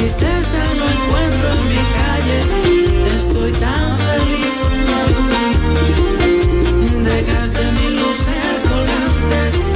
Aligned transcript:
tristeza 0.00 0.56
no 0.78 0.86
encuentro 0.88 1.52
en 1.52 1.68
mi 1.68 1.82
calle. 2.00 2.38
Estoy 3.16 3.52
tan 3.52 3.98
feliz. 4.08 4.54
Dejaste 7.04 7.72
mis 7.72 7.92
luces 8.00 8.64
colgantes 8.68 9.70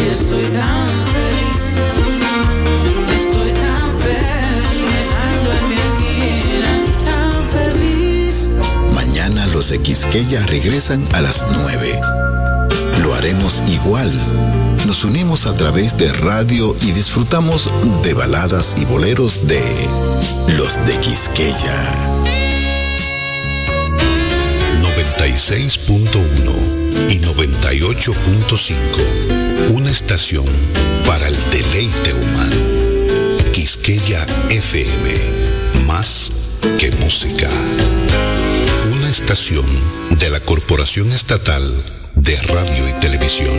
y 0.00 0.08
estoy 0.10 0.46
tan 0.46 0.88
feliz. 1.14 1.60
Estoy 3.14 3.52
tan 3.52 3.88
feliz. 4.04 5.06
Ando 5.30 5.50
en 5.58 5.64
mi 5.68 5.76
esquina, 5.88 6.72
tan 7.04 7.32
feliz. 7.48 8.48
Mañana 8.94 9.46
los 9.48 9.68
de 9.68 9.78
Quisqueya 9.78 10.44
regresan 10.46 11.06
a 11.14 11.20
las 11.20 11.46
9. 11.52 12.00
Lo 13.08 13.14
haremos 13.14 13.62
igual. 13.68 14.10
Nos 14.86 15.02
unimos 15.02 15.46
a 15.46 15.56
través 15.56 15.96
de 15.96 16.12
radio 16.12 16.76
y 16.82 16.92
disfrutamos 16.92 17.70
de 18.02 18.12
baladas 18.12 18.74
y 18.78 18.84
boleros 18.84 19.46
de 19.46 19.62
los 20.58 20.74
de 20.84 20.94
Quisqueya. 21.00 21.90
96.1 24.82 27.08
y 27.08 27.18
98.5. 27.20 28.74
Una 29.72 29.88
estación 29.88 30.44
para 31.06 31.28
el 31.28 31.50
deleite 31.50 32.12
humano. 32.12 32.56
Quisqueya 33.52 34.26
FM. 34.50 35.86
Más 35.86 36.28
que 36.78 36.90
música. 37.00 37.48
Una 38.92 39.08
estación 39.08 39.64
de 40.10 40.28
la 40.28 40.40
Corporación 40.40 41.10
Estatal 41.10 41.97
de 42.28 42.36
Radio 42.52 42.84
y 42.86 42.92
Televisión. 43.00 43.56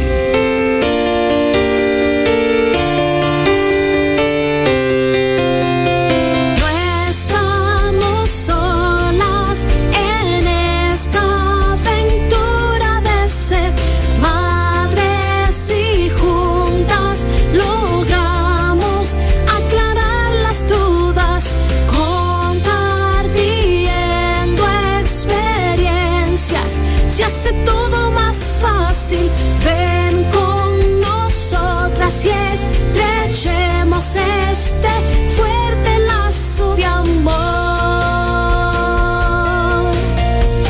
No 6.59 6.67
estamos 7.09 8.29
solas 8.29 9.65
en 9.97 10.45
esta 10.93 11.73
aventura 11.73 13.01
de 13.01 13.27
ser 13.27 13.73
madres 14.21 15.71
y 15.71 16.11
juntas 16.11 17.25
logramos 17.53 19.17
aclarar 19.47 20.31
las 20.43 20.67
dudas 20.67 21.55
compartiendo 21.87 24.63
experiencias. 24.99 26.79
Se 27.09 27.23
hace 27.23 27.51
todo 27.65 27.98
más 28.39 28.55
fácil. 28.59 29.29
Ven 29.65 30.23
con 30.31 31.01
nosotras 31.01 32.25
y 32.25 32.29
estrechemos 32.29 34.15
este 34.15 34.87
fuerte 35.35 35.99
lazo 36.07 36.75
de 36.75 36.85
amor. 36.85 37.33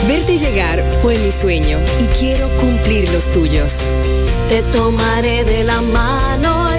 Verte 0.07 0.37
llegar 0.37 0.83
fue 1.01 1.17
mi 1.19 1.31
sueño 1.31 1.77
y 2.01 2.05
quiero 2.17 2.47
cumplir 2.59 3.09
los 3.11 3.31
tuyos. 3.31 3.81
Te 4.47 4.63
tomaré 4.63 5.43
de 5.43 5.63
la 5.63 5.79
mano 5.81 6.78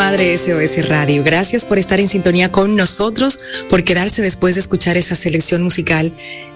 Madre 0.00 0.38
SOS 0.38 0.88
Radio. 0.88 1.22
Gracias 1.22 1.66
por 1.66 1.78
estar 1.78 2.00
en 2.00 2.08
sintonía 2.08 2.50
con 2.50 2.74
nosotros, 2.74 3.40
por 3.68 3.84
quedarse 3.84 4.22
después 4.22 4.54
de 4.54 4.62
escuchar 4.62 4.96
esa 4.96 5.14
selección 5.14 5.62
musical 5.62 6.10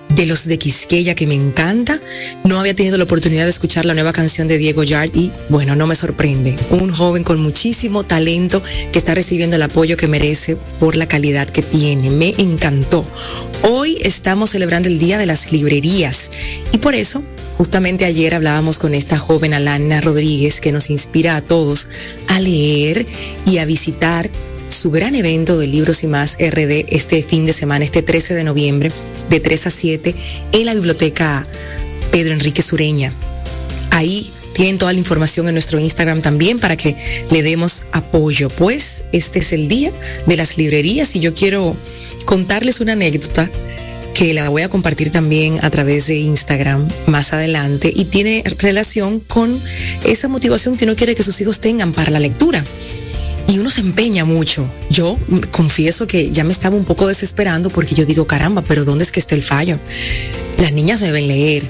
de 0.09 0.25
los 0.25 0.47
de 0.47 0.59
Quisqueya 0.59 1.15
que 1.15 1.27
me 1.27 1.35
encanta. 1.35 2.01
No 2.45 2.59
había 2.59 2.75
tenido 2.75 2.97
la 2.97 3.05
oportunidad 3.05 3.45
de 3.45 3.51
escuchar 3.51 3.85
la 3.85 3.93
nueva 3.93 4.15
canción 4.15 4.49
de 4.49 4.57
Diego 4.57 4.83
Yard 4.83 5.11
y 5.15 5.31
bueno, 5.51 5.77
no 5.77 5.87
me 5.87 5.95
sorprende. 5.95 6.57
Un 6.71 6.91
joven 6.91 7.23
con 7.23 7.39
muchísimo 7.39 8.03
talento 8.03 8.63
que 8.93 8.99
está 8.99 9.15
recibiendo 9.15 9.57
el 9.57 9.63
apoyo 9.63 9.99
que 9.99 10.09
merece 10.09 10.57
por 10.81 10.97
la 10.97 11.07
calidad 11.07 11.47
que 11.47 11.61
tiene. 11.61 12.09
Me 12.09 12.35
encantó. 12.39 13.05
Hoy 13.61 13.99
estamos 14.01 14.51
celebrando 14.51 14.89
el 14.89 14.99
Día 14.99 15.19
de 15.19 15.27
las 15.27 15.53
Librerías 15.53 16.31
y 16.73 16.79
por 16.79 16.95
eso 16.95 17.23
Justamente 17.57 18.05
ayer 18.05 18.35
hablábamos 18.35 18.79
con 18.79 18.95
esta 18.95 19.19
joven 19.19 19.55
Alana 19.55 20.01
Rodríguez 20.01 20.61
que 20.61 20.73
nos 20.73 20.91
inspira 20.91 21.37
a 21.37 21.41
todos 21.41 21.89
a 22.29 22.41
leer 22.41 23.07
y 23.47 23.59
a 23.59 23.65
visitar 23.65 24.29
su 24.69 24.91
gran 24.91 25.15
evento 25.15 25.59
de 25.59 25.69
libros 25.69 26.03
y 26.03 26.09
más 26.09 26.37
RD 26.39 26.87
este 26.89 27.23
fin 27.23 27.47
de 27.47 27.53
semana, 27.53 27.85
este 27.85 28.03
13 28.03 28.35
de 28.35 28.45
noviembre, 28.45 28.91
de 29.31 29.41
3 29.41 29.69
a 29.69 29.71
7, 29.71 30.15
en 30.53 30.67
la 30.67 30.75
biblioteca 30.75 31.45
Pedro 32.11 32.33
Enrique 32.33 32.63
Sureña. 32.63 33.15
Ahí 33.91 34.33
tienen 34.55 34.79
toda 34.79 34.93
la 34.93 34.99
información 34.99 35.47
en 35.47 35.55
nuestro 35.55 35.79
Instagram 35.79 36.23
también 36.23 36.59
para 36.59 36.77
que 36.77 36.97
le 37.31 37.43
demos 37.43 37.85
apoyo. 37.93 38.49
Pues 38.49 39.05
este 39.13 39.41
es 39.41 39.53
el 39.53 39.69
día 39.69 39.93
de 40.27 40.37
las 40.37 40.57
librerías 40.57 41.15
y 41.15 41.21
yo 41.21 41.35
quiero 41.35 41.77
contarles 42.25 42.81
una 42.81 42.93
anécdota 42.95 43.51
que 44.15 44.33
la 44.33 44.49
voy 44.49 44.63
a 44.63 44.69
compartir 44.69 45.11
también 45.11 45.59
a 45.63 45.71
través 45.71 46.07
de 46.07 46.17
Instagram 46.17 46.89
más 47.07 47.33
adelante 47.33 47.93
y 47.95 48.05
tiene 48.07 48.45
relación 48.59 49.19
con 49.19 49.61
esa 50.05 50.29
motivación 50.29 50.77
que 50.77 50.85
uno 50.85 50.95
quiere 50.95 51.17
que 51.17 51.25
sus 51.25 51.41
hijos 51.41 51.61
tengan 51.61 51.93
para 51.93 52.11
la 52.11 52.21
lectura. 52.21 52.65
Y 53.49 53.59
uno 53.59 53.69
se 53.71 53.81
empeña 53.81 54.25
mucho. 54.25 54.67
Yo 54.89 55.19
confieso 55.51 56.07
que 56.07 56.31
ya 56.31 56.45
me 56.45 56.53
estaba 56.53 56.77
un 56.77 56.85
poco 56.85 57.09
desesperando 57.09 57.69
porque 57.69 57.95
yo 57.95 58.07
digo, 58.07 58.27
caramba, 58.27 58.63
pero 58.63 58.85
¿dónde 58.85 59.05
es 59.05 59.13
que 59.13 59.21
está 59.21 59.35
el 59.35 59.43
fallo? 59.43 59.79
Las 60.59 60.73
niñas 60.73 61.01
deben 61.01 61.29
leer. 61.29 61.65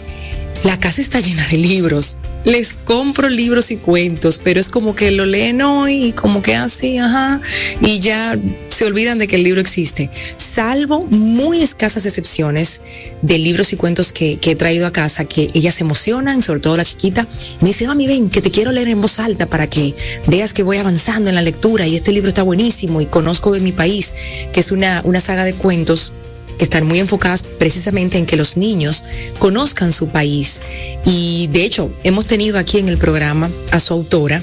La 0.64 0.80
casa 0.80 1.02
está 1.02 1.20
llena 1.20 1.47
de 1.48 1.58
libros. 1.58 2.16
Les 2.47 2.78
compro 2.84 3.28
libros 3.28 3.70
y 3.70 3.76
cuentos, 3.76 4.41
pero 4.42 4.58
es 4.58 4.70
como 4.70 4.94
que 4.94 5.10
lo 5.10 5.26
leen 5.26 5.60
hoy 5.60 6.06
y 6.06 6.12
como 6.12 6.41
que 6.41 6.56
así, 6.56 6.97
ajá, 6.97 7.42
y 7.82 8.00
ya 8.00 8.38
se 8.70 8.86
olvidan 8.86 9.19
de 9.19 9.28
que 9.28 9.36
el 9.36 9.44
libro 9.44 9.60
existe. 9.60 10.10
Salvo 10.38 11.06
muy 11.10 11.60
escasas 11.60 12.06
excepciones 12.06 12.80
de 13.20 13.38
libros 13.38 13.75
y 13.75 13.76
cuentos 13.76 14.14
que, 14.14 14.38
he 14.42 14.56
traído 14.56 14.86
a 14.86 14.92
casa, 14.92 15.26
que 15.26 15.48
ellas 15.52 15.75
se 15.75 15.84
emocionan, 15.84 16.41
sobre 16.41 16.60
todo 16.60 16.78
la 16.78 16.84
chiquita, 16.84 17.28
me 17.60 17.69
dice, 17.69 17.86
mami, 17.86 18.06
ven, 18.06 18.31
que 18.31 18.41
te 18.41 18.50
quiero 18.50 18.72
leer 18.72 18.88
en 18.88 19.02
voz 19.02 19.19
alta 19.19 19.44
para 19.44 19.69
que 19.69 19.94
veas 20.28 20.54
que 20.54 20.62
voy 20.62 20.78
avanzando 20.78 21.28
en 21.28 21.34
la 21.34 21.42
lectura 21.42 21.86
y 21.86 21.96
este 21.96 22.10
libro 22.10 22.28
está 22.28 22.42
buenísimo 22.42 23.02
y 23.02 23.06
conozco 23.06 23.52
de 23.52 23.60
mi 23.60 23.72
país, 23.72 24.14
que 24.52 24.60
es 24.60 24.72
una, 24.72 25.02
una 25.04 25.20
saga 25.20 25.44
de 25.44 25.52
cuentos 25.52 26.14
están 26.59 26.87
muy 26.87 26.98
enfocadas 26.98 27.42
precisamente 27.42 28.19
en 28.19 28.26
que 28.26 28.37
los 28.37 28.56
niños 28.56 29.04
conozcan 29.38 29.92
su 29.92 30.09
país. 30.09 30.60
Y 31.04 31.48
de 31.48 31.65
hecho, 31.65 31.91
hemos 32.04 32.26
tenido 32.26 32.59
aquí 32.59 32.78
en 32.78 32.88
el 32.88 32.98
programa 32.98 33.50
a 33.72 33.81
su 33.81 33.94
autora. 33.94 34.42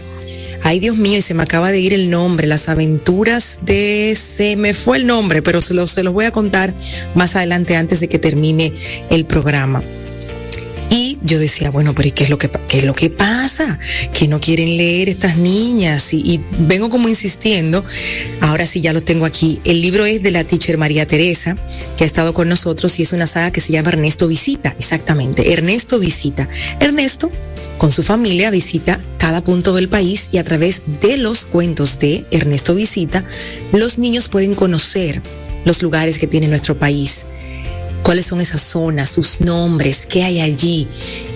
Ay, 0.64 0.80
Dios 0.80 0.98
mío, 0.98 1.18
y 1.18 1.22
se 1.24 1.34
me 1.34 1.42
acaba 1.42 1.72
de 1.72 1.80
ir 1.80 1.94
el 1.94 2.12
nombre, 2.12 2.46
las 2.48 2.70
aventuras 2.70 3.60
de... 3.64 4.16
Se 4.16 4.56
me 4.56 4.76
fue 4.76 4.98
el 4.98 5.08
nombre, 5.08 5.42
pero 5.42 5.60
se 5.60 5.74
se 5.88 6.04
los 6.04 6.14
voy 6.14 6.26
a 6.26 6.32
contar 6.32 6.74
más 7.16 7.36
adelante 7.36 7.76
antes 7.76 8.00
de 8.00 8.08
que 8.08 8.20
termine 8.20 8.74
el 9.10 9.26
programa. 9.26 9.84
Yo 11.24 11.40
decía, 11.40 11.70
bueno, 11.70 11.94
pero 11.94 12.08
¿y 12.08 12.12
qué 12.12 12.24
es 12.24 12.30
lo 12.30 12.38
que, 12.38 12.50
qué 12.68 12.80
es 12.80 12.86
lo 12.86 12.96
que 12.96 13.10
pasa? 13.10 13.80
Que 14.14 14.28
no 14.28 14.40
quieren 14.40 14.78
leer 14.78 15.10
estas 15.10 15.38
niñas. 15.38 16.14
Y, 16.14 16.18
y, 16.18 16.42
vengo 16.60 16.90
como 16.90 17.10
insistiendo. 17.10 17.86
Ahora 18.42 18.66
sí 18.66 18.82
ya 18.82 18.94
lo 18.94 19.02
tengo 19.02 19.26
aquí. 19.26 19.62
El 19.64 19.82
libro 19.82 20.06
es 20.06 20.24
de 20.24 20.32
la 20.32 20.44
teacher 20.44 20.78
María 20.78 21.06
Teresa, 21.06 21.56
que 21.98 22.04
ha 22.04 22.08
estado 22.08 22.34
con 22.34 22.50
nosotros 22.50 23.00
y 23.00 23.04
es 23.04 23.14
una 23.14 23.28
saga 23.28 23.52
que 23.52 23.62
se 23.62 23.72
llama 23.72 23.90
Ernesto 23.90 24.28
Visita. 24.28 24.76
Exactamente. 24.80 25.54
Ernesto 25.54 26.00
Visita. 26.00 26.48
Ernesto 26.80 27.30
con 27.82 27.92
su 27.92 28.04
familia 28.04 28.52
visita 28.52 29.00
cada 29.18 29.44
punto 29.44 29.74
del 29.74 29.90
país 29.90 30.30
y 30.32 30.38
a 30.38 30.44
través 30.44 30.84
de 31.02 31.18
los 31.18 31.46
cuentos 31.46 31.98
de 31.98 32.26
Ernesto 32.30 32.76
Visita, 32.76 33.26
los 33.74 33.98
niños 33.98 34.30
pueden 34.30 34.54
conocer 34.54 35.20
los 35.66 35.82
lugares 35.82 36.20
que 36.20 36.28
tiene 36.28 36.48
nuestro 36.48 36.78
país. 36.78 37.26
Cuáles 38.04 38.26
son 38.26 38.42
esas 38.42 38.62
zonas, 38.62 39.10
sus 39.10 39.42
nombres, 39.42 40.06
qué 40.06 40.24
hay 40.24 40.40
allí. 40.40 40.88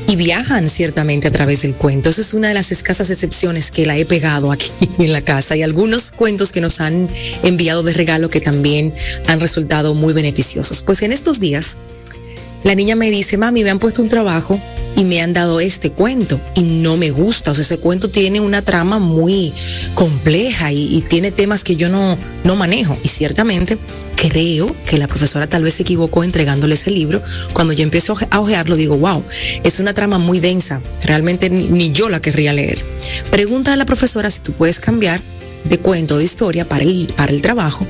Y 0.08 0.16
viajan 0.16 0.70
ciertamente 0.70 1.28
a 1.28 1.32
través 1.32 1.64
del 1.64 1.76
cuento. 1.76 2.10
Esa 2.10 2.22
es 2.22 2.34
una 2.34 2.50
de 2.50 2.54
las 2.54 2.72
escasas 2.72 3.10
excepciones 3.10 3.72
que 3.72 3.86
la 3.86 3.98
he 3.98 4.06
pegado 4.06 4.52
aquí 4.52 4.72
en 5.00 5.12
la 5.12 5.22
casa. 5.22 5.56
Y 5.56 5.64
algunos 5.64 6.12
cuentos 6.12 6.52
que 6.52 6.62
nos 6.62 6.80
han 6.80 7.08
enviado 7.44 7.84
de 7.84 7.94
regalo 7.94 8.30
que 8.30 8.42
también 8.42 8.94
han 9.28 9.40
resultado 9.40 9.94
muy 9.94 10.14
beneficiosos. 10.14 10.84
Pues 10.84 11.02
en 11.02 11.12
estos 11.12 11.40
días, 11.40 11.78
la 12.66 12.74
niña 12.74 12.96
me 12.96 13.12
dice, 13.12 13.38
mami, 13.38 13.64
me 13.64 13.70
han 13.70 13.78
puesto 13.78 14.02
un 14.02 14.10
trabajo 14.10 14.60
y 14.98 15.04
me 15.04 15.22
han 15.22 15.34
dado 15.34 15.60
este 15.60 15.92
cuento 15.92 16.42
y 16.56 16.64
no 16.64 16.98
me 16.98 17.12
gusta. 17.12 17.52
O 17.52 17.54
sea, 17.54 17.62
ese 17.62 17.78
cuento 17.78 18.10
tiene 18.10 18.40
una 18.40 18.64
trama 18.64 18.98
muy 18.98 19.54
compleja 19.94 20.72
y, 20.72 21.06
tiene 21.08 21.32
temas 21.32 21.64
que 21.64 21.76
yo 21.76 21.90
no, 21.90 22.18
no 22.44 22.56
manejo. 22.56 22.98
Y 23.04 23.10
ciertamente 23.10 23.78
creo 24.16 24.76
que 24.90 24.98
la 24.98 25.08
profesora 25.08 25.46
tal 25.46 25.62
vez 25.62 25.76
se 25.76 25.84
equivocó 25.84 26.24
entregándole 26.24 26.74
ese 26.74 26.90
libro. 26.90 27.22
Cuando 27.54 27.72
yo 27.72 27.84
empiezo 27.84 28.18
a 28.32 28.40
ojearlo, 28.40 28.76
digo, 28.78 28.98
wow, 28.98 29.24
es 29.64 29.80
una 29.80 29.94
trama 29.94 30.18
muy 30.18 30.40
densa. 30.40 30.82
Realmente 31.04 31.52
ni, 31.52 31.66
ni 31.68 31.92
yo 31.92 32.10
la 32.10 32.20
querría 32.20 32.52
leer. 32.52 32.80
Pregunta 33.30 33.74
a 33.74 33.76
la 33.76 33.86
profesora 33.86 34.32
si 34.32 34.40
tú 34.40 34.54
puedes 34.54 34.80
cambiar 34.80 35.22
de 35.66 35.78
cuento, 35.78 36.18
de 36.18 36.24
historia 36.24 36.68
para 36.68 36.84
el, 36.84 37.14
para 37.16 37.32
el 37.32 37.44
trabajo 37.44 37.86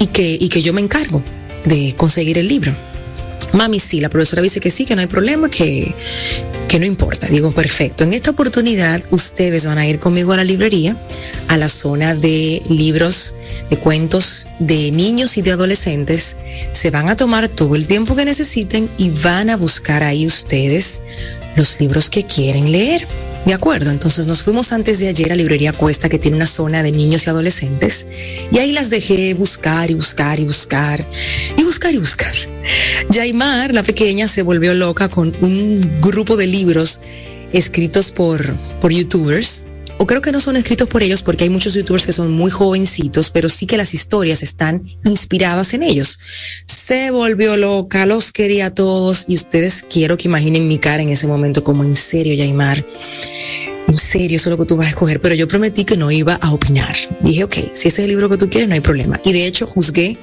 y 0.00 0.06
que, 0.06 0.36
y 0.40 0.48
que 0.48 0.60
yo 0.60 0.72
me 0.72 0.80
encargo 0.80 1.22
de 1.64 1.94
conseguir 1.96 2.36
el 2.38 2.48
libro. 2.48 2.74
Mami, 3.52 3.80
sí, 3.80 4.00
la 4.00 4.08
profesora 4.08 4.42
dice 4.42 4.60
que 4.60 4.70
sí, 4.70 4.84
que 4.84 4.94
no 4.94 5.00
hay 5.00 5.06
problema, 5.06 5.48
que, 5.48 5.94
que 6.68 6.78
no 6.78 6.84
importa. 6.84 7.26
Digo, 7.28 7.52
perfecto. 7.52 8.04
En 8.04 8.12
esta 8.12 8.30
oportunidad, 8.30 9.02
ustedes 9.10 9.66
van 9.66 9.78
a 9.78 9.86
ir 9.86 9.98
conmigo 9.98 10.32
a 10.32 10.36
la 10.36 10.44
librería, 10.44 10.96
a 11.48 11.56
la 11.56 11.68
zona 11.68 12.14
de 12.14 12.62
libros, 12.68 13.34
de 13.70 13.78
cuentos 13.78 14.48
de 14.58 14.90
niños 14.90 15.36
y 15.38 15.42
de 15.42 15.52
adolescentes. 15.52 16.36
Se 16.72 16.90
van 16.90 17.08
a 17.08 17.16
tomar 17.16 17.48
todo 17.48 17.74
el 17.74 17.86
tiempo 17.86 18.14
que 18.14 18.24
necesiten 18.24 18.88
y 18.98 19.10
van 19.10 19.50
a 19.50 19.56
buscar 19.56 20.02
ahí 20.02 20.26
ustedes 20.26 21.00
los 21.56 21.80
libros 21.80 22.10
que 22.10 22.24
quieren 22.24 22.70
leer. 22.70 23.06
De 23.48 23.54
acuerdo, 23.54 23.90
entonces 23.90 24.26
nos 24.26 24.42
fuimos 24.42 24.72
antes 24.74 24.98
de 24.98 25.08
ayer 25.08 25.32
a 25.32 25.34
Librería 25.34 25.72
Cuesta, 25.72 26.10
que 26.10 26.18
tiene 26.18 26.36
una 26.36 26.46
zona 26.46 26.82
de 26.82 26.92
niños 26.92 27.26
y 27.26 27.30
adolescentes, 27.30 28.06
y 28.52 28.58
ahí 28.58 28.72
las 28.72 28.90
dejé 28.90 29.32
buscar 29.32 29.90
y 29.90 29.94
buscar 29.94 30.38
y 30.38 30.44
buscar 30.44 31.06
y 31.56 31.62
buscar 31.62 31.94
y 31.94 31.96
buscar. 31.96 32.34
Yaimar, 33.08 33.72
la 33.72 33.82
pequeña, 33.82 34.28
se 34.28 34.42
volvió 34.42 34.74
loca 34.74 35.08
con 35.08 35.34
un 35.40 36.00
grupo 36.02 36.36
de 36.36 36.46
libros 36.46 37.00
escritos 37.54 38.10
por, 38.10 38.54
por 38.82 38.92
youtubers. 38.92 39.64
O 39.98 40.06
creo 40.06 40.22
que 40.22 40.32
no 40.32 40.40
son 40.40 40.56
escritos 40.56 40.88
por 40.88 41.02
ellos 41.02 41.22
porque 41.22 41.44
hay 41.44 41.50
muchos 41.50 41.74
youtubers 41.74 42.06
que 42.06 42.12
son 42.12 42.30
muy 42.30 42.50
jovencitos, 42.50 43.30
pero 43.30 43.48
sí 43.48 43.66
que 43.66 43.76
las 43.76 43.94
historias 43.94 44.42
están 44.42 44.88
inspiradas 45.04 45.74
en 45.74 45.82
ellos. 45.82 46.18
Se 46.66 47.10
volvió 47.10 47.56
loca, 47.56 48.06
los 48.06 48.32
quería 48.32 48.66
a 48.66 48.74
todos 48.74 49.24
y 49.28 49.34
ustedes 49.34 49.84
quiero 49.88 50.16
que 50.16 50.28
imaginen 50.28 50.68
mi 50.68 50.78
cara 50.78 51.02
en 51.02 51.10
ese 51.10 51.26
momento 51.26 51.64
como 51.64 51.84
en 51.84 51.96
serio, 51.96 52.34
Yaimar 52.34 52.84
en 53.88 53.96
serio, 53.96 54.36
eso 54.36 54.50
es 54.50 54.50
lo 54.50 54.58
que 54.58 54.68
tú 54.68 54.76
vas 54.76 54.86
a 54.86 54.90
escoger, 54.90 55.18
pero 55.20 55.34
yo 55.34 55.48
prometí 55.48 55.84
que 55.84 55.96
no 55.96 56.10
iba 56.10 56.34
a 56.34 56.52
opinar. 56.52 56.94
Dije, 57.20 57.44
ok, 57.44 57.54
si 57.72 57.88
ese 57.88 57.88
es 57.88 57.98
el 58.00 58.08
libro 58.08 58.28
que 58.28 58.36
tú 58.36 58.50
quieres, 58.50 58.68
no 58.68 58.74
hay 58.74 58.80
problema. 58.80 59.18
Y 59.24 59.32
de 59.32 59.46
hecho, 59.46 59.66
juzgué 59.66 60.18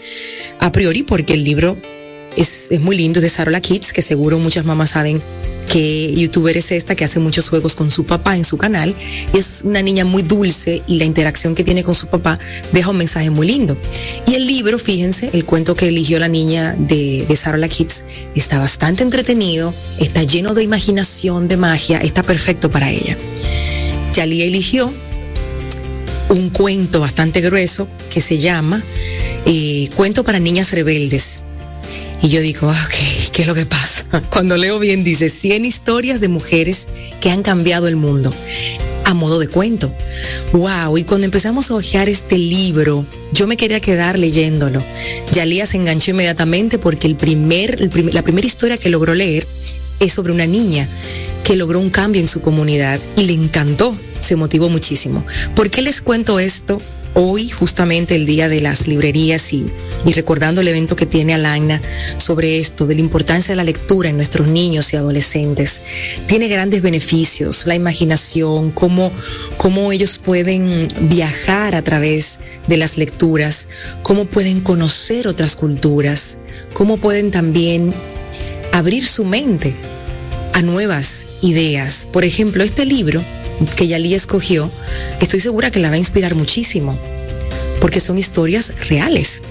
a 0.60 0.72
priori 0.72 1.02
porque 1.02 1.34
el 1.34 1.44
libro 1.44 1.76
es, 2.36 2.68
es 2.72 2.82
muy 2.82 2.98
lindo, 2.98 3.20
es 3.20 3.24
de 3.24 3.30
Sarola 3.30 3.62
Kids, 3.62 3.94
que 3.94 4.02
seguro 4.02 4.40
muchas 4.40 4.66
mamás 4.66 4.92
saben 4.92 5.22
que 5.72 6.14
youtuber 6.14 6.56
es 6.58 6.72
esta, 6.72 6.96
que 6.96 7.04
hace 7.04 7.20
muchos 7.20 7.50
juegos 7.50 7.76
con 7.76 7.92
su 7.92 8.06
papá 8.06 8.36
en 8.36 8.46
su 8.46 8.58
canal. 8.58 8.96
Es 9.34 9.62
una 9.66 9.82
niña 9.82 10.06
muy 10.06 10.24
dulce 10.24 10.82
y 10.88 10.96
la 10.96 11.06
interacción 11.06 11.56
que 11.56 11.64
tiene 11.64 11.84
con 11.84 11.96
su 11.96 12.08
papá 12.08 12.40
deja 12.72 12.90
un 12.90 12.98
mensaje 12.98 13.30
muy 13.30 13.48
lindo. 13.48 13.78
Y 14.28 14.36
el 14.36 14.48
libro, 14.48 14.78
fíjense, 14.80 15.30
el 15.34 15.46
cuento 15.46 15.76
que 15.76 15.88
eligió 15.88 16.20
la 16.20 16.28
niña 16.28 16.76
de, 16.78 17.26
de 17.28 17.36
Sarola 17.36 17.68
Kids 17.68 18.06
está 18.36 18.60
bastante 18.60 19.04
entretenido, 19.04 19.74
está 20.00 20.24
lleno 20.24 20.54
de 20.54 20.64
imaginación, 20.64 21.48
de 21.48 21.58
magia, 21.58 22.00
está 22.00 22.24
perfecto 22.24 22.70
para 22.70 22.90
ella. 22.90 23.18
Yalía 24.14 24.46
eligió 24.46 24.94
un 26.30 26.50
cuento 26.50 27.02
bastante 27.02 27.42
grueso 27.42 27.88
que 28.10 28.22
se 28.22 28.38
llama 28.38 28.82
eh, 29.46 29.90
Cuento 29.96 30.24
para 30.24 30.40
Niñas 30.40 30.72
Rebeldes. 30.72 31.42
Y 32.26 32.30
yo 32.30 32.42
digo, 32.42 32.68
ok, 32.68 33.32
¿qué 33.34 33.44
es 33.44 33.48
lo 33.48 33.54
que 33.54 33.68
pasa? 33.68 34.04
Cuando 34.32 34.58
leo 34.58 34.80
bien 34.80 35.04
dice 35.04 35.30
100 35.30 35.64
historias 35.64 36.22
de 36.22 36.28
mujeres 36.28 36.88
que 37.22 37.30
han 37.30 37.44
cambiado 37.44 37.88
el 37.88 37.98
mundo 37.98 38.34
a 39.04 39.14
modo 39.14 39.38
de 39.38 39.48
cuento. 39.48 39.94
Wow, 40.52 40.98
y 40.98 41.04
cuando 41.04 41.26
empezamos 41.26 41.70
a 41.70 41.76
hojear 41.76 42.10
este 42.10 42.40
libro, 42.40 43.06
yo 43.32 43.46
me 43.46 43.58
quería 43.58 43.80
quedar 43.80 44.18
leyéndolo. 44.18 44.84
Yalía 45.34 45.68
se 45.68 45.78
enganchó 45.78 46.10
inmediatamente 46.10 46.80
porque 46.80 47.06
el 47.06 47.16
primer, 47.16 47.92
la 48.12 48.24
primera 48.24 48.48
historia 48.48 48.80
que 48.80 48.90
logró 48.90 49.14
leer 49.14 49.46
es 50.00 50.12
sobre 50.12 50.34
una 50.34 50.48
niña 50.48 50.88
que 51.44 51.56
logró 51.56 51.80
un 51.80 51.92
cambio 51.92 52.22
en 52.22 52.28
su 52.28 52.42
comunidad 52.42 53.00
y 53.18 53.26
le 53.26 53.34
encantó, 53.34 53.96
se 54.20 54.36
motivó 54.36 54.68
muchísimo. 54.70 55.24
¿Por 55.56 55.70
qué 55.70 55.84
les 55.84 56.02
cuento 56.02 56.40
esto? 56.40 56.82
Hoy, 57.16 57.50
justamente 57.50 58.14
el 58.16 58.26
día 58.26 58.48
de 58.50 58.62
las 58.62 58.88
librerías 58.88 59.52
y, 59.54 59.66
recordando 60.14 60.62
el 60.62 60.68
evento 60.68 60.96
que 60.96 61.06
tiene 61.06 61.34
Alagna 61.34 61.82
sobre 62.18 62.60
esto, 62.60 62.86
de 62.86 62.96
la 62.96 63.02
importancia 63.02 63.54
de 63.54 63.56
la 63.56 63.64
lectura 63.64 64.10
en 64.10 64.18
nuestros 64.18 64.48
niños 64.48 64.94
y 64.94 64.98
adolescentes, 64.98 65.82
tiene 66.28 66.48
grandes 66.48 66.82
beneficios, 66.82 67.66
la 67.66 67.76
imaginación, 67.76 68.72
cómo, 68.72 69.12
cómo 69.58 69.92
ellos 69.92 70.18
pueden 70.18 70.88
viajar 71.10 71.76
a 71.76 71.82
través 71.82 72.40
de 72.68 72.78
las 72.78 72.98
lecturas, 72.98 73.70
cómo 74.04 74.26
pueden 74.26 74.60
conocer 74.60 75.28
otras 75.28 75.56
culturas, 75.56 76.38
cómo 76.74 76.98
pueden 76.98 77.32
también 77.32 77.94
abrir 78.74 79.06
su 79.06 79.24
mente 79.24 79.74
a 80.54 80.62
nuevas 80.62 81.28
ideas. 81.42 82.10
Por 82.12 82.26
ejemplo, 82.26 82.64
este 82.64 82.86
libro 82.86 83.24
que 83.76 83.88
Yali 83.88 84.14
escogió, 84.14 84.70
estoy 85.22 85.40
segura 85.40 85.72
que 85.72 85.80
la 85.80 85.90
va 85.90 85.96
a 85.96 86.00
inspirar 86.00 86.36
muchísimo, 86.36 86.98
porque 87.82 88.00
son 88.00 88.18
historias 88.18 88.74
reales. 88.90 89.42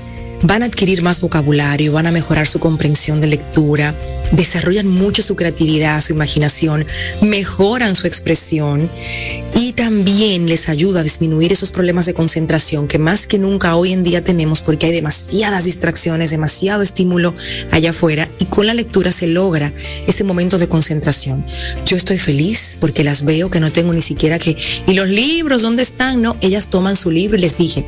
Van 0.42 0.62
a 0.62 0.66
adquirir 0.66 1.00
más 1.00 1.20
vocabulario, 1.20 1.92
van 1.92 2.06
a 2.06 2.12
mejorar 2.12 2.46
su 2.46 2.58
comprensión 2.58 3.20
de 3.20 3.28
lectura, 3.28 3.94
desarrollan 4.32 4.86
mucho 4.86 5.22
su 5.22 5.36
creatividad, 5.36 6.02
su 6.02 6.12
imaginación, 6.12 6.86
mejoran 7.22 7.94
su 7.94 8.06
expresión 8.06 8.90
y 9.54 9.72
también 9.74 10.48
les 10.48 10.68
ayuda 10.68 11.00
a 11.00 11.02
disminuir 11.02 11.52
esos 11.52 11.72
problemas 11.72 12.06
de 12.06 12.14
concentración 12.14 12.88
que 12.88 12.98
más 12.98 13.26
que 13.26 13.38
nunca 13.38 13.76
hoy 13.76 13.92
en 13.92 14.02
día 14.02 14.22
tenemos 14.22 14.60
porque 14.60 14.86
hay 14.86 14.92
demasiadas 14.92 15.64
distracciones, 15.64 16.30
demasiado 16.30 16.82
estímulo 16.82 17.34
allá 17.70 17.90
afuera 17.90 18.30
y 18.38 18.46
con 18.46 18.66
la 18.66 18.74
lectura 18.74 19.12
se 19.12 19.26
logra 19.26 19.72
ese 20.06 20.24
momento 20.24 20.58
de 20.58 20.68
concentración. 20.68 21.44
Yo 21.84 21.96
estoy 21.96 22.18
feliz 22.18 22.76
porque 22.80 23.04
las 23.04 23.24
veo 23.24 23.50
que 23.50 23.60
no 23.60 23.72
tengo 23.72 23.92
ni 23.92 24.02
siquiera 24.02 24.38
que, 24.38 24.56
¿y 24.86 24.94
los 24.94 25.08
libros 25.08 25.62
dónde 25.62 25.82
están? 25.82 26.22
No, 26.22 26.36
ellas 26.40 26.70
toman 26.70 26.96
su 26.96 27.10
libro 27.10 27.36
y 27.36 27.40
les 27.40 27.56
dije, 27.56 27.84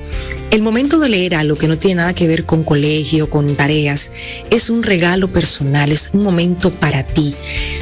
el 0.51 0.63
momento 0.63 0.99
de 0.99 1.09
leer 1.09 1.35
algo 1.35 1.57
que 1.57 1.69
no 1.69 1.79
tiene 1.79 1.97
nada 1.97 2.15
que 2.15 2.27
ver 2.27 2.45
con 2.45 2.65
colegio, 2.65 3.31
con 3.31 3.55
tareas, 3.57 4.13
es 4.51 4.71
un 4.71 4.83
regalo 4.83 5.29
personal, 5.29 5.93
es 5.93 6.11
un 6.13 6.23
momento 6.23 6.71
para 6.71 7.05
ti. 7.05 7.35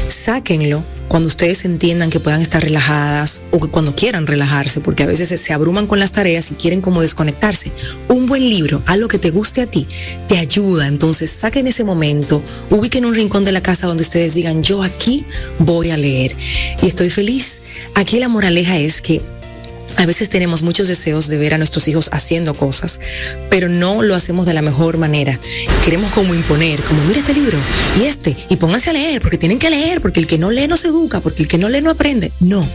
Sáquenlo 0.09 0.83
cuando 1.09 1.29
ustedes 1.29 1.65
entiendan 1.65 2.11
que 2.11 2.21
puedan 2.21 2.41
estar 2.41 2.63
relajadas 2.63 3.43
o 3.51 3.61
que 3.61 3.69
cuando 3.69 3.95
quieran 3.95 4.27
relajarse, 4.27 4.81
porque 4.81 5.03
a 5.03 5.07
veces 5.07 5.41
se 5.41 5.53
abruman 5.53 5.87
con 5.87 5.99
las 5.99 6.13
tareas 6.13 6.51
y 6.51 6.55
quieren 6.55 6.81
como 6.81 7.03
desconectarse. 7.03 7.73
Un 8.09 8.27
buen 8.27 8.49
libro, 8.49 8.83
algo 8.87 9.09
que 9.09 9.19
te 9.19 9.31
guste 9.31 9.63
a 9.63 9.67
ti, 9.67 9.87
te 10.29 10.39
ayuda. 10.39 10.89
Entonces 10.89 11.31
saquen 11.31 11.67
ese 11.67 11.85
momento, 11.85 12.43
ubiquen 12.71 13.05
un 13.05 13.15
rincón 13.15 13.45
de 13.45 13.53
la 13.53 13.63
casa 13.63 13.87
donde 13.87 14.03
ustedes 14.03 14.35
digan, 14.35 14.63
yo 14.63 14.83
aquí 14.83 15.25
voy 15.59 15.91
a 15.91 15.97
leer. 15.97 16.35
Y 16.83 16.87
estoy 16.87 17.11
feliz. 17.11 17.63
Aquí 17.95 18.19
la 18.19 18.29
moraleja 18.29 18.79
es 18.79 19.01
que 19.01 19.21
a 19.97 20.07
veces 20.07 20.29
tenemos 20.29 20.63
muchos 20.63 20.89
deseos 20.89 21.29
de 21.29 21.39
ver 21.39 21.55
a 21.55 21.59
nuestros 21.59 21.89
hijos 21.89 22.09
haciendo 22.13 22.55
cosas, 22.55 23.01
pero 23.51 23.69
no 23.69 24.03
lo 24.03 24.15
hacemos 24.15 24.47
de 24.47 24.55
la 24.55 24.63
mejor 24.63 24.99
manera. 24.99 25.39
Queremos 25.85 26.11
como 26.13 26.35
imponer, 26.35 26.81
como 26.83 27.03
mira 27.05 27.21
este 27.21 27.35
libro 27.35 27.59
y 28.01 28.05
este, 28.05 28.37
y 28.51 28.57
pónganse 28.57 28.91
a 28.91 28.93
leer, 28.93 29.21
porque 29.21 29.39
tienen 29.39 29.59
que 29.59 29.71
leer, 29.71 30.01
porque 30.01 30.21
el 30.21 30.27
que 30.27 30.39
no 30.39 30.51
lee 30.51 30.69
no 30.69 30.77
se 30.77 30.89
educa, 30.89 31.21
porque 31.21 31.43
el 31.43 31.49
que 31.49 31.59
no 31.59 31.69
lee 31.69 31.81
no 31.81 31.91
aprende. 31.91 32.33
No. 32.41 32.67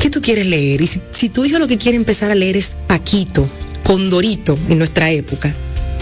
¿Qué 0.00 0.10
tú 0.10 0.20
quieres 0.20 0.46
leer? 0.46 0.80
Y 0.80 0.86
si, 0.86 1.00
si 1.10 1.28
tu 1.28 1.44
hijo 1.44 1.58
lo 1.58 1.68
que 1.68 1.78
quiere 1.78 1.96
empezar 1.96 2.30
a 2.30 2.34
leer 2.34 2.56
es 2.56 2.76
Paquito, 2.86 3.48
Condorito 3.82 4.58
en 4.68 4.78
nuestra 4.78 5.10
época, 5.10 5.54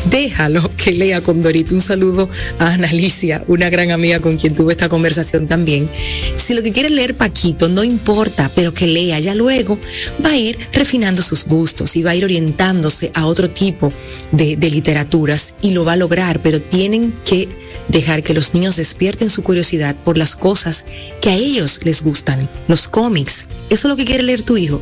déjalo 0.08 0.70
que 0.76 0.92
lea 0.92 1.20
con 1.20 1.42
Dorito. 1.42 1.74
Un 1.74 1.80
saludo 1.80 2.28
a 2.58 2.72
Analicia, 2.72 3.44
una 3.46 3.68
gran 3.70 3.90
amiga 3.90 4.20
con 4.20 4.36
quien 4.36 4.54
tuve 4.54 4.72
esta 4.72 4.88
conversación 4.88 5.46
también. 5.46 5.88
Si 6.36 6.54
lo 6.54 6.62
que 6.62 6.72
quiere 6.72 6.90
leer 6.90 7.16
Paquito, 7.16 7.68
no 7.68 7.84
importa, 7.84 8.50
pero 8.54 8.72
que 8.72 8.86
lea, 8.86 9.18
ya 9.18 9.34
luego 9.34 9.78
va 10.24 10.30
a 10.30 10.36
ir 10.36 10.58
refinando 10.72 11.22
sus 11.22 11.44
gustos 11.46 11.96
y 11.96 12.02
va 12.02 12.12
a 12.12 12.16
ir 12.16 12.24
orientándose 12.24 13.10
a 13.14 13.26
otro 13.26 13.50
tipo 13.50 13.92
de, 14.32 14.56
de 14.56 14.70
literaturas 14.70 15.54
y 15.60 15.70
lo 15.70 15.84
va 15.84 15.92
a 15.92 15.96
lograr, 15.96 16.40
pero 16.40 16.60
tienen 16.60 17.12
que 17.24 17.48
dejar 17.88 18.22
que 18.22 18.34
los 18.34 18.54
niños 18.54 18.76
despierten 18.76 19.30
su 19.30 19.42
curiosidad 19.42 19.96
por 20.04 20.16
las 20.16 20.36
cosas 20.36 20.84
que 21.20 21.30
a 21.30 21.34
ellos 21.34 21.80
les 21.82 22.02
gustan, 22.02 22.48
los 22.68 22.88
cómics. 22.88 23.46
Eso 23.68 23.88
es 23.88 23.90
lo 23.90 23.96
que 23.96 24.04
quiere 24.04 24.22
leer 24.22 24.42
tu 24.42 24.56
hijo 24.56 24.80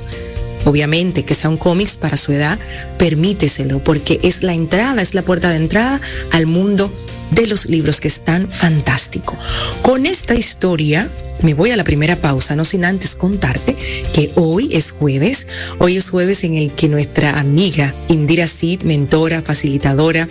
obviamente 0.68 1.24
que 1.24 1.34
sea 1.34 1.50
un 1.50 1.56
cómics 1.56 1.96
para 1.96 2.16
su 2.16 2.32
edad, 2.32 2.58
permíteselo, 2.98 3.82
porque 3.82 4.20
es 4.22 4.42
la 4.42 4.52
entrada, 4.52 5.00
es 5.00 5.14
la 5.14 5.22
puerta 5.22 5.48
de 5.50 5.56
entrada 5.56 6.00
al 6.32 6.46
mundo 6.46 6.92
de 7.30 7.46
los 7.46 7.66
libros 7.66 8.00
que 8.00 8.08
están 8.08 8.48
fantástico. 8.48 9.36
Con 9.82 10.06
esta 10.06 10.34
historia 10.34 11.10
me 11.42 11.54
voy 11.54 11.70
a 11.70 11.76
la 11.76 11.84
primera 11.84 12.16
pausa, 12.16 12.56
no 12.56 12.64
sin 12.64 12.84
antes 12.84 13.14
contarte 13.14 13.74
que 14.12 14.30
hoy 14.34 14.70
es 14.72 14.90
jueves, 14.90 15.46
hoy 15.78 15.96
es 15.96 16.10
jueves 16.10 16.44
en 16.44 16.56
el 16.56 16.72
que 16.72 16.88
nuestra 16.88 17.38
amiga 17.38 17.94
Indira 18.08 18.46
Sid, 18.46 18.82
mentora, 18.82 19.42
facilitadora, 19.42 20.28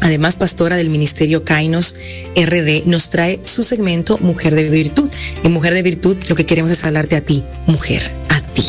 además 0.00 0.36
pastora 0.36 0.76
del 0.76 0.88
Ministerio 0.90 1.44
Kainos 1.44 1.96
RD, 2.36 2.84
nos 2.86 3.10
trae 3.10 3.40
su 3.44 3.62
segmento 3.62 4.18
Mujer 4.18 4.54
de 4.54 4.70
Virtud. 4.70 5.10
En 5.42 5.52
Mujer 5.52 5.74
de 5.74 5.82
Virtud 5.82 6.16
lo 6.28 6.34
que 6.34 6.46
queremos 6.46 6.70
es 6.70 6.84
hablarte 6.84 7.16
a 7.16 7.20
ti, 7.20 7.42
mujer, 7.66 8.02
a 8.28 8.40
ti. 8.40 8.62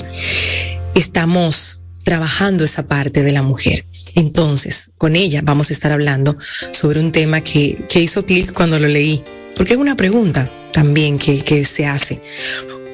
Estamos 0.98 1.82
trabajando 2.04 2.64
esa 2.64 2.88
parte 2.88 3.22
de 3.22 3.32
la 3.32 3.44
mujer. 3.44 3.86
Entonces, 4.16 4.90
con 4.98 5.16
ella 5.16 5.42
vamos 5.44 5.70
a 5.70 5.74
estar 5.74 5.92
hablando 5.92 6.36
sobre 6.72 7.00
un 7.00 7.12
tema 7.12 7.42
que, 7.42 7.78
hizo 7.94 8.26
clic 8.26 8.52
cuando 8.52 8.80
lo 8.80 8.88
leí, 8.88 9.22
porque 9.56 9.76
es 9.76 9.80
una 9.80 9.96
pregunta 9.96 10.50
también 10.72 11.20
que, 11.20 11.44
que 11.44 11.66
se 11.66 11.86
hace. 11.86 12.20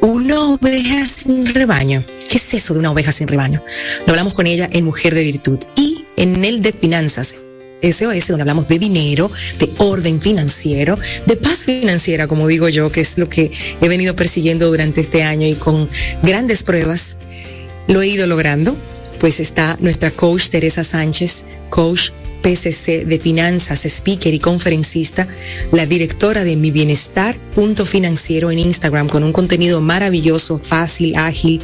Una 0.01 0.49
oveja 0.49 1.07
sin 1.07 1.45
rebaño. 1.45 2.03
¿Qué 2.29 2.35
es 2.39 2.53
eso 2.53 2.73
de 2.73 2.81
una 2.81 2.91
oveja 2.91 3.13
sin 3.13 3.29
rebaño? 3.29 3.63
Lo 4.05 4.11
hablamos 4.11 4.33
con 4.33 4.47
ella 4.47 4.67
en 4.69 4.83
Mujer 4.83 5.15
de 5.15 5.23
Virtud 5.23 5.59
y 5.77 6.03
en 6.17 6.43
el 6.43 6.61
de 6.61 6.73
Finanzas, 6.73 7.37
SOS, 7.81 8.27
donde 8.27 8.41
hablamos 8.41 8.67
de 8.67 8.79
dinero, 8.79 9.31
de 9.59 9.69
orden 9.77 10.19
financiero, 10.19 10.99
de 11.25 11.37
paz 11.37 11.63
financiera, 11.63 12.27
como 12.27 12.49
digo 12.49 12.67
yo, 12.67 12.91
que 12.91 12.99
es 12.99 13.17
lo 13.17 13.29
que 13.29 13.53
he 13.79 13.87
venido 13.87 14.13
persiguiendo 14.13 14.67
durante 14.67 14.99
este 14.99 15.23
año 15.23 15.47
y 15.47 15.53
con 15.53 15.89
grandes 16.21 16.63
pruebas 16.63 17.15
lo 17.87 18.01
he 18.01 18.07
ido 18.07 18.27
logrando. 18.27 18.75
Pues 19.19 19.39
está 19.39 19.77
nuestra 19.79 20.11
coach 20.11 20.49
Teresa 20.49 20.83
Sánchez, 20.83 21.45
coach 21.69 22.11
PCC 22.43 23.05
de 23.05 23.19
finanzas, 23.19 23.85
speaker 23.85 24.33
y 24.33 24.39
conferencista, 24.39 25.27
la 25.71 25.85
directora 25.85 26.43
de 26.43 26.57
Mi 26.57 26.71
Bienestar, 26.71 27.37
punto 27.55 27.85
financiero 27.85 28.51
en 28.51 28.59
Instagram, 28.59 29.07
con 29.07 29.23
un 29.23 29.33
contenido 29.33 29.81
maravilloso, 29.81 30.59
fácil, 30.61 31.15
ágil, 31.15 31.61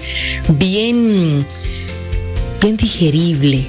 bien, 0.57 1.45
bien 2.61 2.77
digerible. 2.77 3.67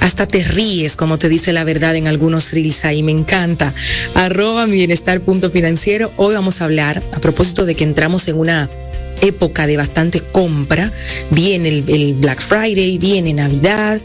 Hasta 0.00 0.26
te 0.26 0.42
ríes, 0.44 0.96
como 0.96 1.18
te 1.18 1.28
dice 1.28 1.52
la 1.52 1.64
verdad 1.64 1.96
en 1.96 2.06
algunos 2.06 2.52
reels 2.52 2.84
ahí, 2.84 3.02
me 3.02 3.12
encanta. 3.12 3.74
Arroba 4.14 4.66
mi 4.66 4.76
bienestar 4.76 5.20
punto 5.20 5.50
financiero. 5.50 6.12
Hoy 6.16 6.34
vamos 6.34 6.60
a 6.60 6.64
hablar, 6.64 7.02
a 7.12 7.18
propósito 7.18 7.66
de 7.66 7.74
que 7.74 7.84
entramos 7.84 8.28
en 8.28 8.38
una 8.38 8.70
época 9.22 9.66
de 9.66 9.76
bastante 9.76 10.20
compra, 10.20 10.92
viene 11.30 11.84
el, 11.86 12.14
Black 12.14 12.40
Friday, 12.40 12.98
viene 12.98 13.34
Navidad, 13.34 14.00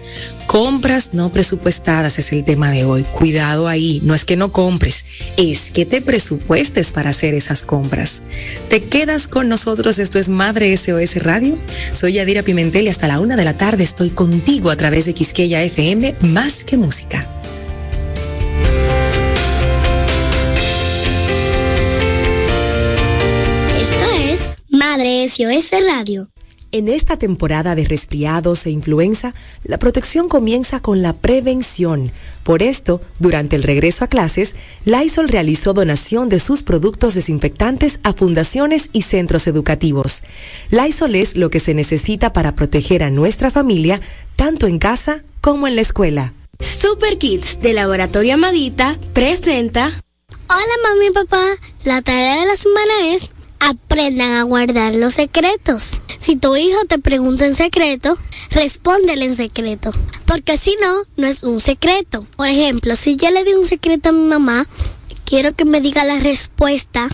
compras 0.48 1.14
no 1.14 1.30
presupuestadas 1.30 2.20
es 2.20 2.32
el 2.32 2.44
tema 2.44 2.72
de 2.72 2.86
hoy. 2.86 3.04
Cuidado 3.04 3.68
ahí, 3.68 4.02
no 4.04 4.14
es 4.14 4.26
que 4.26 4.36
no 4.36 4.52
compres, 4.52 5.06
es 5.38 5.72
que 5.72 5.86
te 5.86 6.02
presupuestes 6.02 6.92
para 6.92 7.12
hacer 7.12 7.34
esas 7.34 7.64
compras. 7.64 8.22
Te 8.70 8.84
quedas 8.84 9.28
con 9.28 9.50
nosotros, 9.50 10.00
esto 10.00 10.20
es 10.20 10.30
Madre 10.30 10.76
SOS 10.76 11.24
Radio, 11.24 11.56
soy 11.94 12.14
Yadira 12.14 12.44
Pimentel 12.44 12.86
y 12.86 12.90
hasta 12.90 13.08
la 13.08 13.20
una 13.20 13.36
de 13.36 13.46
la 13.46 13.58
tarde 13.58 13.84
estoy 13.84 14.10
contigo 14.10 14.72
a 14.72 14.76
través 14.76 15.06
de 15.06 15.14
Quisqueya 15.14 15.62
FM, 15.64 16.16
más 16.22 16.64
que 16.64 16.78
música. 16.78 17.28
Madre 24.82 25.28
SOS 25.28 25.74
Radio. 25.88 26.28
En 26.72 26.90
esta 26.90 27.16
temporada 27.16 27.76
de 27.76 27.86
resfriados 27.86 28.66
e 28.66 28.72
influenza, 28.72 29.36
la 29.64 29.78
protección 29.78 30.28
comienza 30.28 30.80
con 30.80 31.04
la 31.04 31.14
prevención. 31.14 32.12
Por 32.42 32.64
esto, 32.64 33.00
durante 33.20 33.56
el 33.56 33.62
regreso 33.62 34.06
a 34.06 34.08
clases, 34.08 34.56
Lysol 34.86 35.30
realizó 35.30 35.74
donación 35.74 36.30
de 36.30 36.40
sus 36.40 36.64
productos 36.64 37.14
desinfectantes 37.14 38.00
a 38.02 38.14
fundaciones 38.14 38.90
y 38.92 39.04
centros 39.04 39.46
educativos. 39.46 40.24
Lysol 40.72 41.14
es 41.14 41.36
lo 41.36 41.52
que 41.52 41.60
se 41.60 41.76
necesita 41.76 42.34
para 42.34 42.56
proteger 42.56 43.04
a 43.04 43.12
nuestra 43.12 43.52
familia, 43.52 44.02
tanto 44.36 44.66
en 44.66 44.80
casa 44.80 45.24
como 45.42 45.68
en 45.68 45.76
la 45.76 45.82
escuela. 45.82 46.34
Super 46.60 47.20
Kids 47.20 47.62
de 47.62 47.74
Laboratorio 47.74 48.34
Amadita 48.34 48.98
presenta. 49.14 50.02
Hola 50.50 50.76
mami 50.90 51.06
y 51.06 51.12
papá, 51.12 51.46
la 51.84 52.02
tarea 52.02 52.40
de 52.40 52.48
la 52.48 52.56
semana 52.56 53.14
es 53.14 53.30
aprendan 53.62 54.34
a 54.34 54.44
guardar 54.44 54.96
los 54.96 55.14
secretos. 55.14 56.02
Si 56.18 56.36
tu 56.36 56.56
hijo 56.56 56.78
te 56.88 56.98
pregunta 56.98 57.46
en 57.46 57.56
secreto, 57.56 58.18
respóndele 58.50 59.26
en 59.26 59.36
secreto, 59.36 59.92
porque 60.26 60.58
si 60.58 60.76
no, 60.82 61.04
no 61.16 61.28
es 61.28 61.44
un 61.44 61.62
secreto. 61.62 62.26
Por 62.36 62.50
ejemplo, 62.50 62.96
si 62.96 63.16
yo 63.16 63.30
le 63.30 63.44
di 63.44 63.54
un 63.54 63.68
secreto 63.68 64.10
a 64.10 64.14
mi 64.14 64.28
mamá, 64.28 64.68
quiero 65.26 65.56
que 65.56 65.66
me 65.66 65.80
diga 65.80 66.04
la 66.04 66.20
respuesta 66.20 67.08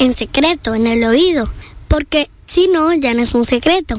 en 0.00 0.12
secreto, 0.14 0.74
en 0.74 0.88
el 0.88 1.04
oído, 1.04 1.48
porque 1.86 2.28
si 2.46 2.66
no, 2.66 2.92
ya 2.92 3.14
no 3.14 3.22
es 3.22 3.34
un 3.34 3.44
secreto. 3.44 3.98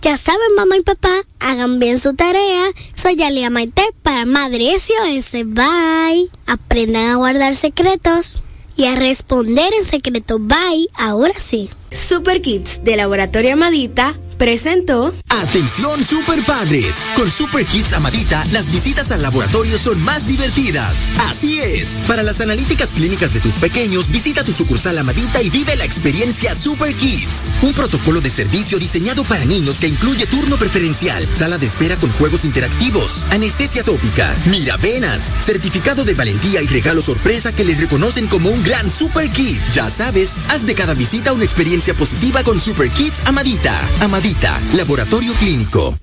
Ya 0.00 0.16
saben, 0.16 0.54
mamá 0.56 0.76
y 0.76 0.82
papá, 0.82 1.12
hagan 1.38 1.78
bien 1.78 2.00
su 2.00 2.14
tarea. 2.14 2.64
Soy 2.96 3.22
Alia 3.22 3.50
Maite 3.50 3.84
para 4.02 4.24
Madre 4.24 4.76
SOS. 4.76 5.44
Bye. 5.44 6.30
Aprendan 6.46 7.10
a 7.10 7.16
guardar 7.16 7.54
secretos 7.54 8.42
y 8.82 8.86
a 8.86 8.96
responder 8.96 9.72
en 9.78 9.84
secreto. 9.84 10.40
Bye, 10.40 10.88
ahora 10.96 11.34
sí. 11.38 11.70
Super 11.92 12.40
Kids 12.40 12.82
de 12.84 12.96
Laboratorio 12.96 13.52
Amadita 13.54 14.14
presentó. 14.42 15.14
Atención 15.28 16.02
super 16.02 16.44
padres. 16.44 17.06
Con 17.14 17.30
Super 17.30 17.64
Kids 17.64 17.92
Amadita, 17.92 18.44
las 18.50 18.70
visitas 18.72 19.10
al 19.12 19.22
laboratorio 19.22 19.78
son 19.78 20.02
más 20.02 20.26
divertidas. 20.26 21.06
Así 21.30 21.60
es. 21.60 21.98
Para 22.08 22.22
las 22.22 22.40
analíticas 22.40 22.92
clínicas 22.92 23.32
de 23.32 23.40
tus 23.40 23.54
pequeños, 23.54 24.10
visita 24.10 24.44
tu 24.44 24.52
sucursal 24.52 24.98
Amadita 24.98 25.42
y 25.42 25.50
vive 25.50 25.76
la 25.76 25.84
experiencia 25.84 26.54
Super 26.54 26.94
Kids. 26.94 27.50
Un 27.62 27.72
protocolo 27.72 28.20
de 28.20 28.30
servicio 28.30 28.78
diseñado 28.78 29.24
para 29.24 29.44
niños 29.44 29.80
que 29.80 29.88
incluye 29.88 30.26
turno 30.26 30.56
preferencial, 30.56 31.28
sala 31.32 31.58
de 31.58 31.66
espera 31.66 31.96
con 31.96 32.10
juegos 32.12 32.44
interactivos, 32.44 33.22
anestesia 33.30 33.84
tópica, 33.84 34.34
miravenas, 34.46 35.34
certificado 35.40 36.04
de 36.04 36.14
valentía 36.14 36.62
y 36.62 36.66
regalo 36.66 37.00
sorpresa 37.00 37.52
que 37.52 37.64
les 37.64 37.80
reconocen 37.80 38.26
como 38.26 38.50
un 38.50 38.62
gran 38.62 38.90
Super 38.90 39.30
Kid. 39.30 39.58
Ya 39.72 39.88
sabes, 39.88 40.38
haz 40.48 40.66
de 40.66 40.74
cada 40.74 40.94
visita 40.94 41.32
una 41.32 41.44
experiencia 41.44 41.81
positiva 41.90 42.44
con 42.44 42.60
Super 42.60 42.88
Kids 42.90 43.22
Amadita. 43.26 43.76
Amadita 44.00 44.60
Laboratorio 44.74 45.34
Clínico. 45.34 45.98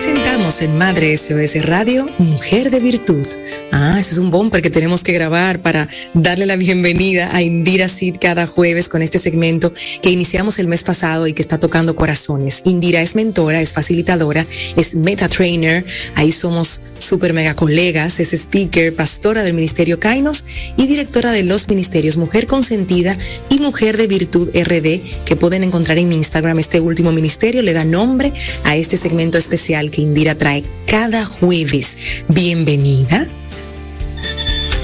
Presentamos 0.00 0.62
en 0.62 0.78
Madre 0.78 1.16
SOS 1.16 1.66
Radio 1.66 2.06
Mujer 2.18 2.70
de 2.70 2.78
Virtud. 2.78 3.26
Ah, 3.72 3.96
ese 3.98 4.12
es 4.12 4.18
un 4.18 4.30
bumper 4.30 4.62
que 4.62 4.70
tenemos 4.70 5.02
que 5.02 5.12
grabar 5.12 5.60
para 5.60 5.88
darle 6.14 6.46
la 6.46 6.54
bienvenida 6.54 7.34
a 7.34 7.42
Indira 7.42 7.88
Sid 7.88 8.16
cada 8.20 8.46
jueves 8.46 8.88
con 8.88 9.02
este 9.02 9.18
segmento 9.18 9.72
que 10.00 10.10
iniciamos 10.10 10.60
el 10.60 10.68
mes 10.68 10.84
pasado 10.84 11.26
y 11.26 11.32
que 11.32 11.42
está 11.42 11.58
tocando 11.58 11.96
corazones. 11.96 12.62
Indira 12.64 13.02
es 13.02 13.16
mentora, 13.16 13.60
es 13.60 13.72
facilitadora, 13.72 14.46
es 14.76 14.94
meta 14.94 15.28
trainer, 15.28 15.84
ahí 16.14 16.30
somos 16.30 16.82
super 16.98 17.32
mega 17.32 17.54
colegas, 17.54 18.20
es 18.20 18.32
speaker, 18.32 18.94
pastora 18.94 19.42
del 19.42 19.54
Ministerio 19.54 19.98
Kainos 19.98 20.44
y 20.76 20.86
directora 20.86 21.32
de 21.32 21.42
los 21.42 21.68
ministerios 21.68 22.16
Mujer 22.16 22.46
Consentida 22.46 23.18
y 23.50 23.58
Mujer 23.58 23.96
de 23.96 24.06
Virtud 24.06 24.50
RD 24.54 25.24
que 25.24 25.36
pueden 25.36 25.64
encontrar 25.64 25.98
en 25.98 26.12
Instagram. 26.12 26.60
Este 26.60 26.80
último 26.80 27.10
ministerio 27.10 27.62
le 27.62 27.72
da 27.72 27.84
nombre 27.84 28.32
a 28.62 28.76
este 28.76 28.96
segmento 28.96 29.38
especial 29.38 29.87
que 29.90 30.02
Indira 30.02 30.34
trae 30.34 30.64
cada 30.86 31.24
jueves. 31.24 31.98
Bienvenida. 32.28 33.26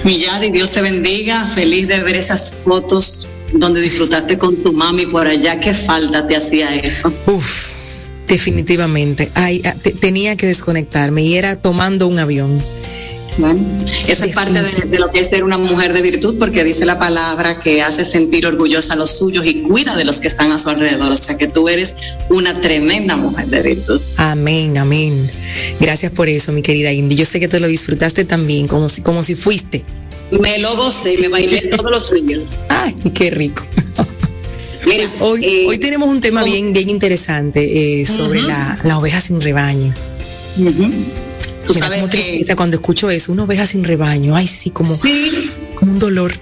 Milladi, 0.05 0.51
Dios 0.51 0.73
te 0.73 0.83
bendiga. 0.83 1.45
Feliz 1.47 1.89
de 1.89 2.01
ver 2.01 2.17
esas 2.17 2.53
fotos 2.65 3.29
donde 3.53 3.81
disfrutaste 3.81 4.39
con 4.39 4.57
tu 4.57 4.73
mami 4.73 5.07
por 5.07 5.27
allá. 5.27 5.61
¿Qué 5.61 5.73
falta 5.73 6.27
te 6.27 6.37
hacía 6.37 6.77
eso? 6.77 7.13
Uf, 7.27 7.69
definitivamente. 8.29 9.31
Ay, 9.35 9.63
te, 9.83 9.93
tenía 9.93 10.37
que 10.37 10.47
desconectarme 10.47 11.23
y 11.23 11.37
era 11.37 11.57
tomando 11.57 12.07
un 12.07 12.19
avión. 12.19 12.63
Bueno, 13.37 13.61
eso 14.07 14.25
es 14.25 14.33
parte 14.33 14.63
de, 14.63 14.87
de, 14.87 14.99
lo 14.99 15.11
que 15.11 15.21
es 15.21 15.29
ser 15.29 15.43
una 15.43 15.59
mujer 15.59 15.93
de 15.93 16.03
virtud, 16.03 16.39
porque 16.39 16.63
dice 16.63 16.87
la 16.87 16.99
palabra 16.99 17.59
que 17.59 17.83
hace 17.83 18.05
sentir 18.05 18.47
orgullosa 18.47 18.95
a 18.95 18.97
los 18.97 19.19
suyos 19.19 19.45
y 19.45 19.63
cuida 19.63 19.97
de 19.97 20.05
los 20.05 20.21
que 20.21 20.29
están 20.29 20.53
a 20.53 20.59
su 20.59 20.69
alrededor. 20.69 21.11
O 21.11 21.17
sea 21.17 21.37
que 21.37 21.49
tú 21.49 21.69
eres 21.69 21.97
una 22.31 22.61
tremenda 22.61 23.17
mujer 23.17 23.47
de 23.47 23.63
virtud. 23.63 24.01
Amén, 24.19 24.79
amén. 24.79 25.29
Gracias 25.81 26.13
por 26.13 26.29
eso, 26.29 26.53
mi 26.53 26.63
querida 26.63 26.93
Indy. 26.93 27.17
Yo 27.17 27.25
sé 27.25 27.41
que 27.41 27.49
te 27.49 27.59
lo 27.59 27.67
disfrutaste 27.67 28.25
también, 28.25 28.69
como 28.69 28.89
si, 28.89 29.03
como 29.03 29.23
si 29.23 29.35
fuiste. 29.35 29.85
Me 30.31 30.59
lo 30.59 30.77
gocé, 30.77 31.17
me 31.19 31.29
bailé 31.29 31.61
todos 31.77 31.91
los 31.91 32.11
ríos. 32.11 32.65
Ay, 32.69 32.95
qué 33.15 33.31
rico. 33.31 33.67
Mira, 34.87 35.05
pues 35.09 35.17
hoy, 35.21 35.45
eh, 35.45 35.67
hoy 35.69 35.79
tenemos 35.79 36.09
un 36.09 36.21
tema 36.21 36.45
bien, 36.45 36.73
bien 36.73 36.89
interesante 36.89 38.01
eh, 38.01 38.07
sobre 38.07 38.41
uh 38.41 38.45
-huh. 38.45 38.49
la, 38.49 38.79
la, 38.85 38.99
oveja 38.99 39.21
sin 39.21 39.41
rebaño. 39.41 39.93
Uh 40.59 40.63
-huh. 40.63 40.93
Tú 41.67 41.73
Mira, 41.75 41.87
sabes 41.87 42.01
como 42.01 42.11
que 42.11 42.19
tristeza 42.19 42.57
cuando 42.57 42.77
escucho 42.77 43.11
eso, 43.11 43.33
una 43.33 43.45
oveja 43.45 43.67
sin 43.67 43.85
rebaño. 43.85 44.37
Ay, 44.37 44.47
sí, 44.47 44.71
como, 44.71 44.95
sí. 44.95 45.51
como 45.75 45.93
un 45.93 45.99
dolor. 45.99 46.33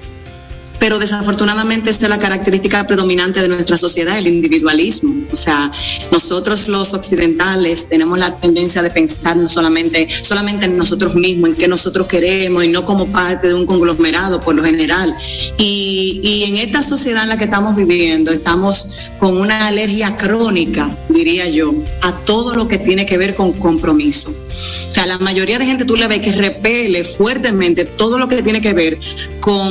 pero 0.81 0.99
desafortunadamente 0.99 1.91
esta 1.91 2.07
es 2.07 2.11
la 2.11 2.19
característica 2.19 2.85
predominante 2.89 3.41
de 3.41 3.47
nuestra 3.47 3.77
sociedad, 3.77 4.19
el 4.19 4.27
individualismo. 4.27 5.15
O 5.33 5.37
sea, 5.37 5.71
nosotros 6.11 6.67
los 6.67 6.93
occidentales 6.93 7.89
tenemos 7.89 8.19
la 8.19 8.37
tendencia 8.37 8.83
de 8.83 8.91
pensar 8.91 9.37
no 9.37 9.49
solamente, 9.49 10.09
solamente 10.23 10.65
en 10.65 10.77
nosotros 10.77 11.15
mismos, 11.15 11.51
en 11.51 11.57
qué 11.57 11.69
nosotros 11.69 12.09
queremos 12.09 12.65
y 12.65 12.69
no 12.69 12.85
como 12.85 13.07
parte 13.07 13.47
de 13.47 13.55
un 13.55 13.65
conglomerado 13.65 14.41
por 14.41 14.57
lo 14.57 14.65
general. 14.65 15.17
Y, 15.57 16.19
y 16.21 16.45
en 16.51 16.57
esta 16.57 16.83
sociedad 16.83 17.23
en 17.23 17.29
la 17.29 17.39
que 17.39 17.45
estamos 17.45 17.77
viviendo, 17.77 18.33
estamos 18.33 18.89
con 19.21 19.37
una 19.37 19.69
alergia 19.69 20.17
crónica, 20.17 20.99
diría 21.09 21.47
yo, 21.47 21.73
a 22.03 22.13
todo 22.25 22.57
lo 22.57 22.67
que 22.67 22.79
tiene 22.79 23.07
que 23.07 23.19
ver 23.19 23.37
con 23.37 23.53
compromiso. 23.53 24.35
O 24.89 24.91
sea, 24.91 25.07
la 25.07 25.19
mayoría 25.19 25.59
de 25.59 25.67
gente 25.67 25.85
tú 25.85 25.97
le 25.97 26.07
ves 26.07 26.21
que 26.21 26.33
repele 26.33 27.05
fuertemente 27.05 27.85
todo 27.85 28.19
lo 28.19 28.29
que 28.29 28.43
tiene 28.43 28.61
que 28.61 28.73
ver 28.73 28.99
con, 29.41 29.69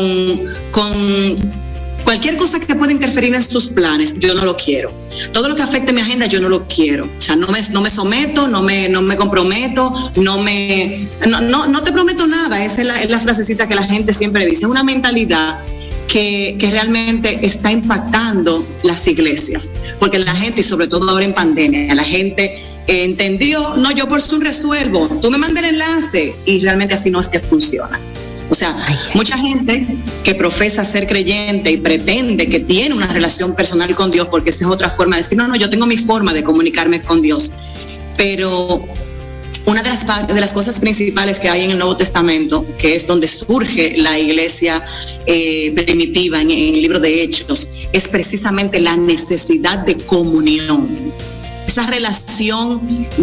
con 0.72 1.62
cualquier 2.04 2.36
cosa 2.36 2.60
que 2.60 2.76
pueda 2.76 2.92
interferir 2.92 3.34
en 3.34 3.42
sus 3.42 3.70
planes, 3.70 4.16
yo 4.18 4.34
no 4.34 4.44
lo 4.44 4.58
quiero. 4.58 4.92
Todo 5.32 5.48
lo 5.48 5.56
que 5.56 5.62
afecte 5.62 5.94
mi 5.94 6.02
agenda, 6.02 6.26
yo 6.26 6.42
no 6.42 6.50
lo 6.50 6.68
quiero. 6.68 7.06
O 7.06 7.22
sea, 7.22 7.36
no 7.36 7.48
me, 7.48 7.62
no 7.70 7.82
me 7.82 7.90
someto, 7.90 8.48
no 8.48 8.62
me, 8.62 8.90
no 8.90 9.02
me 9.02 9.16
comprometo, 9.16 9.94
no 10.16 10.38
me, 10.40 11.08
no, 11.28 11.42
no, 11.42 11.68
no 11.68 11.84
te 11.84 11.92
prometo 11.92 12.28
nada. 12.28 12.64
Esa 12.64 12.82
es 12.82 12.88
la, 12.88 13.02
es 13.02 13.10
la 13.10 13.20
frasecita 13.20 13.68
que 13.68 13.76
la 13.76 13.84
gente 13.84 14.14
siempre 14.14 14.46
dice. 14.46 14.64
Es 14.64 14.70
una 14.70 14.84
mentalidad 14.84 15.60
que, 16.08 16.58
que, 16.60 16.72
realmente 16.72 17.46
está 17.46 17.72
impactando 17.72 18.66
las 18.84 19.08
iglesias. 19.08 19.76
Porque 20.00 20.20
la 20.20 20.36
gente, 20.36 20.62
y 20.62 20.64
sobre 20.64 20.88
todo 20.88 21.10
ahora 21.10 21.24
en 21.24 21.34
pandemia, 21.34 21.94
la 21.96 22.04
gente 22.04 22.62
entendió, 22.92 23.78
no, 23.78 23.92
yo 23.92 24.08
por 24.08 24.22
Zoom 24.22 24.42
resuelvo, 24.42 25.08
tú 25.22 25.32
me 25.32 25.38
mandas 25.38 25.64
el 25.64 25.76
enlace 25.76 26.36
y 26.46 26.60
realmente 26.62 26.94
así 26.94 27.10
no 27.10 27.22
es 27.22 27.30
que 27.30 27.40
funciona. 27.40 28.00
O 28.50 28.54
sea, 28.54 28.76
mucha 29.14 29.38
gente 29.38 29.88
que 30.26 30.36
profesa 30.36 30.84
ser 30.84 31.08
creyente 31.08 31.72
y 31.72 31.78
pretende 31.78 32.50
que 32.50 32.60
tiene 32.60 32.94
una 32.94 33.08
relación 33.08 33.56
personal 33.56 33.96
con 33.96 34.12
Dios, 34.12 34.28
porque 34.28 34.50
esa 34.50 34.66
es 34.66 34.70
otra 34.70 34.90
forma 34.90 35.16
de 35.16 35.22
decir, 35.22 35.38
no, 35.38 35.48
no, 35.48 35.56
yo 35.56 35.70
tengo 35.70 35.86
mi 35.86 35.98
forma 35.98 36.34
de 36.34 36.44
comunicarme 36.44 37.02
con 37.02 37.22
Dios. 37.22 37.54
Pero 38.18 38.86
una 39.66 39.82
de 39.82 39.90
las, 39.90 40.28
de 40.28 40.42
las 40.42 40.52
cosas 40.52 40.80
principales 40.80 41.40
que 41.40 41.48
hay 41.48 41.64
en 41.64 41.72
el 41.72 41.78
Nuevo 41.78 41.96
Testamento, 41.96 42.66
que 42.78 42.94
es 42.94 43.08
donde 43.08 43.30
surge 43.30 43.96
la 43.96 44.20
iglesia 44.20 44.86
eh, 45.28 45.72
primitiva 45.74 46.42
en, 46.42 46.52
en 46.52 46.76
el 46.76 46.82
libro 46.82 47.00
de 47.00 47.24
Hechos, 47.24 47.70
es 47.94 48.10
precisamente 48.10 48.82
la 48.82 48.98
necesidad 48.98 49.80
de 49.86 49.96
comunión 49.96 51.14
esa 51.68 51.88
relación 51.88 52.82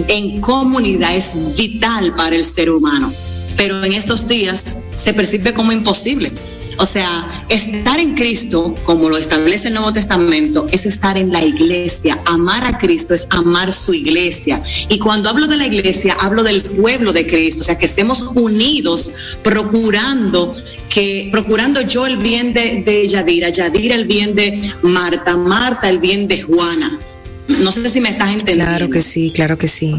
en 0.09 0.40
comunidad 0.40 1.14
es 1.16 1.57
vital 1.57 2.14
para 2.16 2.37
el 2.37 2.45
ser 2.45 2.71
humano, 2.71 3.12
pero 3.57 3.85
en 3.85 3.92
estos 3.92 4.26
días 4.26 4.78
se 4.97 5.14
percibe 5.14 5.52
como 5.52 5.73
imposible. 5.73 6.33
O 6.80 6.87
sea, 6.87 7.45
estar 7.49 7.99
en 7.99 8.14
Cristo, 8.14 8.73
como 8.85 9.09
lo 9.09 9.16
establece 9.16 9.66
el 9.66 9.75
Nuevo 9.75 9.92
Testamento, 9.92 10.68
es 10.71 10.87
estar 10.87 11.18
en 11.18 11.33
la 11.33 11.45
iglesia. 11.45 12.21
Amar 12.26 12.64
a 12.64 12.78
Cristo 12.78 13.14
es 13.14 13.26
amar 13.30 13.73
su 13.73 13.92
iglesia. 13.95 14.62
Y 14.88 15.00
cuando 15.00 15.28
hablo 15.28 15.49
de 15.49 15.57
la 15.57 15.66
iglesia, 15.66 16.16
hablo 16.21 16.45
del 16.45 16.62
pueblo 16.62 17.12
de 17.12 17.26
Cristo. 17.26 17.62
O 17.62 17.64
sea, 17.64 17.76
que 17.76 17.87
estemos 17.87 18.23
unidos 18.37 19.11
procurando 19.42 20.54
que, 20.88 21.28
procurando 21.33 21.80
yo 21.80 22.07
el 22.07 22.16
bien 22.18 22.52
de, 22.52 22.83
de 22.85 23.09
Yadira, 23.09 23.49
Yadira 23.49 23.97
el 23.97 24.04
bien 24.04 24.37
de 24.37 24.71
Marta, 24.83 25.37
Marta 25.37 25.88
el 25.88 25.99
bien 25.99 26.28
de 26.28 26.42
Juana. 26.42 27.00
No 27.49 27.73
sé 27.73 27.88
si 27.88 28.00
me 28.02 28.11
estás 28.11 28.31
entendiendo. 28.31 28.67
Claro 28.67 28.90
que 28.90 29.00
sí, 29.00 29.31
claro 29.31 29.57
que 29.57 29.69
sí. 29.69 29.95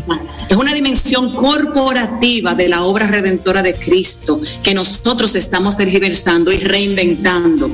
Es 0.50 0.56
una 0.56 0.72
dimensión 0.74 1.34
corporativa 1.34 2.54
de 2.54 2.70
la 2.70 2.84
obra 2.84 3.08
redentora 3.08 3.64
de 3.64 3.74
Cristo 3.74 4.40
que 4.62 4.76
nosotros 4.76 5.34
estamos 5.34 5.76
tergiversando 5.76 6.52
y 6.52 6.58
reinventando. 6.58 7.72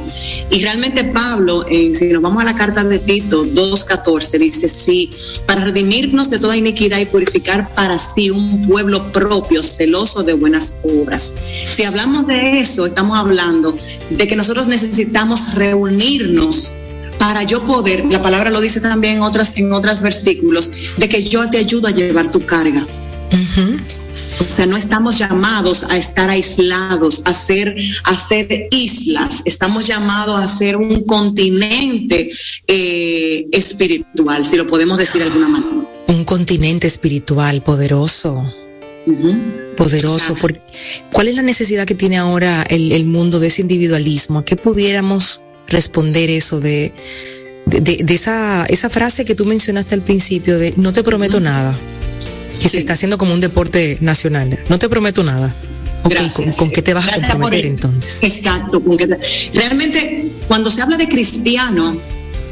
Y 0.50 0.64
realmente 0.64 1.04
Pablo, 1.04 1.66
eh, 1.70 1.94
si 1.94 2.06
nos 2.08 2.22
vamos 2.22 2.42
a 2.42 2.46
la 2.46 2.56
carta 2.56 2.86
de 2.86 3.00
Tito 3.00 3.46
2.14, 3.46 4.40
dice, 4.40 4.70
sí, 4.70 5.10
para 5.46 5.66
redimirnos 5.66 6.30
de 6.30 6.40
toda 6.40 6.56
iniquidad 6.56 7.00
y 7.00 7.06
purificar 7.06 7.74
para 7.76 8.00
sí 8.00 8.30
un 8.30 8.66
pueblo 8.68 9.12
propio, 9.12 9.62
celoso 9.62 10.24
de 10.24 10.34
buenas 10.34 10.76
obras. 10.84 11.34
Si 11.66 11.84
hablamos 11.84 12.28
de 12.28 12.60
eso, 12.60 12.86
estamos 12.86 13.18
hablando 13.18 13.78
de 14.10 14.28
que 14.28 14.38
nosotros 14.38 14.68
necesitamos 14.68 15.54
reunirnos 15.54 16.74
para 17.28 17.42
yo 17.42 17.66
poder, 17.66 18.06
la 18.06 18.22
palabra 18.22 18.52
lo 18.52 18.62
dice 18.62 18.80
también 18.80 19.16
en 19.16 19.22
otras, 19.24 19.58
en 19.58 19.74
otros 19.74 20.04
versículos, 20.04 20.70
de 20.96 21.10
que 21.10 21.24
yo 21.24 21.50
te 21.50 21.58
ayudo 21.58 21.88
a 21.88 21.92
llevar 21.92 22.30
tu 22.30 22.46
carga. 22.46 22.86
Uh-huh. 23.32 23.78
O 24.42 24.44
sea, 24.44 24.68
no 24.68 24.78
estamos 24.78 25.18
llamados 25.18 25.86
a 25.86 25.98
estar 25.98 26.30
aislados, 26.30 27.24
a 27.26 27.34
ser, 27.34 27.76
a 28.04 28.16
ser 28.16 28.68
islas, 28.70 29.42
estamos 29.46 29.88
llamados 29.88 30.40
a 30.40 30.48
ser 30.48 30.76
un 30.76 31.04
continente 31.04 32.30
eh, 32.68 33.48
espiritual, 33.52 34.46
si 34.46 34.56
lo 34.58 34.68
podemos 34.68 35.00
decir 35.00 35.22
de 35.22 35.28
alguna 35.28 35.48
manera. 35.48 35.88
Un 36.08 36.26
continente 36.26 36.86
espiritual 36.86 37.64
poderoso. 37.64 38.34
Uh-huh. 39.08 39.76
Poderoso. 39.76 40.16
O 40.16 40.20
sea, 40.20 40.36
porque, 40.40 40.62
¿Cuál 41.12 41.28
es 41.28 41.36
la 41.36 41.42
necesidad 41.42 41.88
que 41.88 41.96
tiene 41.96 42.18
ahora 42.18 42.62
el, 42.70 42.92
el 42.92 43.06
mundo 43.06 43.40
de 43.40 43.48
ese 43.48 43.62
individualismo? 43.62 44.40
¿A 44.40 44.46
qué 44.46 44.56
pudiéramos 44.56 45.42
responder 45.68 46.30
eso 46.30 46.60
de, 46.60 46.94
de, 47.66 47.80
de, 47.82 47.98
de, 48.04 48.14
esa, 48.14 48.66
esa 48.66 48.90
frase 48.90 49.26
que 49.26 49.36
tú 49.36 49.46
mencionaste 49.46 49.96
al 49.96 50.02
principio 50.02 50.58
de 50.60 50.74
no 50.78 50.94
te 50.94 51.04
prometo 51.04 51.40
nada, 51.40 51.78
que 52.60 52.70
sí. 52.70 52.70
se 52.70 52.80
está 52.80 52.94
haciendo 52.94 53.18
como 53.18 53.34
un 53.34 53.42
deporte 53.42 53.98
nacional. 54.02 54.60
No 54.70 54.80
te 54.80 54.90
prometo 54.90 55.24
nada. 55.24 55.54
Okay, 56.04 56.30
¿con, 56.30 56.52
¿con, 56.54 56.72
qué 56.72 56.84
te 56.84 56.94
vas 56.94 57.08
Gracias 57.08 57.30
a 57.30 57.34
comprometer 57.34 57.66
entonces? 57.66 58.24
Exacto. 58.24 58.80
Te, 58.80 59.20
realmente, 59.56 60.30
cuando 60.48 60.70
se 60.70 60.84
habla 60.84 60.98
de 60.98 61.10
cristiano, 61.10 61.98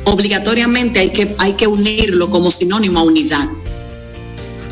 obligatoriamente 0.05 0.99
hay 0.99 1.11
que, 1.11 1.35
hay 1.37 1.53
que 1.53 1.67
unirlo 1.67 2.31
como 2.31 2.49
sinónimo 2.49 2.99
a 2.99 3.03
unidad 3.03 3.47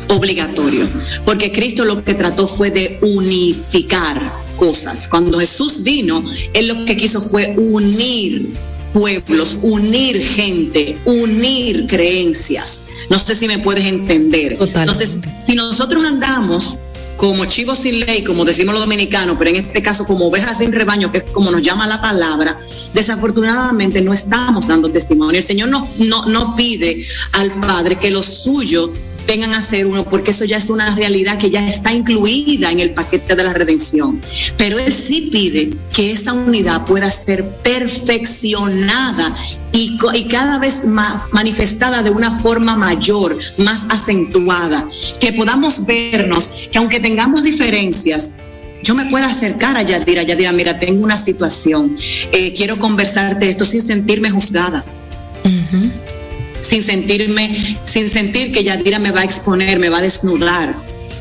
obligatorio, 0.08 0.86
porque 1.24 1.52
Cristo 1.52 1.84
lo 1.84 2.04
que 2.04 2.14
trató 2.14 2.46
fue 2.46 2.70
de 2.70 2.98
unificar 3.00 4.20
cosas. 4.62 5.08
Cuando 5.08 5.40
Jesús 5.40 5.82
vino, 5.82 6.22
Él 6.54 6.68
lo 6.68 6.84
que 6.84 6.96
quiso 6.96 7.20
fue 7.20 7.52
unir 7.56 8.46
pueblos, 8.92 9.58
unir 9.62 10.24
gente, 10.24 10.96
unir 11.04 11.88
creencias. 11.88 12.84
No 13.10 13.18
sé 13.18 13.34
si 13.34 13.48
me 13.48 13.58
puedes 13.58 13.84
entender. 13.86 14.56
Entonces, 14.60 15.18
si 15.36 15.56
nosotros 15.56 16.04
andamos 16.04 16.78
como 17.16 17.44
chivos 17.46 17.78
sin 17.78 18.06
ley, 18.06 18.22
como 18.22 18.44
decimos 18.44 18.74
los 18.74 18.84
dominicanos, 18.84 19.34
pero 19.36 19.50
en 19.50 19.56
este 19.56 19.82
caso 19.82 20.04
como 20.04 20.26
ovejas 20.26 20.58
sin 20.58 20.70
rebaño, 20.70 21.10
que 21.10 21.18
es 21.18 21.24
como 21.24 21.50
nos 21.50 21.62
llama 21.62 21.88
la 21.88 22.00
palabra, 22.00 22.60
desafortunadamente 22.94 24.00
no 24.00 24.12
estamos 24.12 24.68
dando 24.68 24.92
testimonio. 24.92 25.38
El 25.38 25.44
Señor 25.44 25.70
no, 25.70 25.88
no, 25.98 26.26
no 26.26 26.54
pide 26.54 27.04
al 27.32 27.50
Padre 27.60 27.96
que 27.96 28.12
lo 28.12 28.22
suyo 28.22 28.92
vengan 29.26 29.54
a 29.54 29.62
ser 29.62 29.86
uno, 29.86 30.04
porque 30.04 30.30
eso 30.30 30.44
ya 30.44 30.56
es 30.56 30.70
una 30.70 30.94
realidad 30.94 31.38
que 31.38 31.50
ya 31.50 31.66
está 31.68 31.92
incluida 31.92 32.70
en 32.70 32.80
el 32.80 32.90
paquete 32.90 33.34
de 33.34 33.44
la 33.44 33.52
redención. 33.52 34.20
Pero 34.56 34.78
Él 34.78 34.92
sí 34.92 35.28
pide 35.32 35.70
que 35.92 36.12
esa 36.12 36.32
unidad 36.32 36.84
pueda 36.84 37.10
ser 37.10 37.48
perfeccionada 37.62 39.36
y, 39.72 39.98
y, 40.14 40.24
cada 40.28 40.58
vez 40.58 40.84
más 40.84 41.22
manifestada 41.32 42.02
de 42.02 42.10
una 42.10 42.38
forma 42.40 42.76
mayor, 42.76 43.36
más 43.58 43.86
acentuada, 43.88 44.86
que 45.18 45.32
podamos 45.32 45.86
vernos, 45.86 46.50
que 46.70 46.78
aunque 46.78 47.00
tengamos 47.00 47.42
diferencias, 47.42 48.36
yo 48.82 48.94
me 48.94 49.06
pueda 49.06 49.28
acercar 49.28 49.76
a 49.76 49.82
Yadira, 49.82 50.24
Yadira, 50.24 50.52
mira, 50.52 50.76
tengo 50.76 51.04
una 51.04 51.16
situación, 51.16 51.96
eh, 52.32 52.52
quiero 52.54 52.78
conversarte 52.78 53.48
esto 53.48 53.64
sin 53.64 53.80
sentirme 53.80 54.28
juzgada. 54.30 54.84
Sin 56.62 56.82
sentirme, 56.82 57.76
sin 57.84 58.08
sentir 58.08 58.52
que 58.52 58.64
Yadira 58.64 58.98
me 58.98 59.10
va 59.10 59.20
a 59.20 59.24
exponer, 59.24 59.78
me 59.78 59.90
va 59.90 59.98
a 59.98 60.02
desnudar. 60.02 60.74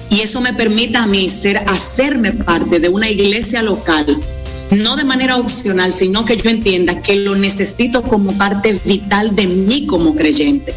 Y 0.09 0.21
eso 0.21 0.39
me 0.39 0.53
permita 0.53 1.03
a 1.03 1.07
mí 1.07 1.29
ser, 1.29 1.57
hacerme 1.57 2.31
parte 2.31 2.79
de 2.79 2.89
una 2.89 3.09
iglesia 3.09 3.61
local, 3.61 4.17
no 4.71 4.95
de 4.95 5.03
manera 5.03 5.37
opcional, 5.37 5.91
sino 5.91 6.23
que 6.23 6.37
yo 6.37 6.49
entienda 6.49 7.01
que 7.01 7.17
lo 7.17 7.35
necesito 7.35 8.01
como 8.03 8.37
parte 8.37 8.79
vital 8.85 9.35
de 9.35 9.47
mí 9.47 9.85
como 9.85 10.15
creyente. 10.15 10.73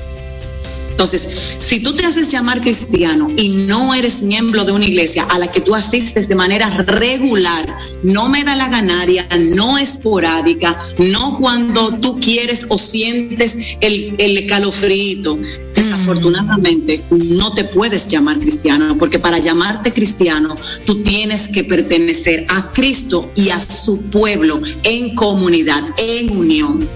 Entonces, 0.94 1.28
si 1.58 1.80
tú 1.80 1.92
te 1.92 2.06
haces 2.06 2.30
llamar 2.30 2.60
cristiano 2.60 3.28
y 3.36 3.48
no 3.66 3.94
eres 3.94 4.22
miembro 4.22 4.64
de 4.64 4.70
una 4.70 4.86
iglesia 4.86 5.24
a 5.24 5.40
la 5.40 5.50
que 5.50 5.60
tú 5.60 5.74
asistes 5.74 6.28
de 6.28 6.36
manera 6.36 6.70
regular, 6.70 7.66
no 8.04 8.28
me 8.28 8.44
da 8.44 8.54
la 8.54 8.68
ganaria, 8.68 9.26
no 9.50 9.76
esporádica, 9.76 10.78
no 10.98 11.36
cuando 11.38 11.98
tú 11.98 12.20
quieres 12.20 12.66
o 12.68 12.78
sientes 12.78 13.58
el, 13.80 14.14
el 14.18 14.38
escalofrío, 14.38 15.36
desafortunadamente 15.74 17.02
no 17.10 17.52
te 17.54 17.64
puedes 17.64 18.06
llamar 18.06 18.38
cristiano, 18.38 18.96
porque 18.96 19.18
para 19.18 19.40
llamarte 19.40 19.92
cristiano 19.92 20.54
tú 20.86 21.02
tienes 21.02 21.48
que 21.48 21.64
pertenecer 21.64 22.46
a 22.48 22.70
Cristo 22.70 23.32
y 23.34 23.48
a 23.48 23.58
su 23.58 24.00
pueblo 24.02 24.62
en 24.84 25.16
comunidad, 25.16 25.82
en 25.96 26.38
unión. 26.38 26.88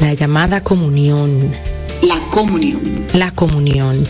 La 0.00 0.14
llamada 0.14 0.64
comunión 0.64 1.75
la 2.06 2.20
comunión. 2.30 2.80
La 3.14 3.30
comunión. 3.32 4.06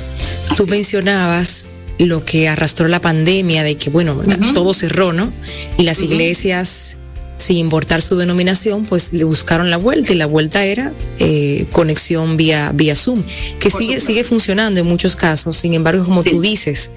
Así. 0.51 0.63
Tú 0.63 0.67
mencionabas 0.69 1.67
lo 1.99 2.25
que 2.25 2.49
arrastró 2.49 2.89
la 2.89 3.01
pandemia, 3.01 3.63
de 3.63 3.77
que, 3.77 3.91
bueno, 3.91 4.15
uh 4.15 4.23
-huh. 4.23 4.53
todo 4.53 4.75
cerró, 4.75 5.13
¿no? 5.13 5.33
Y 5.79 5.85
las 5.85 5.99
uh 5.99 6.03
-huh. 6.03 6.13
iglesias 6.13 6.97
sin 7.39 7.59
importar 7.59 8.01
su 8.01 8.17
denominación, 8.17 8.87
pues 8.87 9.13
le 9.13 9.25
buscaron 9.25 9.71
la 9.71 9.77
vuelta 9.77 10.13
y 10.13 10.17
la 10.17 10.27
vuelta 10.27 10.65
era 10.65 10.93
eh, 11.19 11.67
conexión 11.71 12.37
vía, 12.37 12.73
vía 12.73 12.97
Zoom, 12.97 13.23
que 13.61 13.71
sigue, 13.71 14.01
sigue 14.01 14.25
funcionando 14.25 14.81
en 14.81 14.87
muchos 14.87 15.17
casos. 15.17 15.57
Sin 15.57 15.75
embargo, 15.75 16.05
como 16.05 16.23
tú 16.23 16.41
dices, 16.41 16.91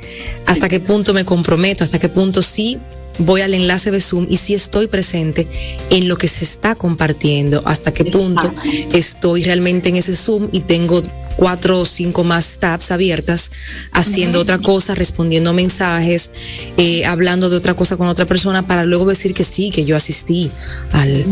hasta 0.45 0.69
qué 0.69 0.79
punto 0.79 1.13
me 1.13 1.25
comprometo, 1.25 1.83
hasta 1.83 1.99
qué 1.99 2.07
punto 2.09 2.41
sí 2.41 2.79
voy 3.19 3.41
al 3.41 3.53
enlace 3.53 3.91
de 3.91 4.01
Zoom 4.01 4.27
y 4.29 4.38
si 4.38 4.53
estoy 4.53 4.88
presente 4.88 5.47
en 5.89 6.08
lo 6.08 6.17
que 6.17 6.27
se 6.27 6.43
está 6.43 6.75
compartiendo, 6.75 7.62
hasta 7.65 7.93
qué 7.93 8.05
punto 8.05 8.51
estoy 8.93 9.43
realmente 9.43 9.89
en 9.89 9.97
ese 9.97 10.15
Zoom 10.15 10.49
y 10.51 10.62
tengo 10.62 11.03
cuatro 11.39 11.79
o 11.79 11.86
cinco 11.86 12.25
más 12.25 12.58
tabs 12.60 12.91
abiertas, 12.91 13.51
haciendo 13.93 14.41
otra 14.41 14.58
cosa, 14.58 14.93
respondiendo 14.93 15.53
mensajes, 15.53 16.32
eh, 16.75 17.05
hablando 17.05 17.49
de 17.49 17.55
otra 17.55 17.75
cosa 17.75 17.95
con 17.95 18.08
otra 18.08 18.25
persona, 18.25 18.67
para 18.67 18.84
luego 18.84 19.05
decir 19.05 19.34
que 19.34 19.45
sí, 19.45 19.71
que 19.71 19.86
yo 19.86 19.95
asistí 19.95 20.51
al, 20.91 21.23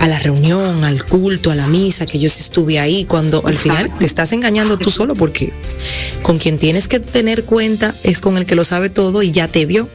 a 0.00 0.06
la 0.06 0.18
reunión, 0.18 0.84
al 0.84 1.02
culto, 1.06 1.50
a 1.50 1.54
la 1.54 1.66
misa, 1.66 2.04
que 2.04 2.18
yo 2.18 2.28
sí 2.28 2.42
estuve 2.42 2.78
ahí, 2.78 3.06
cuando 3.06 3.42
al 3.46 3.56
final 3.56 3.90
te 3.98 4.04
estás 4.04 4.32
engañando 4.32 4.76
tú 4.76 4.90
solo, 4.90 5.14
porque 5.14 5.50
con 6.20 6.36
quien 6.36 6.58
tienes 6.58 6.86
que 6.86 7.00
tener 7.00 7.44
cuenta 7.44 7.94
es 8.02 8.20
con 8.20 8.36
el 8.36 8.44
que 8.44 8.56
lo 8.56 8.64
sabe 8.64 8.90
todo 8.90 9.22
y 9.22 9.30
ya 9.30 9.48
te 9.48 9.64
vio. 9.64 9.88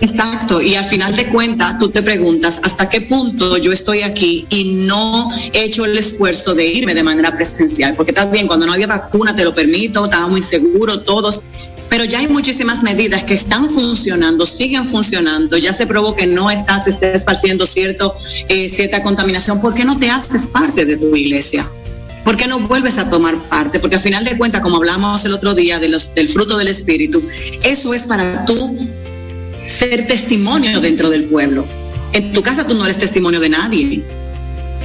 Exacto, 0.00 0.62
y 0.62 0.76
al 0.76 0.84
final 0.84 1.16
de 1.16 1.26
cuentas 1.26 1.78
tú 1.78 1.88
te 1.88 2.02
preguntas 2.02 2.60
hasta 2.62 2.88
qué 2.88 3.00
punto 3.00 3.56
yo 3.56 3.72
estoy 3.72 4.02
aquí 4.02 4.46
y 4.48 4.86
no 4.86 5.30
he 5.52 5.64
hecho 5.64 5.84
el 5.84 5.98
esfuerzo 5.98 6.54
de 6.54 6.66
irme 6.66 6.94
de 6.94 7.02
manera 7.02 7.34
presencial, 7.34 7.94
porque 7.96 8.14
bien, 8.30 8.46
cuando 8.46 8.66
no 8.66 8.72
había 8.72 8.86
vacuna 8.86 9.34
te 9.34 9.44
lo 9.44 9.54
permito, 9.54 10.04
estaba 10.04 10.28
muy 10.28 10.40
seguro 10.40 11.00
todos, 11.00 11.42
pero 11.88 12.04
ya 12.04 12.20
hay 12.20 12.28
muchísimas 12.28 12.82
medidas 12.82 13.24
que 13.24 13.34
están 13.34 13.68
funcionando, 13.68 14.46
siguen 14.46 14.86
funcionando, 14.86 15.56
ya 15.56 15.72
se 15.72 15.86
probó 15.86 16.14
que 16.14 16.26
no 16.26 16.48
estás, 16.48 16.86
esparciendo 16.86 17.66
cierto, 17.66 18.14
eh, 18.48 18.68
cierta 18.68 19.02
contaminación, 19.02 19.60
¿por 19.60 19.74
qué 19.74 19.84
no 19.84 19.98
te 19.98 20.10
haces 20.10 20.46
parte 20.46 20.84
de 20.84 20.96
tu 20.96 21.16
iglesia? 21.16 21.68
¿Por 22.24 22.36
qué 22.36 22.46
no 22.46 22.60
vuelves 22.60 22.98
a 22.98 23.08
tomar 23.08 23.36
parte? 23.48 23.80
Porque 23.80 23.96
al 23.96 24.02
final 24.02 24.22
de 24.22 24.36
cuentas, 24.36 24.60
como 24.60 24.76
hablamos 24.76 25.24
el 25.24 25.32
otro 25.32 25.54
día 25.54 25.78
del 25.78 26.28
fruto 26.28 26.58
del 26.58 26.68
Espíritu, 26.68 27.22
eso 27.62 27.94
es 27.94 28.04
para 28.04 28.44
tú 28.44 28.86
ser 29.68 30.06
testimonio 30.06 30.80
dentro 30.80 31.10
del 31.10 31.24
pueblo. 31.24 31.66
En 32.12 32.32
tu 32.32 32.42
casa 32.42 32.66
tú 32.66 32.74
no 32.74 32.84
eres 32.84 32.98
testimonio 32.98 33.38
de 33.38 33.50
nadie. 33.50 34.04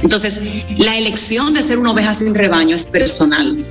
Entonces, 0.02 0.40
la 0.76 0.96
elección 0.96 1.54
de 1.54 1.62
ser 1.62 1.78
una 1.78 1.92
oveja 1.92 2.14
sin 2.14 2.34
rebaño 2.34 2.76
es 2.76 2.84
personal. 2.84 3.64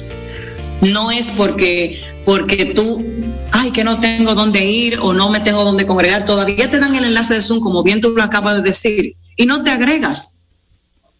No 0.82 1.12
es 1.12 1.28
porque, 1.38 2.02
porque 2.26 2.66
tú, 2.66 3.06
ay, 3.52 3.72
que 3.72 3.84
no 3.84 4.00
tengo 4.00 4.34
dónde 4.34 4.66
ir 4.66 4.98
o 5.02 5.14
no 5.14 5.30
me 5.30 5.40
tengo 5.40 5.64
dónde 5.64 5.86
congregar. 5.86 6.26
Todavía 6.26 6.70
te 6.70 6.80
dan 6.80 6.96
el 6.96 7.06
enlace 7.06 7.36
de 7.36 7.42
Zoom, 7.42 7.60
como 7.60 7.84
bien 7.84 8.02
tú 8.02 8.10
lo 8.10 8.24
acabas 8.24 8.56
de 8.56 8.62
decir, 8.64 9.16
y 9.38 9.46
no 9.46 9.64
te 9.64 9.70
agregas. 9.70 10.40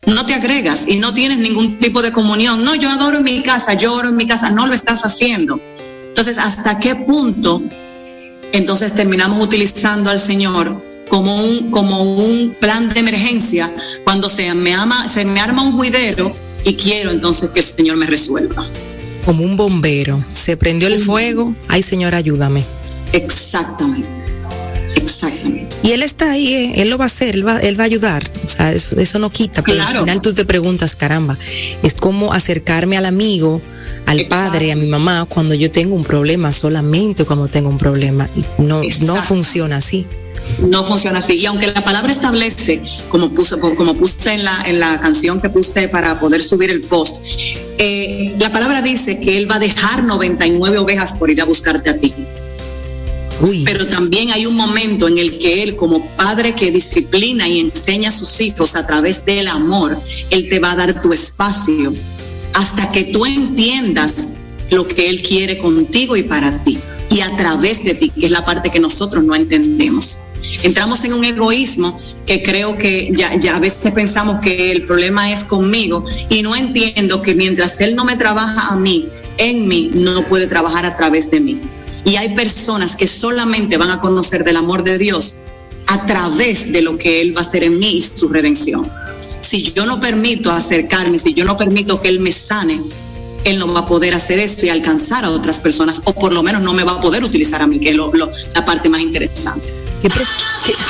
No 0.06 0.26
te 0.26 0.34
agregas 0.34 0.86
y 0.88 0.98
no 0.98 1.14
tienes 1.14 1.38
ningún 1.38 1.80
tipo 1.80 2.02
de 2.02 2.12
comunión. 2.12 2.64
No, 2.66 2.76
yo 2.76 2.90
adoro 2.90 3.20
en 3.20 3.24
mi 3.24 3.42
casa, 3.42 3.74
yo 3.74 3.94
oro 3.94 4.10
en 4.10 4.18
mi 4.18 4.28
casa. 4.28 4.50
No 4.50 4.68
lo 4.68 4.74
estás 4.74 5.06
haciendo. 5.06 5.62
Entonces, 6.10 6.38
¿hasta 6.38 6.80
qué 6.80 6.96
punto 6.96 7.62
entonces 8.54 8.94
terminamos 8.94 9.42
utilizando 9.42 10.10
al 10.10 10.20
Señor 10.20 10.82
como 11.10 11.36
un, 11.36 11.72
como 11.72 12.02
un 12.04 12.56
plan 12.60 12.90
de 12.90 13.00
emergencia 13.02 13.74
cuando 14.04 14.30
se 14.30 14.54
me, 14.54 14.74
ama, 14.74 15.10
se 15.10 15.26
me 15.26 15.42
arma 15.42 15.64
un 15.64 15.74
juidero 15.74 16.34
y 16.64 16.76
quiero 16.76 17.12
entonces 17.12 17.50
que 17.50 17.60
el 17.60 17.66
Señor 17.66 17.98
me 17.98 18.06
resuelva. 18.06 18.66
Como 19.26 19.44
un 19.44 19.58
bombero, 19.58 20.24
se 20.32 20.56
prendió 20.56 20.88
el 20.88 21.00
fuego, 21.00 21.56
ay 21.68 21.82
Señor, 21.82 22.16
ayúdame. 22.16 22.64
Exactamente, 23.12 24.23
exactamente. 24.96 25.76
Y 25.84 25.92
Él 25.92 26.02
está 26.02 26.32
ahí, 26.32 26.54
eh, 26.54 26.74
Él 26.78 26.90
lo 26.90 26.98
va 26.98 27.06
a 27.06 27.08
hacer, 27.08 27.36
Él 27.36 27.46
va, 27.46 27.60
él 27.60 27.78
va 27.78 27.84
a 27.84 27.88
ayudar, 27.88 28.30
o 28.46 28.48
sea, 28.48 28.72
eso, 28.72 29.00
eso 29.00 29.20
no 29.20 29.30
quita, 29.30 29.62
pero 29.62 29.84
al 29.84 30.00
final 30.00 30.22
tú 30.22 30.34
te 30.34 30.46
preguntas, 30.46 30.96
caramba, 30.96 31.38
es 31.82 31.96
como 31.96 32.34
acercarme 32.34 32.98
al 32.98 33.06
amigo 33.06 33.62
al 34.06 34.26
padre, 34.28 34.72
a 34.72 34.76
mi 34.76 34.88
mamá, 34.88 35.26
cuando 35.28 35.54
yo 35.56 35.72
tengo 35.72 35.96
un 35.96 36.04
problema, 36.04 36.52
solamente 36.52 37.26
cuando 37.26 37.48
tengo 37.48 37.70
un 37.70 37.78
problema. 37.78 38.28
No, 38.58 38.82
no 39.02 39.24
funciona 39.24 39.78
así. 39.78 40.06
No 40.60 40.84
funciona 40.84 41.20
así. 41.20 41.34
Y 41.34 41.46
aunque 41.46 41.68
la 41.68 41.84
palabra 41.84 42.12
establece, 42.12 42.82
como 43.10 43.30
puse, 43.30 43.58
como 43.60 43.96
puse 43.96 44.34
en 44.34 44.44
la, 44.44 44.62
en 44.66 44.80
la 44.80 45.00
canción 45.00 45.40
que 45.40 45.50
puse 45.50 45.88
para 45.88 46.20
poder 46.20 46.44
subir 46.44 46.70
el 46.70 46.82
post, 46.82 47.18
eh, 47.78 48.36
la 48.40 48.52
palabra 48.52 48.82
dice 48.82 49.20
que 49.20 49.38
Él 49.38 49.50
va 49.50 49.56
a 49.56 49.60
dejar 49.60 50.04
99 50.04 50.78
ovejas 50.80 51.14
por 51.14 51.30
ir 51.30 51.42
a 51.42 51.46
buscarte 51.46 51.90
a 51.90 51.98
ti. 51.98 52.14
Pero 53.66 53.88
también 53.88 54.32
hay 54.32 54.46
un 54.46 54.56
momento 54.56 55.08
en 55.08 55.18
el 55.18 55.38
que 55.38 55.64
Él, 55.64 55.76
como 55.76 56.06
padre 56.16 56.54
que 56.56 56.72
disciplina 56.72 57.48
y 57.48 57.60
enseña 57.60 58.10
a 58.10 58.12
sus 58.12 58.40
hijos 58.40 58.76
a 58.76 58.86
través 58.86 59.26
del 59.26 59.48
amor, 59.48 59.98
Él 60.30 60.48
te 60.50 60.60
va 60.60 60.72
a 60.72 60.76
dar 60.76 61.02
tu 61.02 61.12
espacio 61.12 61.94
hasta 62.54 62.92
que 62.92 63.06
tú 63.06 63.26
entiendas 63.26 64.36
lo 64.70 64.88
que 64.88 65.10
Él 65.10 65.22
quiere 65.22 65.58
contigo 65.58 66.16
y 66.16 66.24
para 66.24 66.64
ti, 66.64 66.80
y 67.10 67.22
a 67.22 67.36
través 67.36 67.84
de 67.84 67.96
ti, 67.96 68.10
que 68.10 68.28
es 68.28 68.32
la 68.32 68.46
parte 68.46 68.70
que 68.70 68.80
nosotros 68.80 69.24
no 69.24 69.36
entendemos. 69.36 70.18
Entramos 70.64 71.04
en 71.04 71.14
un 71.14 71.24
egoísmo 71.24 72.00
que 72.26 72.44
creo 72.44 72.78
que 72.78 73.12
ya, 73.14 73.36
ya 73.36 73.56
a 73.56 73.60
veces 73.60 73.92
pensamos 73.92 74.42
que 74.42 74.72
el 74.72 74.86
problema 74.86 75.32
es 75.32 75.44
conmigo 75.44 76.06
y 76.30 76.42
no 76.42 76.56
entiendo 76.56 77.22
que 77.22 77.36
mientras 77.36 77.80
Él 77.82 77.96
no 77.96 78.06
me 78.06 78.16
trabaja 78.16 78.74
a 78.74 78.76
mí, 78.76 79.08
en 79.38 79.68
mí, 79.68 79.92
no 79.94 80.26
puede 80.28 80.48
trabajar 80.48 80.86
a 80.86 80.96
través 80.96 81.30
de 81.30 81.40
mí. 81.40 81.60
Y 82.06 82.16
hay 82.18 82.36
personas 82.36 82.96
que 82.96 83.08
solamente 83.08 83.78
van 83.78 83.92
a 83.92 84.00
conocer 84.00 84.44
del 84.44 84.58
amor 84.58 84.84
de 84.84 84.98
Dios 84.98 85.36
a 85.88 86.06
través 86.06 86.72
de 86.72 86.82
lo 86.82 86.98
que 86.98 87.22
Él 87.22 87.36
va 87.36 87.40
a 87.40 87.44
hacer 87.44 87.64
en 87.64 87.80
mí 87.80 87.98
y 87.98 88.02
su 88.02 88.30
redención 88.30 88.90
si 89.44 89.62
yo 89.62 89.86
no 89.86 90.00
permito 90.00 90.52
acercarme, 90.52 91.20
si 91.20 91.34
yo 91.34 91.44
no 91.44 91.58
permito 91.58 92.02
que 92.02 92.08
Él 92.08 92.20
me 92.20 92.32
sane, 92.32 92.82
Él 93.44 93.60
no 93.60 93.72
va 93.72 93.82
a 93.82 93.86
poder 93.86 94.14
hacer 94.14 94.40
esto 94.40 94.66
y 94.66 94.70
alcanzar 94.70 95.26
a 95.26 95.30
otras 95.30 95.60
personas, 95.60 96.02
o 96.06 96.14
por 96.14 96.34
lo 96.34 96.42
menos 96.42 96.62
no 96.62 96.74
me 96.74 96.84
va 96.84 96.94
a 96.94 97.02
poder 97.02 97.24
utilizar 97.24 97.62
a 97.62 97.68
mí, 97.68 97.80
que 97.80 97.90
es 97.90 97.98
la 97.98 98.66
parte 98.66 98.90
más 98.90 99.02
interesante. 99.02 99.68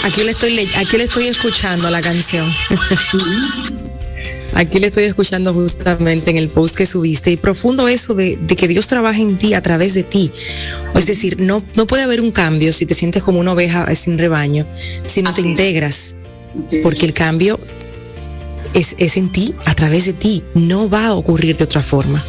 Aquí 0.04 0.23
le 0.23 0.32
estoy, 0.32 0.60
aquí 0.78 0.97
le 0.97 1.04
estoy 1.04 1.28
escuchando 1.28 1.89
la 1.89 2.02
canción. 2.02 2.45
Aquí 4.55 4.79
le 4.79 4.87
estoy 4.87 5.05
escuchando 5.05 5.53
justamente 5.53 6.29
en 6.29 6.37
el 6.37 6.47
post 6.47 6.75
que 6.75 6.85
subiste 6.85 7.31
y 7.31 7.37
profundo 7.37 7.87
eso 7.87 8.13
de, 8.13 8.37
que 8.37 8.67
Dios 8.67 8.87
trabaje 8.87 9.21
en 9.21 9.37
ti 9.37 9.53
a 9.53 9.61
través 9.61 9.93
de 9.93 10.03
ti. 10.03 10.31
Es 10.95 11.07
decir, 11.07 11.39
no, 11.39 11.63
no 11.75 11.87
puede 11.87 12.03
haber 12.03 12.21
un 12.21 12.31
cambio 12.31 12.71
si 12.71 12.85
te 12.85 12.93
sientes 12.93 13.23
como 13.23 13.39
una 13.39 13.53
oveja 13.53 13.93
sin 13.95 14.17
rebaño, 14.17 14.65
si 15.05 15.23
no 15.23 15.33
te 15.33 15.41
integras, 15.41 16.15
porque 16.83 17.05
el 17.05 17.13
cambio 17.13 17.59
es, 18.73 18.95
es 18.99 19.17
en 19.17 19.31
ti, 19.31 19.55
a 19.65 19.73
través 19.73 20.05
de 20.05 20.13
ti, 20.13 20.43
no 20.53 20.89
va 20.89 21.07
a 21.07 21.13
ocurrir 21.15 21.57
de 21.57 21.63
otra 21.63 21.81
forma. 21.81 22.23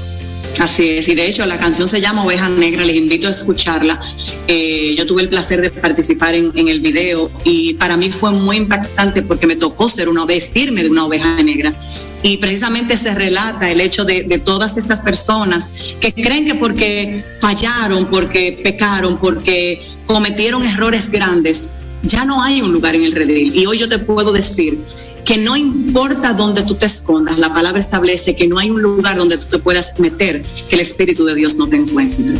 Así 0.60 0.90
es, 0.90 1.08
y 1.08 1.14
de 1.14 1.26
hecho 1.26 1.44
la 1.46 1.58
canción 1.58 1.88
se 1.88 2.00
llama 2.00 2.24
Oveja 2.24 2.48
Negra, 2.48 2.84
les 2.84 2.96
invito 2.96 3.26
a 3.26 3.30
escucharla. 3.30 4.00
Eh, 4.46 4.94
yo 4.96 5.06
tuve 5.06 5.22
el 5.22 5.28
placer 5.28 5.60
de 5.60 5.70
participar 5.70 6.34
en, 6.34 6.68
el 6.68 6.80
video 6.80 7.30
y 7.44 7.74
para 7.74 7.96
mí 7.96 8.10
fue 8.10 8.30
muy 8.30 8.56
impactante 8.58 9.22
porque 9.22 9.46
me 9.46 9.56
tocó 9.56 9.88
ser 9.88 10.08
una, 10.08 10.24
vestirme 10.24 10.82
de 10.82 10.90
una 10.90 11.06
oveja 11.06 11.42
negra. 11.42 11.74
Y 12.22 12.38
precisamente 12.38 12.96
se 12.96 13.14
relata 13.14 13.70
el 13.70 13.80
hecho 13.80 14.04
de, 14.04 14.22
de 14.22 14.38
todas 14.38 14.76
estas 14.76 15.00
personas 15.00 15.68
que 16.00 16.12
creen 16.12 16.46
que 16.46 16.54
porque 16.54 17.22
fallaron, 17.40 18.06
porque 18.06 18.58
pecaron, 18.62 19.18
porque 19.18 19.86
cometieron 20.06 20.64
errores 20.64 21.10
grandes, 21.10 21.70
ya 22.02 22.24
no 22.24 22.42
hay 22.42 22.62
un 22.62 22.72
lugar 22.72 22.94
en 22.94 23.02
el 23.02 23.12
redil. 23.12 23.54
Y 23.54 23.66
hoy 23.66 23.78
yo 23.78 23.88
te 23.88 23.98
puedo 23.98 24.32
decir 24.32 24.78
que 25.24 25.38
no 25.38 25.56
importa 25.56 26.34
dónde 26.34 26.62
tú 26.62 26.74
te 26.74 26.86
escondas, 26.86 27.38
la 27.38 27.52
palabra 27.52 27.80
establece 27.80 28.36
que 28.36 28.46
no 28.46 28.58
hay 28.58 28.70
un 28.70 28.82
lugar 28.82 29.16
donde 29.16 29.38
tú 29.38 29.46
te 29.46 29.58
puedas 29.58 29.98
meter 29.98 30.42
que 30.68 30.74
el 30.74 30.80
Espíritu 30.80 31.24
de 31.24 31.34
Dios 31.34 31.56
no 31.56 31.66
te 31.66 31.76
encuentre. 31.76 32.34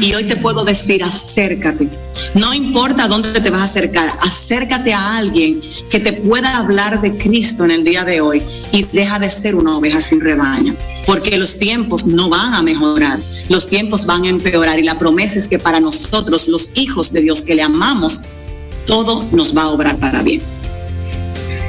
Y 0.00 0.14
hoy 0.14 0.24
te 0.24 0.36
puedo 0.36 0.64
decir, 0.64 1.04
acércate. 1.04 1.88
No 2.34 2.54
importa 2.54 3.08
dónde 3.08 3.40
te 3.40 3.50
vas 3.50 3.60
a 3.60 3.64
acercar, 3.64 4.08
acércate 4.22 4.92
a 4.92 5.18
alguien 5.18 5.60
que 5.90 6.00
te 6.00 6.12
pueda 6.14 6.56
hablar 6.56 7.00
de 7.02 7.16
Cristo 7.16 7.64
en 7.64 7.72
el 7.72 7.84
día 7.84 8.04
de 8.04 8.20
hoy 8.20 8.42
y 8.72 8.84
deja 8.84 9.18
de 9.18 9.28
ser 9.28 9.54
una 9.54 9.76
oveja 9.76 10.00
sin 10.00 10.20
rebaño, 10.20 10.74
porque 11.06 11.36
los 11.36 11.58
tiempos 11.58 12.06
no 12.06 12.28
van 12.28 12.54
a 12.54 12.62
mejorar, 12.62 13.18
los 13.48 13.68
tiempos 13.68 14.06
van 14.06 14.24
a 14.24 14.28
empeorar 14.28 14.78
y 14.78 14.84
la 14.84 14.98
promesa 14.98 15.38
es 15.38 15.48
que 15.48 15.58
para 15.58 15.80
nosotros, 15.80 16.48
los 16.48 16.70
hijos 16.74 17.12
de 17.12 17.20
Dios 17.20 17.42
que 17.42 17.54
le 17.54 17.62
amamos, 17.62 18.22
todo 18.86 19.26
nos 19.32 19.56
va 19.56 19.62
a 19.62 19.68
obrar 19.68 19.98
para 19.98 20.22
bien 20.22 20.40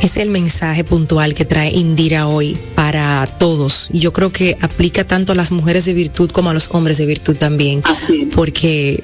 es 0.02 0.18
el 0.18 0.30
mensaje 0.30 0.84
puntual 0.84 1.36
que 1.36 1.46
trae 1.46 1.72
Indira 1.72 2.28
hoy 2.28 2.58
para 2.76 3.26
todos. 3.38 3.90
Yo 3.94 4.12
creo 4.12 4.32
que 4.32 4.58
aplica 4.62 5.06
tanto 5.06 5.34
a 5.34 5.36
las 5.36 5.52
mujeres 5.52 5.86
de 5.86 5.94
virtud 5.94 6.32
como 6.32 6.50
a 6.50 6.54
los 6.54 6.70
hombres 6.72 6.98
de 6.98 7.06
virtud 7.06 7.36
también. 7.36 7.82
Así 7.84 8.24
es. 8.24 8.34
Porque 8.34 9.04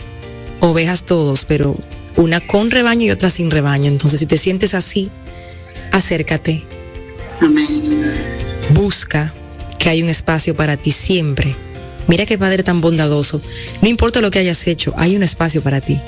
ovejas 0.60 1.06
todos, 1.06 1.46
pero 1.46 1.78
una 2.16 2.40
con 2.40 2.72
rebaño 2.72 3.04
y 3.04 3.12
otra 3.12 3.30
sin 3.30 3.52
rebaño. 3.52 3.88
Entonces, 3.90 4.20
si 4.20 4.26
te 4.26 4.38
sientes 4.38 4.74
así, 4.74 5.12
acércate. 5.92 6.64
Amén. 7.42 7.68
Busca 8.72 9.34
que 9.78 9.90
hay 9.90 10.02
un 10.02 10.10
espacio 10.10 10.56
para 10.56 10.78
ti 10.78 10.92
siempre. 10.92 11.56
Mira 12.08 12.26
qué 12.26 12.38
padre 12.38 12.64
tan 12.64 12.82
bondadoso. 12.82 13.40
No 13.82 13.88
importa 13.88 14.22
lo 14.22 14.32
que 14.32 14.40
hayas 14.40 14.66
hecho, 14.66 14.94
hay 14.98 15.16
un 15.16 15.24
espacio 15.24 15.62
para 15.62 15.80
ti. 15.80 16.00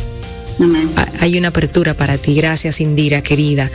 Hay 1.19 1.37
una 1.37 1.49
apertura 1.49 1.93
para 1.93 2.17
ti. 2.17 2.35
Gracias, 2.35 2.81
Indira, 2.81 3.21
querida. 3.21 3.69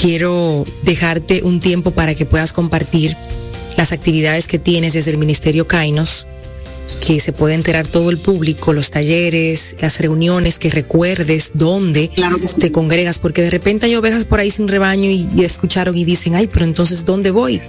Quiero 0.00 0.64
dejarte 0.82 1.42
un 1.42 1.60
tiempo 1.60 1.90
para 1.90 2.14
que 2.14 2.26
puedas 2.26 2.52
compartir 2.52 3.16
las 3.76 3.92
actividades 3.92 4.46
que 4.46 4.58
tienes 4.58 4.92
desde 4.92 5.10
el 5.10 5.18
Ministerio 5.18 5.66
Kainos, 5.66 6.28
que 7.06 7.20
se 7.20 7.32
puede 7.32 7.54
enterar 7.54 7.86
todo 7.86 8.10
el 8.10 8.18
público, 8.18 8.72
los 8.72 8.90
talleres, 8.90 9.76
las 9.80 10.00
reuniones, 10.00 10.58
que 10.58 10.70
recuerdes 10.70 11.52
dónde 11.54 12.10
te 12.58 12.72
congregas, 12.72 13.18
porque 13.18 13.42
de 13.42 13.50
repente 13.50 13.86
hay 13.86 13.94
ovejas 13.94 14.24
por 14.24 14.40
ahí 14.40 14.50
sin 14.50 14.68
rebaño 14.68 15.08
y, 15.08 15.28
y 15.34 15.44
escucharon 15.44 15.96
y 15.96 16.04
dicen, 16.04 16.34
ay, 16.34 16.48
pero 16.48 16.64
entonces, 16.64 17.04
¿dónde 17.04 17.30
voy? 17.30 17.60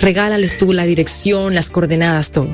Regálales 0.00 0.56
tú 0.56 0.72
la 0.72 0.84
dirección, 0.84 1.54
las 1.54 1.70
coordenadas, 1.70 2.30
todo. 2.32 2.48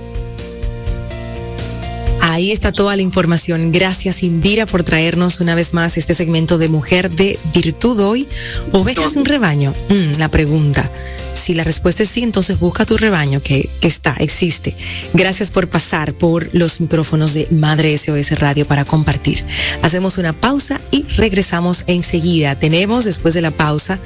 Ahí 2.36 2.52
está 2.52 2.70
toda 2.70 2.94
la 2.96 3.00
información. 3.00 3.72
Gracias, 3.72 4.22
Indira, 4.22 4.66
por 4.66 4.84
traernos 4.84 5.40
una 5.40 5.54
vez 5.54 5.72
más 5.72 5.96
este 5.96 6.12
segmento 6.12 6.58
de 6.58 6.68
Mujer 6.68 7.10
de 7.10 7.38
Virtud 7.54 7.98
hoy. 8.00 8.28
¿Ovejas 8.72 9.16
en 9.16 9.24
rebaño? 9.24 9.72
Mm, 9.88 10.18
la 10.18 10.28
pregunta. 10.28 10.92
Si 11.32 11.54
la 11.54 11.64
respuesta 11.64 12.02
es 12.02 12.10
sí, 12.10 12.22
entonces 12.22 12.60
busca 12.60 12.84
tu 12.84 12.98
rebaño 12.98 13.40
que, 13.42 13.70
que 13.80 13.88
está, 13.88 14.14
existe. 14.18 14.76
Gracias 15.14 15.50
por 15.50 15.70
pasar 15.70 16.12
por 16.12 16.50
los 16.52 16.78
micrófonos 16.78 17.32
de 17.32 17.48
Madre 17.50 17.96
SOS 17.96 18.32
Radio 18.32 18.66
para 18.66 18.84
compartir. 18.84 19.42
Hacemos 19.80 20.18
una 20.18 20.38
pausa 20.38 20.78
y 20.90 21.04
regresamos 21.16 21.84
enseguida. 21.86 22.54
Tenemos, 22.54 23.06
después 23.06 23.32
de 23.32 23.40
la 23.40 23.50
pausa, 23.50 23.98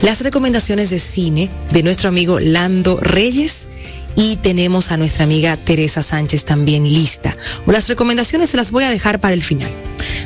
las 0.00 0.20
recomendaciones 0.20 0.90
de 0.90 1.00
cine 1.00 1.50
de 1.72 1.82
nuestro 1.82 2.08
amigo 2.08 2.38
Lando 2.38 3.00
Reyes 3.00 3.66
y 4.16 4.36
tenemos 4.36 4.90
a 4.90 4.96
nuestra 4.96 5.24
amiga 5.24 5.56
Teresa 5.56 6.02
Sánchez 6.02 6.44
también 6.44 6.84
lista. 6.84 7.36
Las 7.66 7.88
recomendaciones 7.88 8.50
se 8.50 8.56
las 8.56 8.70
voy 8.70 8.84
a 8.84 8.90
dejar 8.90 9.20
para 9.20 9.34
el 9.34 9.42
final. 9.42 9.70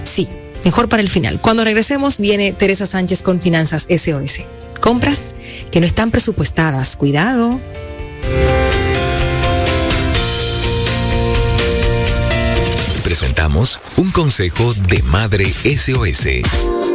Sí, 0.05 0.29
mejor 0.65 0.89
para 0.89 1.03
el 1.03 1.09
final. 1.09 1.41
Cuando 1.41 1.65
regresemos 1.65 2.19
viene 2.19 2.53
Teresa 2.53 2.87
Sánchez 2.87 3.23
con 3.23 3.41
Finanzas 3.41 3.87
SOS. 3.89 4.41
Compras 4.81 5.35
que 5.71 5.81
no 5.81 5.87
están 5.87 6.11
presupuestadas. 6.11 6.97
Cuidado. 6.97 7.61
Presentamos 13.03 13.81
un 13.97 14.13
consejo 14.13 14.75
de 14.75 15.03
Madre 15.03 15.47
SOS. 15.47 16.88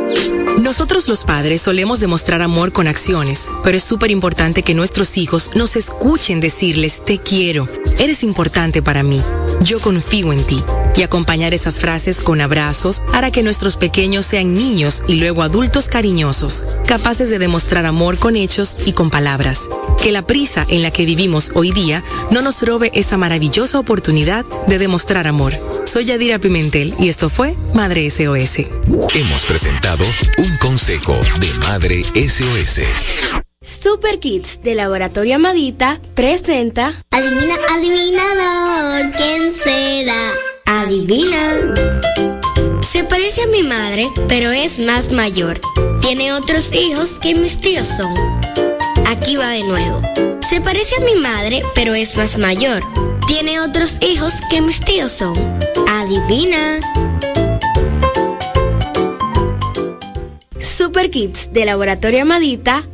Nosotros 0.73 1.07
los 1.07 1.23
padres 1.23 1.61
solemos 1.61 1.99
demostrar 1.99 2.41
amor 2.41 2.71
con 2.71 2.87
acciones, 2.87 3.47
pero 3.63 3.77
es 3.77 3.83
súper 3.83 4.09
importante 4.09 4.63
que 4.63 4.73
nuestros 4.73 5.19
hijos 5.19 5.51
nos 5.53 5.75
escuchen 5.75 6.39
decirles 6.39 7.05
te 7.05 7.19
quiero, 7.19 7.67
eres 7.99 8.23
importante 8.23 8.81
para 8.81 9.03
mí, 9.03 9.21
yo 9.61 9.79
confío 9.79 10.33
en 10.33 10.43
ti. 10.43 10.63
Y 10.95 11.01
acompañar 11.01 11.53
esas 11.53 11.79
frases 11.79 12.21
con 12.21 12.41
abrazos 12.41 13.01
hará 13.13 13.31
que 13.31 13.43
nuestros 13.43 13.77
pequeños 13.77 14.25
sean 14.25 14.55
niños 14.55 15.03
y 15.07 15.15
luego 15.15 15.41
adultos 15.41 15.87
cariñosos, 15.87 16.65
capaces 16.87 17.29
de 17.29 17.39
demostrar 17.39 17.85
amor 17.85 18.17
con 18.17 18.35
hechos 18.35 18.77
y 18.85 18.93
con 18.93 19.09
palabras. 19.09 19.69
Que 20.01 20.11
la 20.11 20.21
prisa 20.21 20.65
en 20.69 20.81
la 20.81 20.91
que 20.91 21.05
vivimos 21.05 21.51
hoy 21.55 21.71
día 21.71 22.03
no 22.29 22.41
nos 22.41 22.61
robe 22.61 22.91
esa 22.93 23.17
maravillosa 23.17 23.79
oportunidad 23.79 24.45
de 24.67 24.77
demostrar 24.77 25.27
amor. 25.27 25.53
Soy 25.85 26.05
Yadira 26.05 26.39
Pimentel 26.39 26.93
y 26.99 27.09
esto 27.09 27.29
fue 27.29 27.55
Madre 27.73 28.09
SOS. 28.09 28.67
Hemos 29.15 29.45
presentado 29.45 30.05
un 30.37 30.57
consejo 30.63 31.13
de 31.41 31.53
Madre 31.55 32.05
SOS. 32.15 32.79
Super 33.61 34.19
Kids 34.19 34.63
de 34.63 34.75
Laboratorio 34.75 35.35
Amadita 35.35 35.99
presenta 36.15 36.93
Adivina, 37.11 37.55
adivinador, 37.75 39.11
¿quién 39.17 39.53
será? 39.53 40.31
Adivina. 40.65 41.73
Se 42.81 43.03
parece 43.03 43.43
a 43.43 43.47
mi 43.47 43.63
madre, 43.63 44.07
pero 44.29 44.51
es 44.51 44.79
más 44.79 45.11
mayor. 45.11 45.59
Tiene 45.99 46.31
otros 46.31 46.71
hijos 46.73 47.19
que 47.21 47.35
mis 47.35 47.59
tíos 47.59 47.87
son. 47.97 48.13
Aquí 49.07 49.35
va 49.35 49.49
de 49.49 49.63
nuevo. 49.63 50.01
Se 50.47 50.61
parece 50.61 50.95
a 50.95 51.01
mi 51.01 51.15
madre, 51.21 51.61
pero 51.75 51.93
es 51.93 52.15
más 52.15 52.37
mayor. 52.37 52.81
Tiene 53.27 53.59
otros 53.59 53.97
hijos 54.01 54.35
que 54.49 54.61
mis 54.61 54.79
tíos 54.79 55.11
son. 55.11 55.33
Adivina. 55.89 56.79
Super 60.93 61.09
Kids 61.09 61.51
de 61.51 61.65
Laboratorio 61.65 62.21
Amadita 62.21 62.83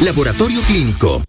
laboratorio 0.00 0.62
clínico. 0.62 1.22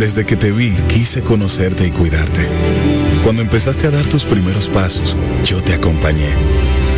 Desde 0.00 0.26
que 0.26 0.34
te 0.34 0.50
vi, 0.50 0.72
quise 0.88 1.22
conocerte 1.22 1.86
y 1.86 1.90
cuidarte. 1.92 2.48
Cuando 3.22 3.40
empezaste 3.40 3.86
a 3.86 3.92
dar 3.92 4.04
tus 4.06 4.24
primeros 4.24 4.68
pasos, 4.68 5.16
yo 5.44 5.62
te 5.62 5.74
acompañé. 5.74 6.30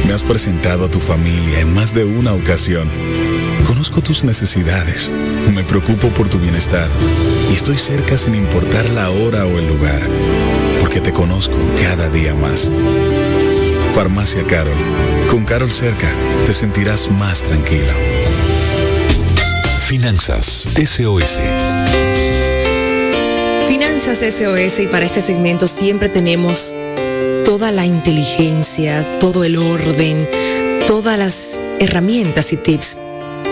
Me 0.06 0.14
has 0.14 0.22
presentado 0.22 0.86
a 0.86 0.90
tu 0.90 1.00
familia 1.00 1.60
en 1.60 1.74
más 1.74 1.92
de 1.92 2.04
una 2.04 2.32
ocasión. 2.32 2.90
Conozco 3.66 4.00
tus 4.00 4.24
necesidades, 4.24 5.10
me 5.54 5.64
preocupo 5.64 6.08
por 6.08 6.30
tu 6.30 6.38
bienestar 6.38 6.88
y 7.50 7.54
estoy 7.54 7.76
cerca 7.76 8.16
sin 8.16 8.34
importar 8.34 8.88
la 8.88 9.10
hora 9.10 9.44
o 9.44 9.58
el 9.58 9.68
lugar, 9.68 10.00
porque 10.80 11.02
te 11.02 11.12
conozco 11.12 11.58
cada 11.82 12.08
día 12.08 12.34
más. 12.34 12.72
Farmacia 13.94 14.46
Carol. 14.46 14.78
Con 15.30 15.44
Carol 15.44 15.70
cerca, 15.70 16.10
te 16.46 16.54
sentirás 16.54 17.10
más 17.10 17.42
tranquilo. 17.42 17.92
Finanzas 19.94 20.68
SOS. 20.74 21.40
Finanzas 23.68 24.18
SOS 24.18 24.80
y 24.80 24.88
para 24.88 25.06
este 25.06 25.22
segmento 25.22 25.68
siempre 25.68 26.08
tenemos 26.08 26.74
toda 27.44 27.70
la 27.70 27.86
inteligencia, 27.86 29.04
todo 29.20 29.44
el 29.44 29.56
orden, 29.56 30.28
todas 30.88 31.16
las 31.16 31.60
herramientas 31.78 32.52
y 32.52 32.56
tips 32.56 32.98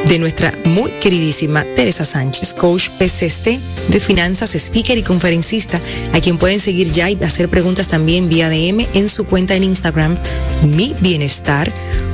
de 0.08 0.18
nuestra 0.18 0.52
muy 0.64 0.90
queridísima 1.00 1.64
Teresa 1.76 2.04
Sánchez, 2.04 2.54
coach 2.54 2.88
PCC 2.98 3.60
de 3.86 4.00
finanzas, 4.00 4.56
speaker 4.56 4.98
y 4.98 5.04
conferencista, 5.04 5.80
a 6.12 6.20
quien 6.20 6.38
pueden 6.38 6.58
seguir 6.58 6.90
ya 6.90 7.08
y 7.08 7.22
hacer 7.22 7.48
preguntas 7.50 7.86
también 7.86 8.28
vía 8.28 8.50
DM 8.50 8.84
en 8.94 9.08
su 9.08 9.26
cuenta 9.26 9.54
en 9.54 9.62
Instagram, 9.62 10.18
mi 10.64 10.92
bienestar 10.98 11.72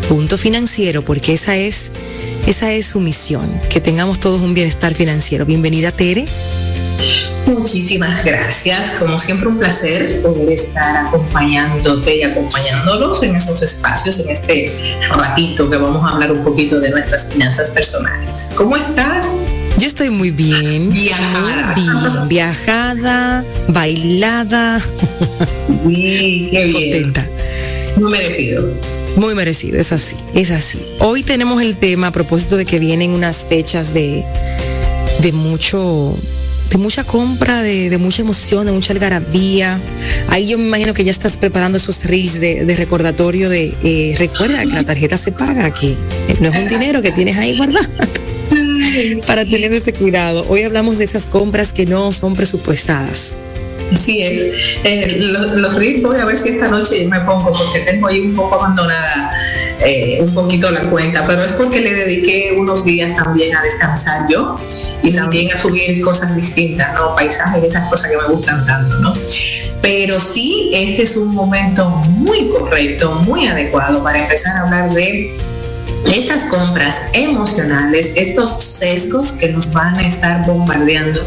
punto 0.08 0.38
financiero, 0.38 1.04
porque 1.04 1.34
esa 1.34 1.56
es, 1.56 1.90
esa 2.46 2.72
es 2.72 2.86
su 2.86 3.00
misión, 3.00 3.48
que 3.68 3.80
tengamos 3.80 4.18
todos 4.18 4.40
un 4.40 4.54
bienestar 4.54 4.94
financiero. 4.94 5.44
Bienvenida 5.44 5.92
Tere. 5.92 6.24
Muchísimas 7.46 8.24
gracias. 8.24 8.94
Como 8.98 9.18
siempre, 9.18 9.48
un 9.48 9.58
placer 9.58 10.20
poder 10.22 10.50
estar 10.50 11.06
acompañándote 11.06 12.16
y 12.16 12.22
acompañándolos 12.22 13.22
en 13.22 13.36
esos 13.36 13.62
espacios, 13.62 14.18
en 14.20 14.30
este 14.30 14.98
ratito 15.10 15.68
que 15.70 15.76
vamos 15.76 16.04
a 16.04 16.14
hablar 16.14 16.32
un 16.32 16.42
poquito 16.42 16.80
de 16.80 16.90
nuestras 16.90 17.30
finanzas 17.30 17.70
personales. 17.70 18.52
¿Cómo 18.54 18.76
estás? 18.76 19.26
Yo 19.78 19.86
estoy 19.86 20.10
muy 20.10 20.30
bien. 20.30 20.90
Viajada. 20.90 21.74
Muy 21.74 21.84
bien. 21.84 22.28
Viajada, 22.28 23.44
bailada. 23.68 24.80
Sí, 25.88 26.48
qué 26.50 26.64
bien. 26.64 27.02
Contenta. 27.02 27.26
Muy 27.96 28.10
merecido. 28.10 28.97
Muy 29.16 29.34
merecido, 29.34 29.80
es 29.80 29.92
así, 29.92 30.14
es 30.34 30.50
así. 30.50 30.80
Hoy 31.00 31.22
tenemos 31.22 31.60
el 31.62 31.76
tema 31.76 32.08
a 32.08 32.10
propósito 32.10 32.56
de 32.56 32.64
que 32.64 32.78
vienen 32.78 33.10
unas 33.10 33.44
fechas 33.46 33.92
de, 33.92 34.24
de 35.20 35.32
mucho, 35.32 36.14
de 36.70 36.78
mucha 36.78 37.04
compra, 37.04 37.62
de, 37.62 37.96
mucha 37.98 38.22
emoción, 38.22 38.66
de 38.66 38.72
mucha 38.72 38.92
algarabía. 38.92 39.80
Ahí 40.28 40.46
yo 40.46 40.58
me 40.58 40.66
imagino 40.66 40.94
que 40.94 41.04
ya 41.04 41.10
estás 41.10 41.38
preparando 41.38 41.78
esos 41.78 42.04
reels 42.04 42.40
de, 42.40 42.74
recordatorio 42.76 43.48
de 43.48 43.74
eh, 43.82 44.14
recuerda 44.18 44.60
que 44.60 44.66
la 44.66 44.84
tarjeta 44.84 45.16
se 45.16 45.32
paga, 45.32 45.72
que 45.72 45.96
no 46.40 46.48
es 46.48 46.56
un 46.56 46.68
dinero 46.68 47.02
que 47.02 47.10
tienes 47.10 47.36
ahí 47.36 47.56
guardado. 47.56 47.88
Para 49.26 49.44
tener 49.44 49.72
ese 49.72 49.92
cuidado. 49.92 50.44
Hoy 50.48 50.62
hablamos 50.62 50.98
de 50.98 51.04
esas 51.04 51.26
compras 51.26 51.72
que 51.72 51.86
no 51.86 52.12
son 52.12 52.34
presupuestadas. 52.34 53.34
Sí, 53.94 54.22
eh, 54.22 54.52
eh, 54.84 55.16
los, 55.18 55.52
los 55.52 55.74
voy 55.74 56.16
a 56.20 56.24
ver 56.24 56.36
si 56.36 56.50
esta 56.50 56.68
noche 56.68 57.06
me 57.06 57.20
pongo 57.20 57.52
porque 57.52 57.80
tengo 57.80 58.06
ahí 58.06 58.20
un 58.20 58.34
poco 58.34 58.56
abandonada 58.56 59.32
eh, 59.80 60.18
un 60.20 60.34
poquito 60.34 60.70
la 60.70 60.82
cuenta, 60.90 61.24
pero 61.26 61.42
es 61.42 61.52
porque 61.52 61.80
le 61.80 61.94
dediqué 61.94 62.54
unos 62.58 62.84
días 62.84 63.14
también 63.14 63.56
a 63.56 63.62
descansar 63.62 64.26
yo 64.28 64.58
y 65.02 65.12
también 65.12 65.52
a 65.52 65.56
subir 65.56 66.00
cosas 66.00 66.34
distintas, 66.34 66.92
¿no? 66.94 67.14
Paisajes, 67.14 67.64
esas 67.64 67.88
cosas 67.88 68.10
que 68.10 68.16
me 68.16 68.24
gustan 68.24 68.66
tanto, 68.66 68.98
¿no? 68.98 69.12
Pero 69.80 70.20
sí, 70.20 70.70
este 70.74 71.02
es 71.02 71.16
un 71.16 71.34
momento 71.34 71.88
muy 71.88 72.48
correcto, 72.48 73.14
muy 73.24 73.46
adecuado 73.46 74.02
para 74.02 74.18
empezar 74.18 74.56
a 74.56 74.60
hablar 74.62 74.92
de 74.92 75.30
estas 76.06 76.44
compras 76.46 77.06
emocionales, 77.12 78.12
estos 78.14 78.62
sesgos 78.62 79.32
que 79.32 79.48
nos 79.48 79.72
van 79.72 79.96
a 79.96 80.06
estar 80.06 80.46
bombardeando 80.46 81.20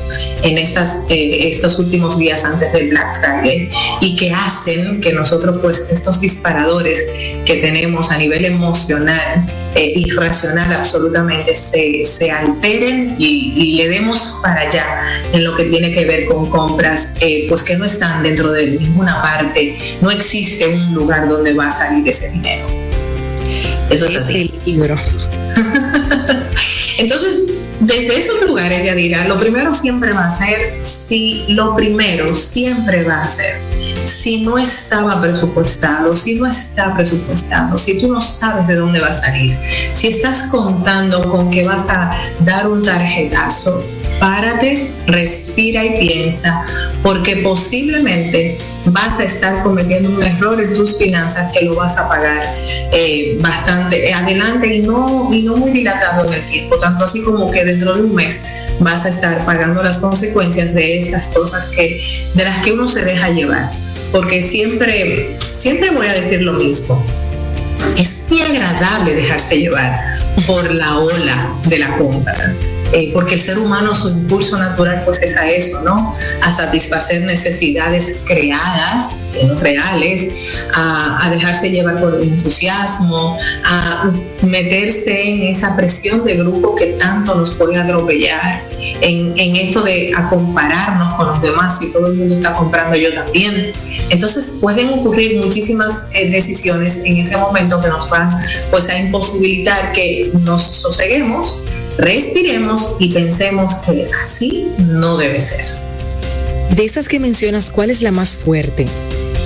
en 0.44 0.58
estas, 0.58 1.04
eh, 1.10 1.48
estos 1.50 1.80
últimos 1.80 2.18
días 2.18 2.46
antes 2.46 2.72
del 2.74 2.90
Black 2.90 3.16
Friday 3.20 3.70
y 4.00 4.16
que 4.16 4.32
hacen 4.32 5.02
que 5.02 5.14
nosotros, 5.14 5.60
pues, 5.62 5.88
estos 5.92 6.22
disparadores 6.22 7.06
que 7.46 7.58
tenemos 7.58 8.12
a 8.12 8.18
nivel 8.18 8.46
emocional, 8.46 9.46
eh, 9.76 9.94
irracional 9.96 10.72
absolutamente, 10.74 11.56
se, 11.56 12.04
se 12.04 12.32
alteren 12.32 13.16
y, 13.18 13.54
y, 13.56 13.76
le 13.78 13.90
demos 13.90 14.40
para 14.42 14.62
allá 14.62 15.04
en 15.32 15.44
lo 15.44 15.56
que 15.56 15.66
tiene 15.66 15.94
que 15.94 16.06
ver 16.06 16.26
con 16.26 16.50
compras, 16.50 17.14
eh, 17.22 17.46
pues 17.48 17.64
que 17.64 17.78
no 17.78 17.86
están 17.86 18.24
dentro 18.24 18.52
de 18.52 18.68
ninguna 18.68 19.22
parte, 19.22 19.78
no 20.02 20.12
existe 20.12 20.68
un 20.68 20.94
lugar 20.94 21.30
donde 21.30 21.54
va 21.54 21.68
a 21.68 21.72
salir 21.72 22.08
ese 22.08 22.30
dinero. 22.32 22.66
Eso 23.90 24.06
es 24.06 24.16
así. 24.16 24.51
Entonces, 26.98 27.42
desde 27.82 28.16
esos 28.16 28.42
lugares, 28.48 28.86
Yadira, 28.86 29.26
lo 29.26 29.40
primero 29.40 29.74
siempre 29.74 30.14
va 30.14 30.28
a 30.28 30.32
ser, 30.32 30.86
si 30.86 31.46
lo 31.48 31.76
primero 31.76 32.36
siempre 32.36 33.04
va 33.04 33.24
a 33.24 33.28
ser, 33.28 33.60
si 34.04 34.42
no 34.42 34.60
estaba 34.60 35.20
presupuestado, 35.20 36.16
si 36.16 36.36
no 36.36 36.46
está 36.46 36.94
presupuestado, 36.96 37.80
si 37.80 37.98
tú 37.98 38.08
no 38.08 38.22
sabes 38.22 38.68
de 38.68 38.76
dónde 38.76 39.00
va 39.00 39.08
a 39.08 39.14
salir, 39.14 39.58
si 39.96 40.10
estás 40.10 40.44
contando 40.52 41.28
con 41.28 41.50
que 41.50 41.66
vas 41.66 41.90
a 41.90 42.12
dar 42.42 42.68
un 42.68 42.84
tarjetazo, 42.84 43.84
párate, 44.22 44.92
respira 45.08 45.84
y 45.84 45.98
piensa, 45.98 46.64
porque 47.02 47.38
posiblemente 47.38 48.56
vas 48.86 49.20
a 49.20 49.24
estar 49.24 49.64
cometiendo 49.64 50.10
un 50.10 50.22
error 50.22 50.62
en 50.62 50.74
tus 50.74 51.00
finanzas 51.00 51.52
que 51.52 51.66
lo 51.66 51.76
vas 51.76 51.98
a 51.98 52.08
pagar 52.08 52.40
eh, 52.94 53.40
bastante 53.42 54.14
adelante 54.14 54.76
y 54.76 54.82
no, 54.84 55.28
y 55.34 55.42
no 55.42 55.58
muy 55.58 55.72
dilatado 55.72 56.28
en 56.28 56.36
el 56.36 56.46
tiempo, 56.46 56.78
tanto 56.80 57.06
así 57.06 57.24
como 57.24 57.50
que 57.50 57.66
dentro 57.66 57.96
de 57.96 58.04
un 58.04 58.14
mes 58.14 58.44
vas 58.80 59.06
a 59.06 59.10
estar 59.10 59.44
pagando 59.44 59.82
las 59.82 59.98
consecuencias 59.98 60.76
de 60.76 61.00
estas 61.00 61.30
cosas 61.30 61.66
que, 61.76 62.00
de 62.36 62.44
las 62.44 62.60
que 62.60 62.74
uno 62.74 62.88
se 62.88 63.04
deja 63.04 63.30
llevar. 63.30 63.72
Porque 64.12 64.44
siempre, 64.44 65.36
siempre 65.40 65.90
voy 65.90 66.06
a 66.06 66.14
decir 66.14 66.42
lo 66.42 66.54
mismo. 66.54 67.04
Es 67.98 68.26
muy 68.30 68.42
agradable 68.42 69.16
dejarse 69.16 69.58
llevar 69.58 70.00
por 70.46 70.70
la 70.72 71.00
ola 71.00 71.56
de 71.66 71.80
la 71.80 71.98
compra 71.98 72.56
eh, 72.94 73.12
porque 73.14 73.36
el 73.36 73.40
ser 73.40 73.58
humano 73.58 73.94
su 73.94 74.10
impulso 74.10 74.58
natural 74.58 75.04
pues 75.06 75.22
es 75.22 75.36
a 75.38 75.50
eso, 75.50 75.82
¿no? 75.82 76.14
A 76.42 76.52
satisfacer 76.52 77.22
necesidades 77.24 78.18
creadas, 78.26 79.16
no 79.48 79.60
reales, 79.60 80.28
a, 80.74 81.30
dejarse 81.32 81.70
llevar 81.70 82.02
por 82.02 82.16
el 82.16 82.24
entusiasmo, 82.24 83.38
a 83.64 84.12
meterse 84.42 85.30
en 85.30 85.44
esa 85.44 85.76
presión 85.78 86.26
de 86.26 86.36
grupo 86.36 86.76
que 86.76 86.88
tanto 86.88 87.36
nos 87.36 87.56
puede 87.56 87.78
atropellar, 87.78 88.64
en, 89.00 89.34
en 89.38 89.56
esto 89.56 89.84
de 89.84 90.12
a 90.18 90.28
compararnos 90.30 91.14
con 91.14 91.28
los 91.28 91.42
demás, 91.42 91.80
si 91.80 91.92
todo 91.94 92.08
el 92.08 92.16
mundo 92.16 92.36
está 92.36 92.54
comprando 92.54 92.98
yo 92.98 93.14
también. 93.14 93.72
Entonces 94.10 94.58
pueden 94.60 94.90
ocurrir 94.90 95.38
muchísimas 95.38 96.08
eh, 96.14 96.30
decisiones 96.30 97.02
en 97.06 97.18
ese 97.18 97.38
momento 97.38 97.82
que 97.82 97.88
nos 97.88 98.10
van 98.10 98.38
pues 98.70 98.90
a 98.90 98.98
imposibilitar 98.98 99.94
que 99.94 100.30
nos 100.44 100.62
soseguemos 100.62 101.62
respiremos 102.02 102.98
y 103.00 103.14
pensemos 103.14 103.76
que 103.86 104.08
así 104.22 104.68
no 104.78 105.18
debe 105.18 105.40
ser. 105.40 105.66
De 106.76 106.86
esas 106.86 107.08
que 107.08 107.20
mencionas, 107.20 107.72
¿cuál 107.72 107.90
es 107.90 108.02
la 108.02 108.12
más 108.12 108.36
fuerte 108.36 108.86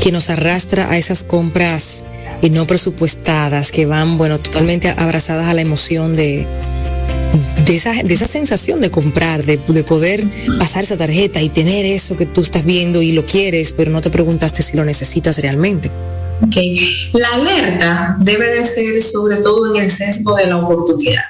que 0.02 0.12
nos 0.12 0.30
arrastra 0.30 0.90
a 0.90 0.98
esas 0.98 1.24
compras 1.24 2.04
no 2.50 2.68
presupuestadas 2.68 3.72
que 3.72 3.86
van, 3.86 4.18
bueno, 4.18 4.40
totalmente 4.40 4.90
abrazadas 4.90 5.50
a 5.50 5.54
la 5.54 5.62
emoción 5.62 6.16
de, 6.16 6.46
de 7.66 7.76
esa, 7.76 7.94
de 7.94 8.14
esa 8.14 8.28
sensación 8.28 8.82
de 8.82 8.92
comprar, 8.92 9.46
de, 9.46 9.58
de, 9.58 9.84
poder 9.84 10.24
pasar 10.60 10.84
esa 10.84 10.98
tarjeta 10.98 11.42
y 11.42 11.50
tener 11.50 11.86
eso 11.86 12.16
que 12.16 12.26
tú 12.26 12.42
estás 12.42 12.66
viendo 12.66 13.02
y 13.02 13.12
lo 13.12 13.26
quieres, 13.26 13.74
pero 13.76 13.92
no 13.92 14.02
te 14.02 14.10
preguntaste 14.10 14.64
si 14.64 14.78
lo 14.78 14.86
necesitas 14.86 15.38
realmente? 15.40 15.92
Okay. 16.48 16.78
La 17.14 17.30
alerta 17.30 18.18
debe 18.20 18.48
de 18.50 18.66
ser 18.66 19.02
sobre 19.02 19.38
todo 19.38 19.74
en 19.74 19.84
el 19.84 19.90
sesgo 19.90 20.36
de 20.36 20.48
la 20.48 20.58
oportunidad. 20.58 21.24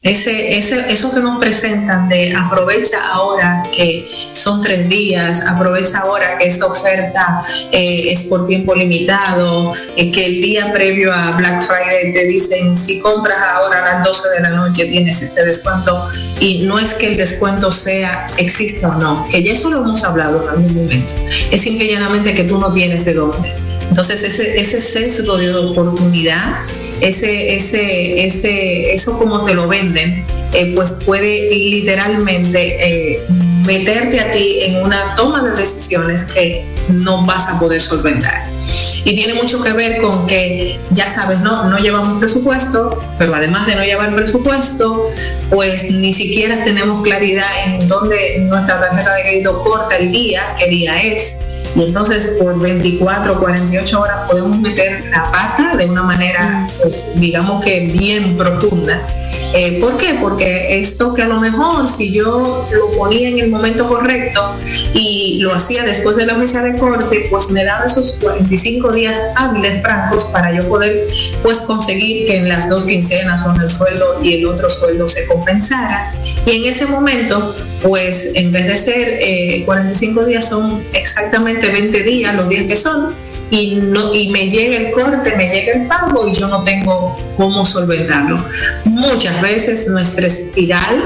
Ese, 0.00 0.56
ese, 0.56 0.92
eso 0.92 1.12
que 1.12 1.18
nos 1.18 1.40
presentan 1.40 2.08
de 2.08 2.32
aprovecha 2.32 2.98
ahora 3.10 3.64
que 3.74 4.08
son 4.32 4.60
tres 4.60 4.88
días, 4.88 5.42
aprovecha 5.44 5.98
ahora 5.98 6.38
que 6.38 6.46
esta 6.46 6.66
oferta 6.66 7.42
eh, 7.72 8.12
es 8.12 8.26
por 8.28 8.46
tiempo 8.46 8.76
limitado, 8.76 9.72
eh, 9.96 10.12
que 10.12 10.26
el 10.26 10.40
día 10.40 10.72
previo 10.72 11.12
a 11.12 11.32
Black 11.32 11.62
Friday 11.62 12.12
te 12.12 12.26
dicen 12.26 12.76
si 12.76 13.00
compras 13.00 13.38
ahora 13.40 13.80
a 13.80 13.94
las 13.96 14.06
12 14.06 14.28
de 14.36 14.40
la 14.40 14.50
noche 14.50 14.84
tienes 14.84 15.20
este 15.20 15.44
descuento 15.44 16.08
y 16.38 16.62
no 16.62 16.78
es 16.78 16.94
que 16.94 17.08
el 17.08 17.16
descuento 17.16 17.72
sea 17.72 18.28
exista 18.36 18.90
o 18.90 18.94
no, 18.94 19.26
que 19.28 19.42
ya 19.42 19.52
eso 19.52 19.68
lo 19.68 19.78
hemos 19.78 20.04
hablado 20.04 20.44
en 20.44 20.48
algún 20.48 20.74
momento, 20.76 21.12
es 21.50 21.60
simple 21.60 21.86
y 21.86 21.90
llanamente 21.90 22.34
que 22.34 22.44
tú 22.44 22.60
no 22.60 22.70
tienes 22.70 23.04
de 23.04 23.14
dónde. 23.14 23.67
Entonces 23.88 24.22
ese, 24.22 24.60
ese 24.60 24.80
sesgo 24.80 25.36
de 25.36 25.54
oportunidad 25.54 26.60
ese, 27.00 27.54
ese, 27.54 28.26
ese, 28.26 28.92
eso 28.92 29.18
como 29.18 29.44
te 29.44 29.54
lo 29.54 29.68
venden, 29.68 30.24
eh, 30.52 30.72
pues 30.74 30.98
puede 31.04 31.50
literalmente 31.50 33.14
eh, 33.14 33.22
meterte 33.66 34.20
a 34.20 34.30
ti 34.30 34.60
en 34.62 34.76
una 34.82 35.14
toma 35.14 35.42
de 35.42 35.52
decisiones 35.52 36.24
que 36.24 36.64
no 36.88 37.24
vas 37.24 37.48
a 37.48 37.58
poder 37.60 37.80
solventar. 37.80 38.57
Y 39.04 39.14
tiene 39.14 39.34
mucho 39.34 39.62
que 39.62 39.72
ver 39.72 40.00
con 40.00 40.26
que, 40.26 40.78
ya 40.90 41.08
sabes, 41.08 41.40
no, 41.40 41.68
no 41.68 41.78
llevamos 41.78 42.18
presupuesto, 42.18 42.98
pero 43.18 43.34
además 43.34 43.66
de 43.66 43.76
no 43.76 43.84
llevar 43.84 44.14
presupuesto, 44.14 45.10
pues 45.50 45.90
ni 45.90 46.12
siquiera 46.12 46.64
tenemos 46.64 47.02
claridad 47.02 47.46
en 47.64 47.86
dónde 47.88 48.38
nuestra 48.40 48.80
tarjeta 48.80 49.14
de 49.14 49.22
crédito 49.22 49.62
corta 49.62 49.96
el 49.96 50.12
día, 50.12 50.42
qué 50.58 50.68
día 50.68 51.00
es. 51.02 51.40
Y 51.74 51.82
entonces 51.82 52.36
por 52.38 52.58
24 52.58 53.34
o 53.34 53.38
48 53.38 54.00
horas 54.00 54.28
podemos 54.28 54.58
meter 54.58 55.04
la 55.10 55.24
pata 55.24 55.76
de 55.76 55.86
una 55.86 56.02
manera, 56.02 56.66
pues, 56.82 57.12
digamos 57.16 57.64
que 57.64 57.80
bien 57.80 58.36
profunda. 58.36 59.06
Eh, 59.54 59.78
¿Por 59.80 59.96
qué? 59.96 60.16
Porque 60.20 60.78
esto 60.78 61.14
que 61.14 61.22
a 61.22 61.26
lo 61.26 61.40
mejor 61.40 61.88
si 61.88 62.12
yo 62.12 62.68
lo 62.70 62.98
ponía 62.98 63.28
en 63.28 63.38
el 63.38 63.50
momento 63.50 63.88
correcto 63.88 64.56
y 64.92 65.38
lo 65.40 65.54
hacía 65.54 65.84
después 65.84 66.16
de 66.16 66.26
la 66.26 66.34
mesa 66.34 66.62
de 66.62 66.76
corte, 66.78 67.26
pues 67.30 67.50
me 67.50 67.64
daba 67.64 67.84
esos 67.84 68.18
45 68.20 68.87
días 68.92 69.18
hábiles 69.36 69.82
francos 69.82 70.24
para 70.26 70.52
yo 70.52 70.66
poder 70.68 71.06
pues 71.42 71.62
conseguir 71.62 72.26
que 72.26 72.36
en 72.36 72.48
las 72.48 72.68
dos 72.68 72.84
quincenas 72.84 73.42
son 73.42 73.60
el 73.60 73.70
sueldo 73.70 74.20
y 74.22 74.34
el 74.34 74.46
otro 74.46 74.68
sueldo 74.70 75.08
se 75.08 75.26
compensara. 75.26 76.12
Y 76.46 76.50
en 76.56 76.64
ese 76.66 76.86
momento, 76.86 77.54
pues 77.82 78.32
en 78.34 78.52
vez 78.52 78.66
de 78.66 78.76
ser 78.76 79.18
eh, 79.20 79.62
45 79.64 80.24
días 80.24 80.48
son 80.48 80.82
exactamente 80.92 81.68
20 81.68 82.02
días, 82.02 82.34
los 82.36 82.48
días 82.48 82.66
que 82.66 82.76
son, 82.76 83.14
y, 83.50 83.76
no, 83.76 84.14
y 84.14 84.28
me 84.28 84.50
llega 84.50 84.76
el 84.76 84.92
corte, 84.92 85.34
me 85.36 85.48
llega 85.48 85.72
el 85.72 85.86
pago 85.86 86.28
y 86.28 86.34
yo 86.34 86.48
no 86.48 86.62
tengo 86.64 87.16
cómo 87.36 87.64
solventarlo. 87.64 88.44
Muchas 88.84 89.40
veces 89.40 89.88
nuestra 89.88 90.26
espiral 90.26 91.02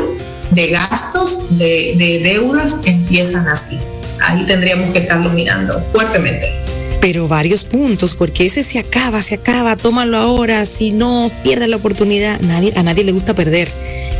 de 0.50 0.68
gastos, 0.68 1.58
de, 1.58 1.94
de 1.96 2.20
deudas, 2.22 2.78
empiezan 2.84 3.48
así. 3.48 3.78
Ahí 4.20 4.44
tendríamos 4.46 4.92
que 4.92 5.00
estarlo 5.00 5.30
mirando 5.30 5.80
fuertemente 5.92 6.62
pero 7.02 7.26
varios 7.26 7.64
puntos, 7.64 8.14
porque 8.14 8.46
ese 8.46 8.62
se 8.62 8.78
acaba, 8.78 9.20
se 9.22 9.34
acaba, 9.34 9.76
tómalo 9.76 10.18
ahora, 10.18 10.64
si 10.66 10.92
no, 10.92 11.26
pierde 11.42 11.66
la 11.66 11.74
oportunidad. 11.74 12.40
Nadie, 12.42 12.72
a 12.76 12.84
nadie 12.84 13.02
le 13.02 13.10
gusta 13.10 13.34
perder. 13.34 13.68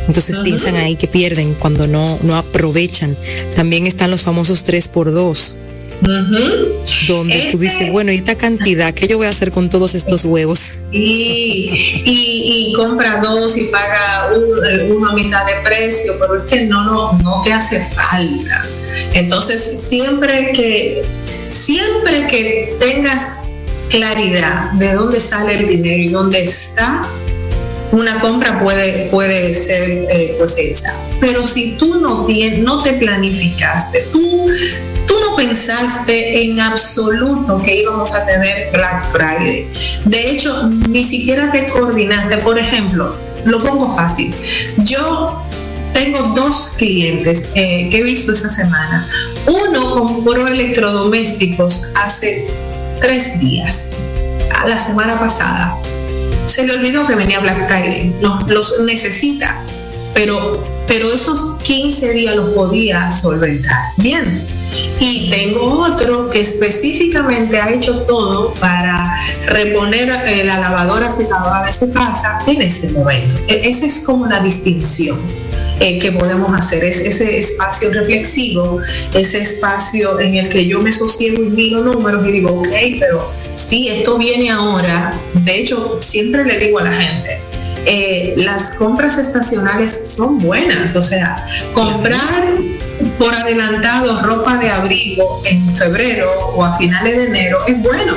Entonces 0.08 0.40
piensan 0.40 0.74
ahí 0.74 0.96
que 0.96 1.06
pierden 1.06 1.54
cuando 1.54 1.86
no, 1.86 2.18
no 2.24 2.34
aprovechan. 2.34 3.16
También 3.54 3.86
están 3.86 4.10
los 4.10 4.22
famosos 4.22 4.64
3 4.64 4.88
por 4.88 5.14
2 5.14 5.56
donde 7.06 7.48
tú 7.52 7.58
dices, 7.58 7.92
bueno, 7.92 8.10
¿y 8.10 8.16
esta 8.16 8.34
cantidad? 8.34 8.92
¿Qué 8.92 9.06
yo 9.06 9.18
voy 9.18 9.28
a 9.28 9.30
hacer 9.30 9.52
con 9.52 9.70
todos 9.70 9.94
estos 9.94 10.24
huevos? 10.24 10.72
Y, 10.90 12.02
y, 12.04 12.72
compra 12.72 13.20
dos 13.22 13.56
y 13.56 13.66
paga 13.66 14.28
una 14.88 15.12
mitad 15.12 15.46
de 15.46 15.52
precio, 15.62 16.14
pero 16.18 16.42
es 16.42 16.50
que 16.50 16.62
no, 16.62 16.84
no, 16.84 17.12
no 17.18 17.42
te 17.44 17.52
hace 17.52 17.80
falta. 17.80 18.66
Entonces, 19.14 19.62
siempre 19.80 20.50
que 20.52 21.02
siempre 21.52 22.26
que 22.26 22.76
tengas 22.78 23.42
claridad 23.88 24.72
de 24.72 24.94
dónde 24.94 25.20
sale 25.20 25.58
el 25.58 25.68
dinero 25.68 26.02
y 26.02 26.08
dónde 26.08 26.42
está, 26.42 27.02
una 27.92 28.20
compra 28.20 28.58
puede, 28.60 29.08
puede 29.10 29.52
ser 29.52 29.90
eh, 30.10 30.38
hecha. 30.58 30.94
Pero 31.20 31.46
si 31.46 31.72
tú 31.72 32.00
no, 32.00 32.24
tienes, 32.24 32.60
no 32.60 32.82
te 32.82 32.94
planificaste, 32.94 34.06
tú, 34.12 34.46
tú 35.06 35.14
no 35.20 35.36
pensaste 35.36 36.42
en 36.42 36.58
absoluto 36.58 37.60
que 37.62 37.82
íbamos 37.82 38.14
a 38.14 38.24
tener 38.24 38.70
Black 38.72 39.12
Friday. 39.12 39.68
De 40.06 40.30
hecho, 40.30 40.68
ni 40.88 41.04
siquiera 41.04 41.52
te 41.52 41.66
coordinaste. 41.66 42.38
Por 42.38 42.58
ejemplo, 42.58 43.14
lo 43.44 43.58
pongo 43.58 43.90
fácil. 43.90 44.34
Yo 44.78 45.44
tengo 45.92 46.22
dos 46.34 46.74
clientes 46.78 47.48
eh, 47.54 47.88
que 47.90 47.98
he 47.98 48.02
visto 48.02 48.32
esta 48.32 48.50
semana. 48.50 49.06
Uno 49.46 49.92
compró 49.92 50.46
electrodomésticos 50.46 51.88
hace 51.94 52.46
tres 53.00 53.38
días, 53.40 53.96
la 54.66 54.78
semana 54.78 55.18
pasada. 55.18 55.76
Se 56.46 56.64
le 56.64 56.74
olvidó 56.74 57.06
que 57.06 57.14
venía 57.14 57.40
Black 57.40 57.66
Friday, 57.68 58.14
los, 58.20 58.80
necesita, 58.80 59.62
pero, 60.14 60.62
pero 60.86 61.12
esos 61.12 61.56
15 61.62 62.12
días 62.12 62.36
los 62.36 62.50
podía 62.50 63.10
solventar. 63.10 63.80
Bien, 63.96 64.42
y 65.00 65.30
tengo 65.30 65.82
otro 65.82 66.30
que 66.30 66.40
específicamente 66.40 67.60
ha 67.60 67.70
hecho 67.70 68.02
todo 68.02 68.54
para 68.54 69.20
reponer 69.46 70.08
eh, 70.26 70.44
la 70.44 70.58
lavadora 70.58 71.10
secadora 71.10 71.66
de 71.66 71.72
su 71.72 71.90
casa 71.90 72.38
en 72.46 72.62
este 72.62 72.88
momento. 72.88 73.34
E, 73.48 73.68
esa 73.68 73.86
es 73.86 74.00
como 74.00 74.26
la 74.26 74.40
distinción. 74.40 75.20
Eh, 75.82 75.98
que 75.98 76.12
podemos 76.12 76.56
hacer, 76.56 76.84
es 76.84 77.00
ese 77.00 77.40
espacio 77.40 77.92
reflexivo, 77.92 78.78
ese 79.14 79.40
espacio 79.40 80.20
en 80.20 80.36
el 80.36 80.48
que 80.48 80.64
yo 80.64 80.80
me 80.80 80.92
sosiego 80.92 81.42
y 81.42 81.46
miro 81.46 81.80
números 81.80 82.24
y 82.28 82.30
digo, 82.30 82.60
ok, 82.60 82.68
pero 83.00 83.28
sí, 83.54 83.88
esto 83.88 84.16
viene 84.16 84.48
ahora. 84.48 85.12
De 85.34 85.58
hecho, 85.58 85.98
siempre 86.00 86.44
le 86.44 86.56
digo 86.60 86.78
a 86.78 86.84
la 86.84 86.92
gente, 86.92 87.40
eh, 87.84 88.34
las 88.36 88.74
compras 88.74 89.18
estacionales 89.18 90.14
son 90.14 90.38
buenas, 90.38 90.94
o 90.94 91.02
sea, 91.02 91.44
comprar 91.74 92.44
por 93.18 93.34
adelantado 93.34 94.22
ropa 94.22 94.58
de 94.58 94.70
abrigo 94.70 95.42
en 95.46 95.74
febrero 95.74 96.30
o 96.54 96.64
a 96.64 96.72
finales 96.78 97.16
de 97.16 97.24
enero 97.24 97.58
es 97.66 97.82
bueno, 97.82 98.14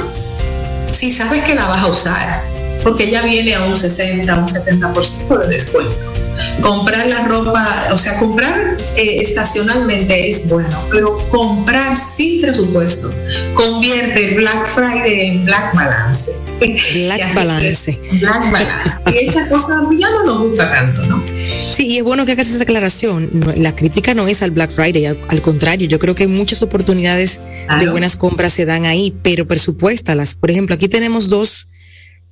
si 0.91 1.09
sabes 1.09 1.43
que 1.43 1.55
la 1.55 1.65
vas 1.65 1.81
a 1.83 1.87
usar, 1.87 2.43
porque 2.83 3.09
ya 3.09 3.23
viene 3.23 3.55
a 3.55 3.63
un 3.63 3.75
60, 3.75 4.35
un 4.35 4.45
70% 4.45 5.39
de 5.39 5.47
descuento 5.47 6.24
comprar 6.61 7.07
la 7.07 7.25
ropa, 7.25 7.87
o 7.91 7.97
sea, 7.97 8.17
comprar 8.17 8.77
eh, 8.95 9.21
estacionalmente 9.21 10.29
es 10.29 10.47
bueno, 10.47 10.77
pero 10.89 11.17
comprar 11.29 11.95
sin 11.95 12.41
presupuesto 12.41 13.13
convierte 13.53 14.35
Black 14.35 14.65
Friday 14.65 15.27
en 15.27 15.45
Black 15.45 15.73
Balance. 15.75 16.31
Black 16.59 17.33
Balance. 17.35 17.99
Black 18.19 18.51
Balance. 18.51 19.03
y 19.07 19.27
esta 19.27 19.49
cosa 19.49 19.81
ya 19.97 20.09
no 20.09 20.23
nos 20.23 20.43
gusta 20.43 20.71
tanto, 20.71 21.05
¿no? 21.07 21.23
Sí, 21.55 21.87
y 21.87 21.97
es 21.97 22.03
bueno 22.03 22.25
que 22.25 22.33
hagas 22.33 22.49
esa 22.49 22.63
aclaración. 22.63 23.29
la 23.57 23.75
crítica 23.75 24.13
no 24.13 24.27
es 24.27 24.41
al 24.41 24.51
Black 24.51 24.71
Friday, 24.71 25.05
al, 25.05 25.41
contrario, 25.41 25.87
yo 25.87 25.99
creo 25.99 26.15
que 26.15 26.27
muchas 26.27 26.63
oportunidades 26.63 27.41
de 27.79 27.89
buenas 27.89 28.15
compras 28.15 28.53
se 28.53 28.65
dan 28.65 28.85
ahí, 28.85 29.13
pero 29.21 29.45
presupuéstalas. 29.45 30.35
Por 30.35 30.51
ejemplo, 30.51 30.75
aquí 30.75 30.87
tenemos 30.87 31.27
dos, 31.27 31.67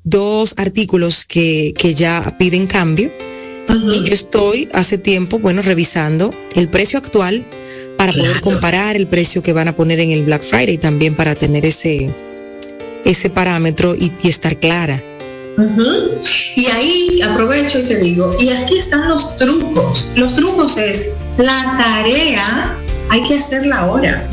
dos 0.03 0.53
artículos 0.57 1.25
que, 1.25 1.73
que 1.77 1.93
ya 1.93 2.35
piden 2.39 2.67
cambio 2.67 3.11
y 3.69 4.03
yo 4.03 4.13
estoy 4.13 4.69
hace 4.73 4.97
tiempo, 4.97 5.39
bueno, 5.39 5.61
revisando 5.61 6.33
el 6.55 6.67
precio 6.69 6.99
actual 6.99 7.45
para 7.97 8.11
poder 8.11 8.41
comparar 8.41 8.95
el 8.95 9.07
precio 9.07 9.41
que 9.41 9.53
van 9.53 9.67
a 9.67 9.75
poner 9.75 9.99
en 9.99 10.11
el 10.11 10.23
Black 10.25 10.43
Friday 10.43 10.77
también 10.77 11.15
para 11.15 11.35
tener 11.35 11.65
ese, 11.65 12.13
ese 13.05 13.29
parámetro 13.29 13.95
y, 13.95 14.11
estar 14.27 14.57
clara. 14.59 15.01
Y 16.55 16.65
ahí 16.65 17.21
aprovecho 17.21 17.79
y 17.79 17.83
te 17.83 17.97
digo, 17.97 18.35
y 18.39 18.49
aquí 18.49 18.77
están 18.77 19.07
los 19.07 19.37
trucos. 19.37 20.09
Los 20.15 20.35
trucos 20.35 20.77
es 20.77 21.11
la 21.37 21.77
tarea, 21.77 22.75
hay 23.09 23.23
que 23.23 23.35
hacerla 23.35 23.79
ahora. 23.79 24.27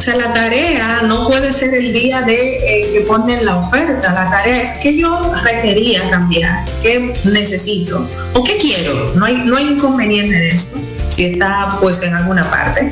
O 0.00 0.02
sea, 0.02 0.16
la 0.16 0.32
tarea 0.32 1.02
no 1.02 1.28
puede 1.28 1.52
ser 1.52 1.74
el 1.74 1.92
día 1.92 2.22
de 2.22 2.56
eh, 2.56 2.90
que 2.90 3.00
ponen 3.02 3.44
la 3.44 3.56
oferta. 3.56 4.14
La 4.14 4.30
tarea 4.30 4.62
es 4.62 4.78
que 4.82 4.96
yo 4.96 5.20
requería 5.44 6.08
cambiar, 6.08 6.64
qué 6.80 7.12
necesito 7.24 8.08
o 8.32 8.42
qué 8.42 8.56
quiero. 8.56 9.12
No 9.16 9.26
hay, 9.26 9.42
no 9.44 9.58
hay 9.58 9.66
inconveniente 9.72 10.34
en 10.34 10.54
esto, 10.56 10.78
si 11.06 11.26
está 11.26 11.76
pues 11.82 12.02
en 12.02 12.14
alguna 12.14 12.50
parte. 12.50 12.88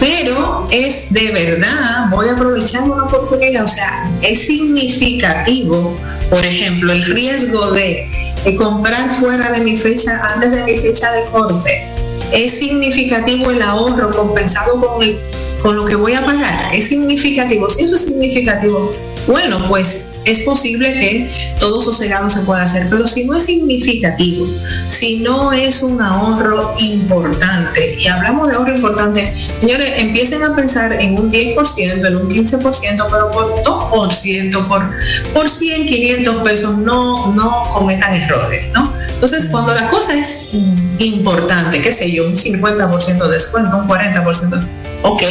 Pero 0.00 0.64
es 0.72 1.12
de 1.12 1.30
verdad, 1.30 2.08
voy 2.10 2.28
a 2.28 2.32
aprovechar 2.32 2.82
una 2.82 3.04
oportunidad, 3.04 3.62
o 3.62 3.68
sea, 3.68 4.10
es 4.20 4.44
significativo, 4.44 5.96
por 6.30 6.44
ejemplo, 6.44 6.92
el 6.92 7.04
riesgo 7.04 7.70
de 7.70 8.10
comprar 8.58 9.08
fuera 9.08 9.52
de 9.52 9.60
mi 9.60 9.76
fecha, 9.76 10.20
antes 10.34 10.50
de 10.50 10.64
mi 10.64 10.76
fecha 10.76 11.12
de 11.12 11.26
corte 11.26 11.93
es 12.32 12.58
significativo 12.58 13.50
el 13.50 13.62
ahorro 13.62 14.10
compensado 14.10 14.80
con, 14.80 15.02
el, 15.02 15.18
con 15.60 15.76
lo 15.76 15.84
que 15.84 15.96
voy 15.96 16.14
a 16.14 16.24
pagar. 16.24 16.74
Es 16.74 16.88
significativo. 16.88 17.68
Si 17.68 17.84
eso 17.84 17.94
es 17.94 18.04
significativo, 18.04 18.92
bueno, 19.26 19.64
pues 19.68 20.08
es 20.24 20.40
posible 20.40 20.94
que 20.94 21.30
todo 21.58 21.80
sosegado 21.80 22.28
se 22.30 22.40
pueda 22.40 22.62
hacer, 22.62 22.86
pero 22.90 23.06
si 23.06 23.24
no 23.24 23.36
es 23.36 23.44
significativo, 23.44 24.46
si 24.88 25.18
no 25.18 25.52
es 25.52 25.82
un 25.82 26.00
ahorro 26.00 26.74
importante, 26.78 27.96
y 27.98 28.06
hablamos 28.06 28.48
de 28.48 28.54
ahorro 28.54 28.74
importante, 28.74 29.32
señores, 29.60 29.92
empiecen 29.96 30.42
a 30.42 30.54
pensar 30.54 30.92
en 30.94 31.18
un 31.18 31.30
10%, 31.30 32.06
en 32.06 32.16
un 32.16 32.28
15%, 32.28 33.06
pero 33.10 33.30
por 33.30 33.62
2%, 33.62 34.68
por, 34.68 34.90
por 35.32 35.48
100, 35.48 35.86
500 35.86 36.42
pesos, 36.42 36.78
no, 36.78 37.32
no 37.32 37.62
cometan 37.72 38.14
errores, 38.14 38.66
¿no? 38.72 38.93
Entonces, 39.24 39.50
cuando 39.50 39.72
la 39.72 39.88
cosa 39.88 40.18
es 40.18 40.50
importante, 40.98 41.80
qué 41.80 41.90
sé 41.90 42.12
yo, 42.12 42.26
un 42.26 42.36
50% 42.36 43.24
de 43.24 43.32
descuento, 43.32 43.74
un 43.74 43.88
40%, 43.88 44.66
ok, 45.00 45.22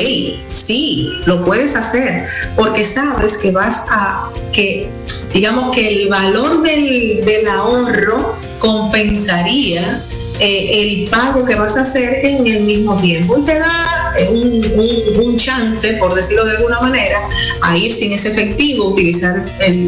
sí, 0.52 1.12
lo 1.28 1.46
puedes 1.46 1.76
hacer, 1.76 2.26
porque 2.56 2.86
sabes 2.86 3.38
que 3.38 3.52
vas 3.52 3.86
a, 3.92 4.32
que 4.52 4.90
digamos 5.32 5.76
que 5.76 5.88
el 5.90 6.10
valor 6.10 6.64
del, 6.64 7.24
del 7.24 7.48
ahorro 7.48 8.36
compensaría 8.58 10.02
eh, 10.40 10.82
el 10.82 11.10
pago 11.10 11.46
que 11.46 11.56
vas 11.56 11.78
a 11.78 11.82
hacer 11.82 12.26
en 12.26 12.48
el 12.48 12.62
mismo 12.62 12.96
tiempo 12.98 13.38
y 13.38 13.44
te 13.44 13.60
da 13.60 14.14
eh, 14.18 14.30
un, 14.30 15.38
chance, 15.38 15.94
por 15.94 16.14
decirlo 16.14 16.46
de 16.46 16.58
alguna 16.58 16.80
manera, 16.80 17.20
a 17.62 17.76
ir 17.76 17.92
sin 17.92 18.14
ese 18.14 18.30
efectivo, 18.30 18.90
utilizar 18.90 19.44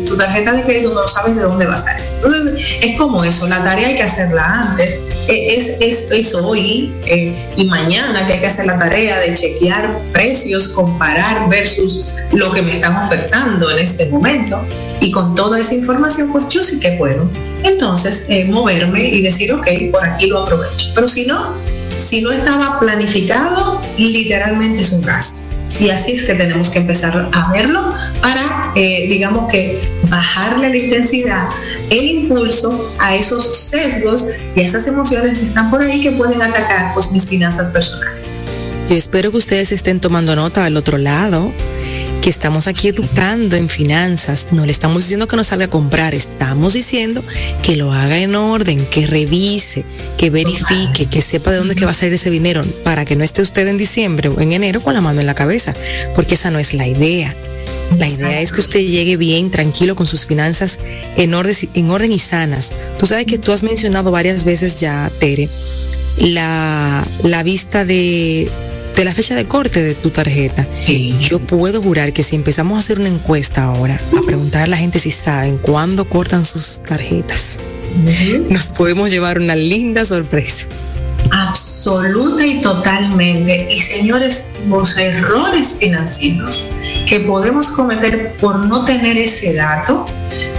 tu 0.05 0.17
tarjeta 0.17 0.53
de 0.53 0.63
crédito, 0.63 0.93
no 0.93 1.07
sabes 1.07 1.35
de 1.35 1.43
dónde 1.43 1.65
va 1.65 1.75
a 1.75 1.77
salir. 1.77 2.03
Entonces, 2.15 2.77
es 2.81 2.97
como 2.97 3.23
eso, 3.23 3.47
la 3.47 3.63
tarea 3.63 3.89
hay 3.89 3.95
que 3.95 4.03
hacerla 4.03 4.43
antes, 4.69 5.01
eh, 5.27 5.55
es, 5.55 6.11
es, 6.11 6.35
hoy 6.35 6.91
y 7.55 7.65
mañana 7.65 8.25
que 8.25 8.33
hay 8.33 8.39
que 8.39 8.47
hacer 8.47 8.65
la 8.65 8.77
tarea 8.77 9.19
de 9.19 9.33
chequear 9.33 9.97
precios, 10.11 10.69
comparar 10.69 11.47
versus 11.49 12.07
lo 12.31 12.51
que 12.51 12.61
me 12.61 12.73
están 12.73 12.97
ofertando 12.97 13.71
en 13.71 13.79
este 13.79 14.07
momento. 14.07 14.65
Y 14.99 15.11
con 15.11 15.35
toda 15.35 15.59
esa 15.59 15.75
información, 15.75 16.31
pues 16.31 16.49
yo 16.49 16.63
sí 16.63 16.79
que 16.79 16.91
puedo 16.93 17.29
entonces 17.65 18.25
eh, 18.29 18.45
moverme 18.45 19.09
y 19.09 19.21
decir, 19.21 19.51
ok, 19.51 19.67
por 19.91 20.03
aquí 20.03 20.27
lo 20.27 20.34
aprovecho. 20.39 20.91
Pero 20.93 21.07
si 21.07 21.25
no, 21.25 21.53
si 21.97 22.21
no 22.21 22.31
estaba 22.31 22.79
planificado, 22.79 23.79
literalmente 23.97 24.81
es 24.81 24.91
un 24.91 25.01
gasto. 25.01 25.45
Y 25.79 25.89
así 25.89 26.13
es 26.13 26.23
que 26.23 26.35
tenemos 26.35 26.69
que 26.69 26.79
empezar 26.79 27.29
a 27.31 27.51
verlo 27.51 27.93
para, 28.21 28.71
eh, 28.75 29.07
digamos 29.09 29.51
que, 29.51 29.77
bajarle 30.09 30.69
la 30.69 30.77
intensidad, 30.77 31.49
el 31.89 32.05
impulso 32.05 32.93
a 32.99 33.15
esos 33.15 33.57
sesgos 33.57 34.29
y 34.55 34.61
a 34.61 34.63
esas 34.63 34.87
emociones 34.87 35.37
que 35.37 35.45
están 35.45 35.69
por 35.69 35.81
ahí 35.81 36.01
que 36.01 36.11
pueden 36.11 36.41
atacar 36.41 36.93
pues, 36.93 37.11
mis 37.11 37.27
finanzas 37.27 37.69
personales. 37.69 38.45
Yo 38.89 38.95
espero 38.95 39.31
que 39.31 39.37
ustedes 39.37 39.71
estén 39.71 39.99
tomando 39.99 40.35
nota 40.35 40.63
al 40.63 40.77
otro 40.77 40.97
lado 40.97 41.51
que 42.25 42.31
estamos 42.31 42.67
aquí 42.67 42.87
educando 42.87 43.55
en 43.55 43.69
finanzas. 43.69 44.47
No 44.49 44.65
le 44.65 44.71
estamos 44.71 45.03
diciendo 45.03 45.27
que 45.27 45.35
no 45.35 45.43
salga 45.43 45.65
a 45.65 45.69
comprar, 45.69 46.15
estamos 46.15 46.73
diciendo 46.73 47.23
que 47.61 47.75
lo 47.75 47.93
haga 47.93 48.17
en 48.17 48.33
orden, 48.33 48.83
que 48.87 49.05
revise, 49.05 49.85
que 50.17 50.31
verifique, 50.31 51.05
que 51.05 51.21
sepa 51.21 51.51
de 51.51 51.57
dónde 51.57 51.75
que 51.75 51.85
va 51.85 51.91
a 51.91 51.93
salir 51.93 52.15
ese 52.15 52.31
dinero, 52.31 52.63
para 52.83 53.05
que 53.05 53.15
no 53.15 53.23
esté 53.23 53.43
usted 53.43 53.67
en 53.67 53.77
diciembre 53.77 54.29
o 54.29 54.41
en 54.41 54.53
enero 54.53 54.81
con 54.81 54.95
la 54.95 55.01
mano 55.01 55.19
en 55.19 55.27
la 55.27 55.35
cabeza, 55.35 55.75
porque 56.15 56.33
esa 56.33 56.49
no 56.49 56.57
es 56.57 56.73
la 56.73 56.87
idea. 56.87 57.35
La 57.99 58.07
idea 58.07 58.41
es 58.41 58.51
que 58.51 58.61
usted 58.61 58.79
llegue 58.79 59.17
bien, 59.17 59.51
tranquilo 59.51 59.95
con 59.95 60.07
sus 60.07 60.25
finanzas 60.25 60.79
en 61.17 61.31
orden, 61.35 61.55
en 61.75 61.91
orden 61.91 62.11
y 62.11 62.17
sanas. 62.17 62.73
Tú 62.97 63.05
sabes 63.05 63.27
que 63.27 63.37
tú 63.37 63.51
has 63.51 63.61
mencionado 63.61 64.09
varias 64.09 64.45
veces 64.45 64.79
ya, 64.79 65.11
Tere, 65.19 65.47
la, 66.17 67.05
la 67.21 67.43
vista 67.43 67.85
de, 67.85 68.49
de 68.95 69.03
la 69.03 69.13
fecha 69.13 69.35
de 69.35 69.45
corte 69.45 69.81
de 69.81 69.93
tu 69.95 70.09
tarjeta. 70.09 70.65
Yo 71.19 71.39
puedo 71.39 71.81
jurar 71.81 72.13
que 72.13 72.23
si 72.23 72.35
empezamos 72.35 72.75
a 72.75 72.79
hacer 72.79 72.99
una 72.99 73.09
encuesta 73.09 73.63
ahora, 73.63 73.99
a 74.17 74.21
preguntar 74.25 74.63
a 74.63 74.67
la 74.67 74.77
gente 74.77 74.99
si 74.99 75.11
saben 75.11 75.57
cuándo 75.57 76.05
cortan 76.05 76.45
sus 76.45 76.81
tarjetas, 76.81 77.57
nos 78.49 78.67
podemos 78.67 79.11
llevar 79.11 79.39
una 79.39 79.55
linda 79.55 80.05
sorpresa. 80.05 80.67
Absoluta 81.31 82.45
y 82.45 82.61
totalmente. 82.61 83.67
Y 83.71 83.79
señores, 83.79 84.51
los 84.69 84.95
errores 84.97 85.77
financieros 85.79 86.69
que 87.07 87.19
podemos 87.19 87.71
cometer 87.71 88.33
por 88.37 88.59
no 88.65 88.85
tener 88.85 89.17
ese 89.17 89.53
dato 89.53 90.05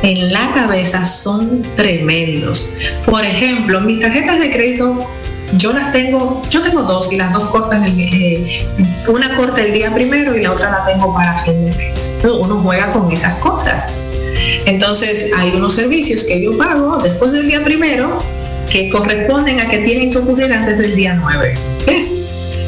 en 0.03 0.33
la 0.33 0.51
cabeza 0.51 1.05
son 1.05 1.63
tremendos. 1.77 2.71
Por 3.05 3.25
ejemplo, 3.25 3.81
mis 3.81 4.01
tarjetas 4.01 4.41
de 4.41 4.51
crédito 4.51 5.07
yo 5.55 5.73
las 5.73 5.93
tengo, 5.93 6.43
yo 6.51 6.63
tengo 6.63 6.83
dos 6.83 7.13
y 7.13 7.17
las 7.17 7.33
dos 7.33 7.49
cortan, 7.49 7.85
el, 7.85 7.99
eh, 8.01 8.67
una 9.09 9.37
corta 9.37 9.63
el 9.63 9.73
día 9.73 9.95
primero 9.95 10.37
y 10.37 10.43
la 10.43 10.53
otra 10.53 10.71
la 10.71 10.85
tengo 10.85 11.15
para 11.15 11.37
fin 11.39 11.65
de 11.65 11.77
mes. 11.77 12.13
Entonces 12.17 12.41
uno 12.41 12.61
juega 12.63 12.93
con 12.93 13.11
esas 13.11 13.35
cosas. 13.37 13.91
Entonces 14.67 15.31
hay 15.37 15.51
unos 15.51 15.75
servicios 15.75 16.25
que 16.25 16.43
yo 16.43 16.57
pago 16.59 16.99
después 16.99 17.33
del 17.33 17.47
día 17.47 17.63
primero 17.63 18.23
que 18.71 18.91
corresponden 18.91 19.61
a 19.61 19.69
que 19.69 19.79
tienen 19.79 20.11
que 20.11 20.19
ocurrir 20.19 20.53
antes 20.53 20.79
del 20.79 20.97
día 20.97 21.15
9. 21.15 21.55
¿Ves? 21.87 22.13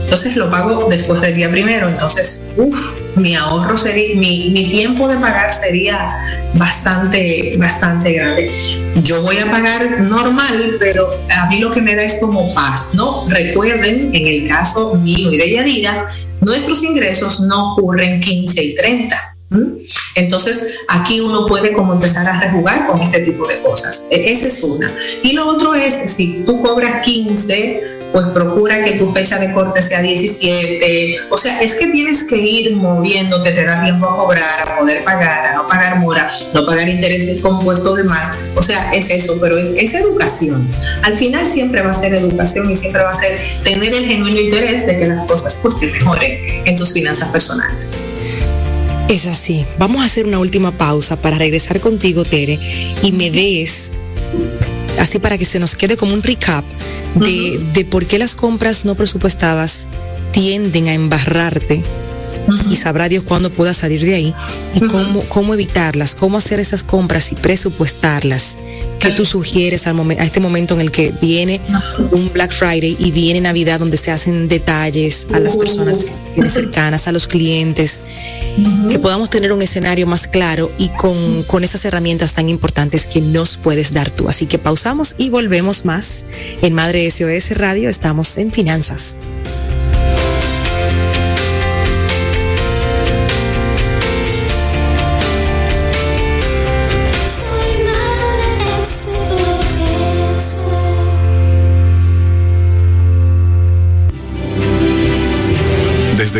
Entonces 0.05 0.37
lo 0.37 0.51
pago 0.51 0.87
después 0.89 1.20
del 1.20 1.35
día 1.35 1.51
primero. 1.51 1.89
Entonces, 1.89 2.49
uff, 2.57 2.76
mi 3.19 3.35
ahorro 3.35 3.77
sería, 3.77 4.14
mi, 4.16 4.51
mi, 4.51 4.69
tiempo 4.69 5.09
de 5.09 5.16
pagar 5.16 5.53
sería 5.53 6.16
bastante, 6.55 7.55
bastante 7.59 8.12
grande. 8.12 8.51
Yo 9.03 9.23
voy 9.23 9.39
a 9.39 9.51
pagar 9.51 10.01
normal, 10.01 10.77
pero 10.79 11.09
a 11.37 11.47
mí 11.47 11.59
lo 11.59 11.71
que 11.71 11.81
me 11.81 11.95
da 11.95 12.03
es 12.03 12.21
como 12.21 12.43
paz, 12.55 12.95
¿no? 12.95 13.29
Recuerden, 13.29 14.14
en 14.14 14.27
el 14.27 14.49
caso 14.49 14.95
mío 14.95 15.33
y 15.33 15.37
de 15.37 15.51
Yadira, 15.51 16.09
nuestros 16.41 16.83
ingresos 16.83 17.41
no 17.41 17.75
ocurren 17.75 18.21
15 18.21 18.62
y 18.62 18.75
30. 18.75 19.35
Entonces, 20.14 20.81
aquí 20.89 21.21
uno 21.21 21.47
puede 21.47 21.73
como 21.73 21.95
empezar 21.95 22.29
a 22.29 22.41
rejugar 22.41 22.87
con 22.87 23.01
este 23.01 23.21
tipo 23.21 23.47
de 23.47 23.59
cosas. 23.61 24.07
E, 24.11 24.31
esa 24.31 24.49
es 24.49 24.62
una. 24.62 24.95
Y 25.23 25.33
lo 25.33 25.49
otro 25.49 25.75
es, 25.75 25.95
si 25.95 26.45
tú 26.45 26.61
cobras 26.61 27.03
15, 27.03 27.97
pues 28.12 28.26
procura 28.28 28.82
que 28.82 28.92
tu 28.92 29.11
fecha 29.12 29.38
de 29.38 29.52
corte 29.52 29.82
sea 29.82 30.00
17. 30.02 31.20
O 31.30 31.38
sea, 31.38 31.61
es 31.61 31.74
que 31.74 31.86
tienes 31.88 32.24
que 32.24 32.36
ir 32.36 32.74
moviéndote, 32.76 33.52
te 33.52 33.64
da 33.64 33.82
tiempo 33.82 34.06
a 34.06 34.16
cobrar, 34.16 34.68
a 34.68 34.78
poder 34.78 35.04
pagar, 35.04 35.46
a 35.46 35.54
no 35.56 35.66
pagar 35.66 35.98
mora, 35.98 36.30
no 36.54 36.64
pagar 36.64 36.88
intereses 36.88 37.40
compuestos 37.40 37.96
de 37.96 38.04
más. 38.04 38.32
O 38.56 38.62
sea, 38.62 38.90
es 38.92 39.11
eso, 39.11 39.38
pero 39.40 39.59
es 39.59 39.94
educación. 39.94 40.66
Al 41.02 41.16
final 41.16 41.46
siempre 41.46 41.82
va 41.82 41.90
a 41.90 41.94
ser 41.94 42.14
educación 42.14 42.70
y 42.70 42.76
siempre 42.76 43.02
va 43.02 43.11
a 43.11 43.14
ser 43.14 43.38
tener 43.64 43.92
el 43.94 44.06
genuino 44.06 44.40
interés 44.40 44.86
de 44.86 44.96
que 44.96 45.06
las 45.06 45.22
cosas 45.22 45.59
pues 45.62 45.78
te 45.78 45.86
mejoren 45.86 46.38
en 46.64 46.76
tus 46.76 46.92
finanzas 46.92 47.28
personales. 47.30 47.92
Es 49.09 49.26
así. 49.26 49.64
Vamos 49.78 50.02
a 50.02 50.04
hacer 50.04 50.26
una 50.26 50.38
última 50.38 50.70
pausa 50.70 51.16
para 51.16 51.38
regresar 51.38 51.80
contigo, 51.80 52.24
Tere, 52.24 52.59
y 53.02 53.12
me 53.12 53.30
des, 53.30 53.90
así 54.99 55.18
para 55.18 55.38
que 55.38 55.44
se 55.44 55.59
nos 55.59 55.76
quede 55.76 55.96
como 55.96 56.14
un 56.14 56.22
recap 56.22 56.64
de, 57.14 57.61
de 57.72 57.84
por 57.84 58.07
qué 58.07 58.18
las 58.18 58.34
compras 58.34 58.84
no 58.84 58.94
presupuestadas 58.94 59.86
tienden 60.32 60.88
a 60.88 60.94
embarrarte 60.94 61.82
y 62.70 62.76
sabrá 62.76 63.09
Dios 63.09 63.24
cuándo 63.24 63.51
pueda 63.51 63.74
salir 63.74 64.05
de 64.05 64.14
ahí 64.14 64.34
y 64.74 64.80
cómo, 64.80 65.22
cómo 65.28 65.55
evitarlas, 65.55 66.14
cómo 66.14 66.38
hacer 66.38 66.61
esas 66.61 66.82
compras 66.82 67.32
y 67.32 67.34
presupuestarlas. 67.34 68.59
¿Qué 68.99 69.11
tú 69.11 69.24
sugieres 69.24 69.86
al 69.86 69.99
a 69.99 70.24
este 70.24 70.40
momento 70.40 70.74
en 70.74 70.80
el 70.80 70.90
que 70.90 71.12
viene 71.20 71.61
un 72.11 72.32
Black 72.32 72.53
Friday 72.53 72.96
y 72.99 73.12
viene 73.12 73.40
Navidad 73.40 73.78
donde 73.78 73.96
se 73.96 74.11
hacen 74.11 74.49
detalles 74.49 75.28
a 75.32 75.38
las 75.38 75.57
personas 75.57 76.05
cercanas, 76.49 77.07
a 77.07 77.12
los 77.12 77.28
clientes, 77.28 78.03
que 78.90 78.99
podamos 78.99 79.30
tener 79.30 79.53
un 79.53 79.62
escenario 79.62 80.07
más 80.07 80.26
claro 80.26 80.70
y 80.78 80.88
con, 80.88 81.42
con 81.44 81.64
esas 81.64 81.84
herramientas 81.84 82.34
tan 82.34 82.49
importantes 82.49 83.07
que 83.07 83.20
nos 83.20 83.57
puedes 83.57 83.92
dar 83.92 84.11
tú? 84.11 84.28
Así 84.28 84.46
que 84.46 84.59
pausamos 84.59 85.14
y 85.16 85.30
volvemos 85.30 85.84
más 85.84 86.26
en 86.62 86.74
Madre 86.74 87.09
SOS 87.09 87.57
Radio. 87.57 87.88
Estamos 87.88 88.36
en 88.36 88.51
Finanzas. 88.51 89.16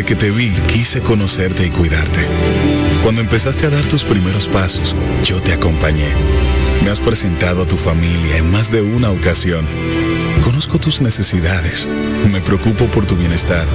Que 0.05 0.15
te 0.15 0.31
vi, 0.31 0.49
quise 0.65 1.01
conocerte 1.01 1.67
y 1.67 1.69
cuidarte. 1.69 2.21
Cuando 3.03 3.21
empezaste 3.21 3.67
a 3.67 3.69
dar 3.69 3.85
tus 3.85 4.03
primeros 4.05 4.47
pasos, 4.47 4.95
yo 5.23 5.39
te 5.39 5.53
acompañé. 5.53 6.07
Me 6.83 6.89
has 6.89 6.99
presentado 6.99 7.61
a 7.61 7.67
tu 7.67 7.75
familia 7.75 8.37
en 8.37 8.49
más 8.49 8.71
de 8.71 8.81
una 8.81 9.11
ocasión. 9.11 9.67
Conozco 10.43 10.79
tus 10.79 11.01
necesidades, 11.01 11.87
me 12.31 12.41
preocupo 12.41 12.85
por 12.85 13.05
tu 13.05 13.17
bienestar 13.17 13.67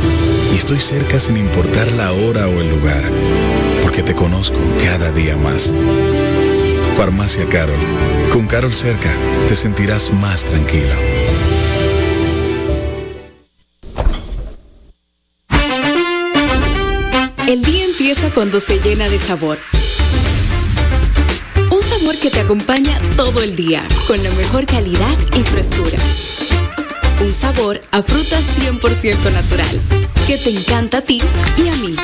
y 0.53 0.57
estoy 0.57 0.81
cerca 0.81 1.21
sin 1.21 1.37
importar 1.37 1.93
la 1.93 2.11
hora 2.13 2.49
o 2.49 2.61
el 2.61 2.69
lugar, 2.69 3.05
porque 3.85 4.03
te 4.03 4.15
conozco 4.15 4.59
cada 4.83 5.13
día 5.13 5.37
más. 5.37 5.73
Farmacia 6.97 7.47
Carol. 7.49 7.79
Con 8.33 8.49
Carol 8.49 8.73
cerca, 8.73 9.15
te 9.47 9.55
sentirás 9.55 10.13
más 10.13 10.47
tranquilo. 10.47 10.95
Cuando 18.35 18.61
se 18.61 18.81
llena 18.81 19.09
de 19.09 19.19
sabor. 19.19 19.59
Un 21.71 21.83
sabor 21.83 22.17
que 22.19 22.31
te 22.31 22.41
acompaña 22.41 22.99
todo 23.17 23.43
el 23.43 23.55
día, 23.55 23.87
con 24.09 24.23
la 24.23 24.31
mejor 24.31 24.67
calidad 24.67 25.17
y 25.37 25.43
frescura. 25.45 25.99
Un 27.21 27.33
sabor 27.33 27.81
a 27.93 28.03
frutas 28.03 28.43
100% 28.59 29.33
natural, 29.33 29.81
que 30.27 30.37
te 30.37 30.51
encanta 30.51 30.99
a 30.99 31.01
ti 31.03 31.23
y 31.57 31.69
a 31.69 31.77
mí. 31.77 31.95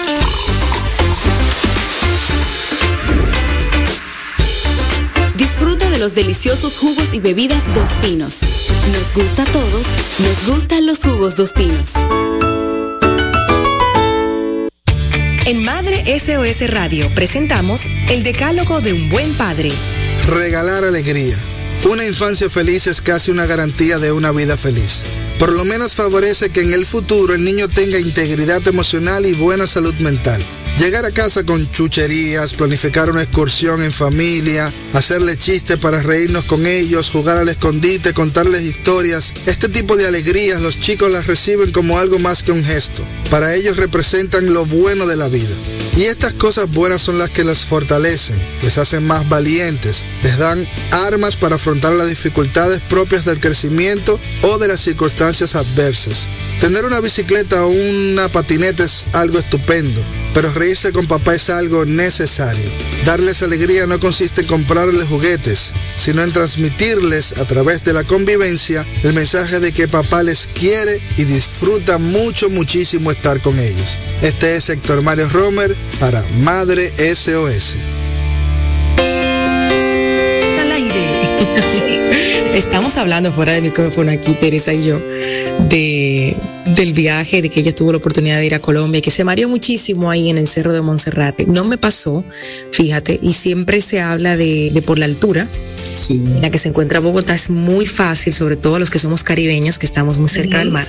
Disfruta 5.37 5.91
de 5.91 5.99
los 5.99 6.14
deliciosos 6.14 6.78
jugos 6.78 7.12
y 7.12 7.18
bebidas 7.18 7.64
Dos 7.74 7.91
Pinos. 8.03 8.39
Nos 8.93 9.14
gusta 9.14 9.43
a 9.43 9.47
todos, 9.47 9.87
nos 10.18 10.47
gustan 10.49 10.87
los 10.87 10.99
jugos 10.99 11.35
Dos 11.35 11.53
Pinos. 11.53 12.50
En 15.51 15.65
Madre 15.65 16.05
SOS 16.07 16.71
Radio 16.71 17.13
presentamos 17.13 17.87
el 18.09 18.23
Decálogo 18.23 18.81
de 18.81 18.93
un 18.93 19.11
Buen 19.11 19.35
Padre. 19.35 19.73
Regalar 20.29 20.85
alegría. 20.85 21.37
Una 21.91 22.07
infancia 22.07 22.49
feliz 22.49 22.87
es 22.87 23.01
casi 23.01 23.33
una 23.33 23.47
garantía 23.47 23.99
de 23.99 24.13
una 24.13 24.31
vida 24.31 24.57
feliz. 24.57 25.03
Por 25.41 25.53
lo 25.53 25.65
menos 25.65 25.97
favorece 25.97 26.51
que 26.51 26.61
en 26.61 26.73
el 26.73 26.87
futuro 26.87 27.35
el 27.35 27.43
niño 27.43 27.67
tenga 27.67 27.99
integridad 27.99 28.65
emocional 28.69 29.27
y 29.27 29.33
buena 29.33 29.67
salud 29.67 29.95
mental. 29.95 30.41
Llegar 30.79 31.05
a 31.05 31.11
casa 31.11 31.45
con 31.45 31.71
chucherías, 31.71 32.55
planificar 32.55 33.11
una 33.11 33.23
excursión 33.23 33.83
en 33.83 33.93
familia, 33.93 34.73
hacerle 34.95 35.37
chistes 35.37 35.79
para 35.79 36.01
reírnos 36.01 36.45
con 36.45 36.66
ellos, 36.66 37.11
jugar 37.11 37.37
al 37.37 37.51
escondite, 37.51 38.14
contarles 38.14 38.62
historias. 38.62 39.33
Este 39.47 39.68
tipo 39.68 39.97
de 39.97 40.07
alegrías 40.07 40.61
los 40.61 40.81
chicos 40.81 41.11
las 41.11 41.27
reciben 41.27 41.71
como 41.71 41.99
algo 41.99 42.18
más 42.18 42.43
que 42.43 42.53
un 42.53 42.64
gesto. 42.64 43.05
Para 43.31 43.55
ellos 43.55 43.77
representan 43.77 44.53
lo 44.55 44.64
bueno 44.64 45.07
de 45.07 45.16
la 45.16 45.29
vida. 45.29 45.55
Y 45.97 46.05
estas 46.05 46.33
cosas 46.33 46.71
buenas 46.71 47.03
son 47.03 47.18
las 47.18 47.31
que 47.31 47.45
les 47.45 47.59
fortalecen, 47.59 48.37
les 48.62 48.79
hacen 48.79 49.07
más 49.07 49.29
valientes, 49.29 50.05
les 50.23 50.39
dan 50.39 50.66
armas 50.93 51.37
para 51.37 51.57
afrontar 51.57 51.93
las 51.93 52.09
dificultades 52.09 52.81
propias 52.81 53.25
del 53.25 53.41
crecimiento 53.41 54.18
o 54.43 54.59
de 54.59 54.68
las 54.68 54.81
circunstancias 54.81 55.57
adversas. 55.57 56.27
Tener 56.61 56.85
una 56.85 57.01
bicicleta 57.01 57.64
o 57.64 57.71
una 57.71 58.29
patineta 58.29 58.85
es 58.85 59.09
algo 59.12 59.39
estupendo, 59.39 60.01
pero 60.35 60.53
reírse 60.53 60.93
con 60.93 61.07
papá 61.07 61.35
es 61.35 61.51
algo 61.51 61.85
necesario. 61.85 62.64
Darles 63.05 63.43
alegría 63.43 63.87
no 63.87 63.99
consiste 63.99 64.43
en 64.43 64.47
comprarles 64.47 65.09
juguetes, 65.09 65.72
sino 65.97 66.22
en 66.22 66.33
transmitirles 66.33 67.39
a 67.39 67.45
través 67.45 67.85
de 67.85 67.93
la 67.93 68.05
convivencia 68.05 68.85
el 69.03 69.12
mensaje 69.12 69.61
de 69.61 69.72
que 69.72 69.89
papá 69.89 70.22
les 70.22 70.47
quiere 70.47 71.01
y 71.16 71.24
disfruta 71.24 71.99
mucho, 71.99 72.51
muchísimo 72.51 73.11
estar 73.11 73.41
con 73.41 73.59
ellos. 73.59 73.99
Este 74.22 74.55
es 74.57 74.68
Héctor 74.68 75.03
Mario 75.03 75.28
Romer 75.31 75.74
para 75.99 76.22
Madre 76.41 76.93
SOS. 77.14 77.76
Al 80.59 80.72
aire. 80.72 81.87
Estamos 82.55 82.97
hablando 82.97 83.33
fuera 83.33 83.53
de 83.53 83.63
micrófono 83.63 84.11
aquí, 84.11 84.33
Teresa 84.33 84.75
y 84.75 84.85
yo, 84.85 84.99
de, 85.69 86.37
del 86.67 86.93
viaje, 86.93 87.43
de 87.43 87.49
que 87.49 87.61
ella 87.61 87.75
tuvo 87.75 87.93
la 87.93 87.99
oportunidad 87.99 88.39
de 88.39 88.47
ir 88.47 88.55
a 88.55 88.59
Colombia 88.59 88.99
y 88.99 89.03
que 89.03 89.11
se 89.11 89.25
mareó 89.25 89.49
muchísimo 89.49 90.11
ahí 90.11 90.29
en 90.29 90.37
el 90.37 90.49
Cerro 90.49 90.75
de 90.75 90.81
Monserrate. 90.81 91.47
No 91.47 91.65
me 91.65 91.79
pasó, 91.79 92.25
fíjate, 92.73 93.19
y 93.23 93.35
siempre 93.35 93.81
se 93.81 94.01
habla 94.01 94.37
de, 94.37 94.71
de 94.73 94.83
por 94.83 94.99
la 94.99 95.05
altura. 95.07 95.47
En 96.11 96.43
la 96.43 96.51
que 96.51 96.59
se 96.59 96.69
encuentra 96.69 97.01
Bogotá 97.01 97.35
es 97.35 97.51
muy 97.51 97.87
fácil, 97.87 98.33
sobre 98.33 98.57
todo 98.57 98.79
los 98.79 98.91
que 98.91 98.99
somos 98.99 99.23
caribeños, 99.23 99.79
que 99.79 99.87
estamos 99.87 100.19
muy 100.19 100.29
cerca 100.29 100.59
del 100.59 100.71
mar, 100.71 100.87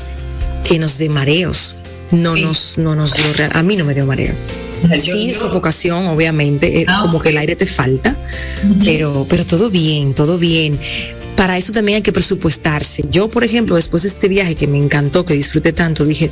que 0.67 0.79
nos 0.79 0.97
dé 0.97 1.09
mareos. 1.09 1.75
No 2.11 2.35
nos, 2.35 2.77
no 2.77 2.95
nos 2.95 3.13
dio, 3.13 3.25
a 3.53 3.63
mí 3.63 3.77
no 3.77 3.85
me 3.85 3.93
dio 3.93 4.05
mareo. 4.05 4.33
Sí, 4.99 5.33
sofocación, 5.33 6.07
obviamente, 6.07 6.81
eh, 6.81 6.85
como 7.01 7.21
que 7.21 7.29
el 7.29 7.37
aire 7.37 7.55
te 7.55 7.65
falta, 7.65 8.15
pero, 8.83 9.25
pero 9.29 9.45
todo 9.45 9.69
bien, 9.69 10.13
todo 10.13 10.37
bien. 10.37 10.77
Para 11.35 11.57
eso 11.57 11.73
también 11.73 11.95
hay 11.97 12.01
que 12.03 12.11
presupuestarse. 12.11 13.03
Yo, 13.09 13.29
por 13.29 13.43
ejemplo, 13.43 13.75
después 13.75 14.03
de 14.03 14.09
este 14.09 14.27
viaje 14.27 14.53
que 14.55 14.67
me 14.67 14.77
encantó, 14.77 15.25
que 15.25 15.33
disfruté 15.33 15.73
tanto, 15.73 16.05
dije, 16.05 16.29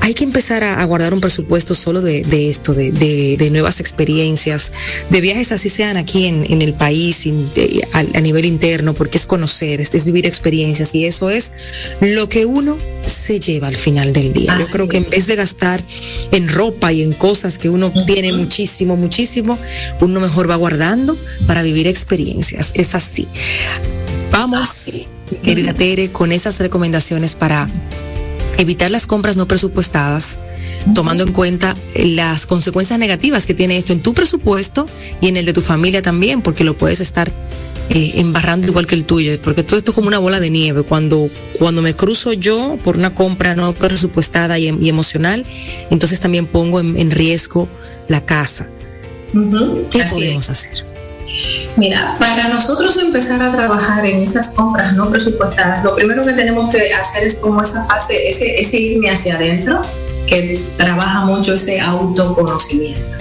hay 0.00 0.12
que 0.12 0.24
empezar 0.24 0.62
a, 0.62 0.80
a 0.80 0.84
guardar 0.84 1.14
un 1.14 1.20
presupuesto 1.22 1.74
solo 1.74 2.02
de, 2.02 2.22
de 2.22 2.50
esto, 2.50 2.74
de, 2.74 2.92
de- 2.92 3.36
de 3.38 3.50
nuevas 3.50 3.80
experiencias, 3.80 4.72
de 5.08 5.20
viajes 5.22 5.52
así 5.52 5.68
sean 5.70 5.96
aquí 5.96 6.26
en, 6.26 6.44
en 6.52 6.60
el 6.60 6.74
país, 6.74 7.24
in- 7.24 7.48
a, 7.94 8.00
a 8.00 8.20
nivel 8.20 8.44
interno, 8.44 8.92
porque 8.92 9.16
es 9.16 9.24
conocer, 9.26 9.80
es, 9.80 9.94
es 9.94 10.04
vivir 10.04 10.26
experiencias 10.26 10.94
y 10.94 11.06
eso 11.06 11.30
es 11.30 11.54
lo 12.00 12.28
que 12.28 12.44
uno 12.44 12.76
se 13.06 13.40
lleva 13.40 13.68
al 13.68 13.76
final 13.78 14.12
del 14.12 14.32
día. 14.34 14.58
Yo 14.58 14.66
creo 14.66 14.88
que 14.88 14.98
en 14.98 15.08
vez 15.08 15.26
de 15.28 15.36
gastar 15.36 15.82
en 16.30 16.48
ropa 16.48 16.92
y 16.92 17.00
en 17.02 17.12
cosas 17.14 17.56
que 17.58 17.70
uno 17.70 17.90
tiene 18.06 18.32
muchísimo, 18.32 18.96
muchísimo, 18.96 19.58
uno 20.00 20.20
mejor 20.20 20.50
va 20.50 20.56
guardando 20.56 21.16
para 21.46 21.62
vivir 21.62 21.86
experiencias. 21.86 22.72
Es 22.74 22.94
así. 22.94 23.26
Vamos, 24.32 25.10
querida 25.42 25.74
Tere, 25.74 26.10
con 26.10 26.32
esas 26.32 26.58
recomendaciones 26.58 27.34
para 27.34 27.66
evitar 28.58 28.90
las 28.90 29.06
compras 29.06 29.36
no 29.36 29.46
presupuestadas, 29.46 30.38
tomando 30.94 31.22
en 31.24 31.32
cuenta 31.32 31.76
las 31.94 32.46
consecuencias 32.46 32.98
negativas 32.98 33.46
que 33.46 33.54
tiene 33.54 33.76
esto 33.76 33.92
en 33.92 34.00
tu 34.00 34.14
presupuesto 34.14 34.86
y 35.20 35.28
en 35.28 35.36
el 35.36 35.44
de 35.44 35.52
tu 35.52 35.60
familia 35.60 36.02
también, 36.02 36.42
porque 36.42 36.64
lo 36.64 36.76
puedes 36.76 37.00
estar 37.00 37.30
eh, 37.90 38.12
embarrando 38.16 38.66
igual 38.66 38.86
que 38.86 38.94
el 38.94 39.04
tuyo, 39.04 39.32
porque 39.42 39.62
todo 39.62 39.78
esto 39.78 39.90
es 39.90 39.94
como 39.94 40.08
una 40.08 40.18
bola 40.18 40.40
de 40.40 40.50
nieve. 40.50 40.82
Cuando, 40.82 41.28
cuando 41.58 41.82
me 41.82 41.94
cruzo 41.94 42.32
yo 42.32 42.78
por 42.82 42.96
una 42.96 43.14
compra 43.14 43.54
no 43.54 43.72
presupuestada 43.74 44.58
y, 44.58 44.68
em- 44.68 44.82
y 44.82 44.88
emocional, 44.88 45.44
entonces 45.90 46.20
también 46.20 46.46
pongo 46.46 46.80
en, 46.80 46.96
en 46.96 47.10
riesgo 47.10 47.68
la 48.08 48.24
casa. 48.24 48.68
¿Qué 49.90 50.02
así 50.02 50.14
podemos 50.14 50.50
hacer? 50.50 50.91
Mira, 51.76 52.16
para 52.18 52.48
nosotros 52.48 52.98
empezar 52.98 53.42
a 53.42 53.50
trabajar 53.50 54.04
en 54.04 54.22
esas 54.22 54.50
compras 54.50 54.92
no 54.94 55.10
presupuestadas, 55.10 55.82
lo 55.82 55.94
primero 55.94 56.24
que 56.24 56.32
tenemos 56.32 56.72
que 56.72 56.92
hacer 56.92 57.24
es 57.24 57.36
como 57.36 57.62
esa 57.62 57.84
fase, 57.86 58.28
ese, 58.28 58.78
irme 58.78 59.10
hacia 59.10 59.36
adentro, 59.36 59.80
que 60.26 60.60
trabaja 60.76 61.24
mucho 61.24 61.54
ese 61.54 61.80
autoconocimiento. 61.80 63.16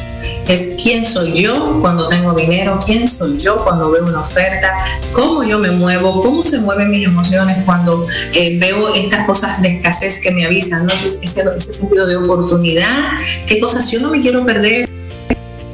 Es 0.48 0.76
quién 0.82 1.06
soy 1.06 1.34
yo 1.34 1.80
cuando 1.82 2.10
tengo 2.10 2.34
dinero, 2.34 2.78
quién 2.86 3.08
soy 3.08 3.38
yo 3.38 3.64
cuando 3.64 3.90
veo 3.90 4.06
una 4.06 4.20
oferta, 4.20 4.76
cómo 5.14 5.44
yo 5.44 5.58
me 5.58 5.72
muevo, 5.72 6.22
cómo 6.22 6.44
se 6.44 6.60
mueven 6.60 6.90
mis 6.90 7.06
emociones 7.06 7.64
cuando 7.66 8.06
eh, 8.34 8.58
veo 8.60 8.94
estas 8.94 9.26
cosas 9.26 9.62
de 9.62 9.76
escasez 9.78 10.22
que 10.22 10.32
me 10.32 10.46
avisan, 10.46 10.90
ese, 10.90 11.24
ese 11.24 11.74
sentido 11.74 12.06
de 12.06 12.18
oportunidad, 12.18 13.14
qué 13.48 13.60
cosas 13.62 13.90
yo 13.92 14.02
no 14.02 14.10
me 14.10 14.20
quiero 14.20 14.46
perder, 14.46 14.90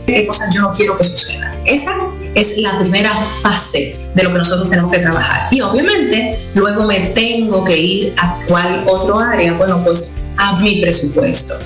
qué 0.05 0.27
cosas 0.27 0.53
yo 0.53 0.61
no 0.61 0.71
quiero 0.73 0.95
que 0.95 1.03
sucedan. 1.03 1.55
Esa 1.65 1.97
es 2.37 2.57
la 2.59 2.77
primera 2.79 3.13
fase 3.41 3.97
de 4.13 4.23
lo 4.23 4.31
que 4.31 4.37
nosotros 4.37 4.69
tenemos 4.69 4.91
que 4.91 4.99
trabajar. 4.99 5.47
Y 5.51 5.61
obviamente 5.61 6.37
luego 6.55 6.85
me 6.85 6.99
tengo 6.99 7.63
que 7.63 7.77
ir 7.77 8.13
a 8.17 8.39
cuál 8.47 8.83
otro 8.85 9.19
área. 9.19 9.53
Bueno, 9.53 9.81
pues 9.83 10.11
a 10.37 10.59
mi 10.59 10.81
presupuesto. 10.81 11.57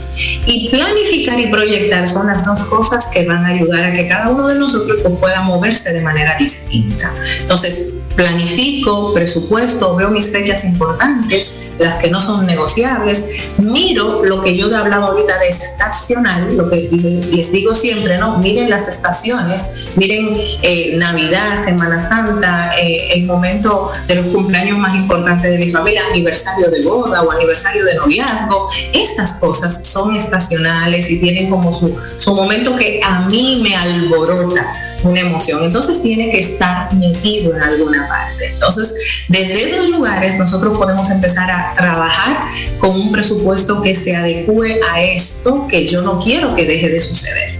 Y 0.45 0.69
planificar 0.69 1.39
y 1.39 1.47
proyectar 1.47 2.07
son 2.07 2.27
las 2.27 2.45
dos 2.45 2.59
cosas 2.65 3.07
que 3.13 3.25
van 3.25 3.45
a 3.45 3.49
ayudar 3.49 3.83
a 3.83 3.93
que 3.93 4.07
cada 4.07 4.29
uno 4.29 4.47
de 4.47 4.55
nosotros 4.55 4.99
pues, 5.03 5.13
pueda 5.19 5.41
moverse 5.41 5.93
de 5.93 6.01
manera 6.01 6.37
distinta. 6.37 7.13
Entonces, 7.41 7.93
planifico, 8.15 9.13
presupuesto, 9.13 9.95
veo 9.95 10.09
mis 10.09 10.31
fechas 10.31 10.63
importantes, 10.65 11.55
las 11.79 11.97
que 11.97 12.09
no 12.09 12.21
son 12.21 12.45
negociables, 12.45 13.25
miro 13.57 14.23
lo 14.23 14.41
que 14.41 14.55
yo 14.55 14.69
te 14.69 14.75
hablaba 14.75 15.07
ahorita 15.07 15.39
de 15.39 15.47
estacional, 15.47 16.55
lo 16.55 16.69
que 16.69 16.89
les 17.31 17.51
digo 17.51 17.73
siempre, 17.73 18.17
¿no? 18.17 18.37
Miren 18.37 18.69
las 18.69 18.87
estaciones, 18.87 19.65
miren 19.95 20.29
eh, 20.61 20.95
Navidad, 20.97 21.63
Semana 21.63 21.99
Santa, 21.99 22.71
eh, 22.79 23.13
el 23.15 23.25
momento 23.25 23.89
de 24.07 24.15
los 24.15 24.27
cumpleaños 24.27 24.77
más 24.77 24.93
importantes 24.95 25.51
de 25.51 25.65
mi 25.65 25.71
familia, 25.71 26.03
aniversario 26.11 26.69
de 26.69 26.83
boda 26.83 27.23
o 27.23 27.31
aniversario 27.31 27.83
de 27.85 27.95
noviazgo, 27.95 28.67
estas 28.93 29.39
cosas 29.39 29.87
son 29.87 30.15
estacionales 30.15 31.09
y 31.09 31.19
tienen 31.19 31.49
como 31.49 31.71
su, 31.71 31.97
su 32.17 32.35
momento 32.35 32.75
que 32.75 33.01
a 33.03 33.21
mí 33.21 33.59
me 33.63 33.75
alborota 33.75 34.80
una 35.03 35.21
emoción. 35.21 35.63
Entonces 35.63 36.01
tiene 36.01 36.29
que 36.31 36.39
estar 36.39 36.93
metido 36.95 37.55
en 37.55 37.63
alguna 37.63 38.07
parte. 38.07 38.49
Entonces, 38.53 38.95
desde 39.27 39.63
esos 39.63 39.89
lugares 39.89 40.37
nosotros 40.37 40.77
podemos 40.77 41.09
empezar 41.09 41.49
a 41.49 41.73
trabajar 41.75 42.37
con 42.79 42.91
un 42.91 43.11
presupuesto 43.11 43.81
que 43.81 43.95
se 43.95 44.15
adecue 44.15 44.79
a 44.91 45.01
esto 45.01 45.67
que 45.67 45.87
yo 45.87 46.01
no 46.01 46.19
quiero 46.19 46.53
que 46.55 46.65
deje 46.65 46.89
de 46.89 47.01
suceder. 47.01 47.50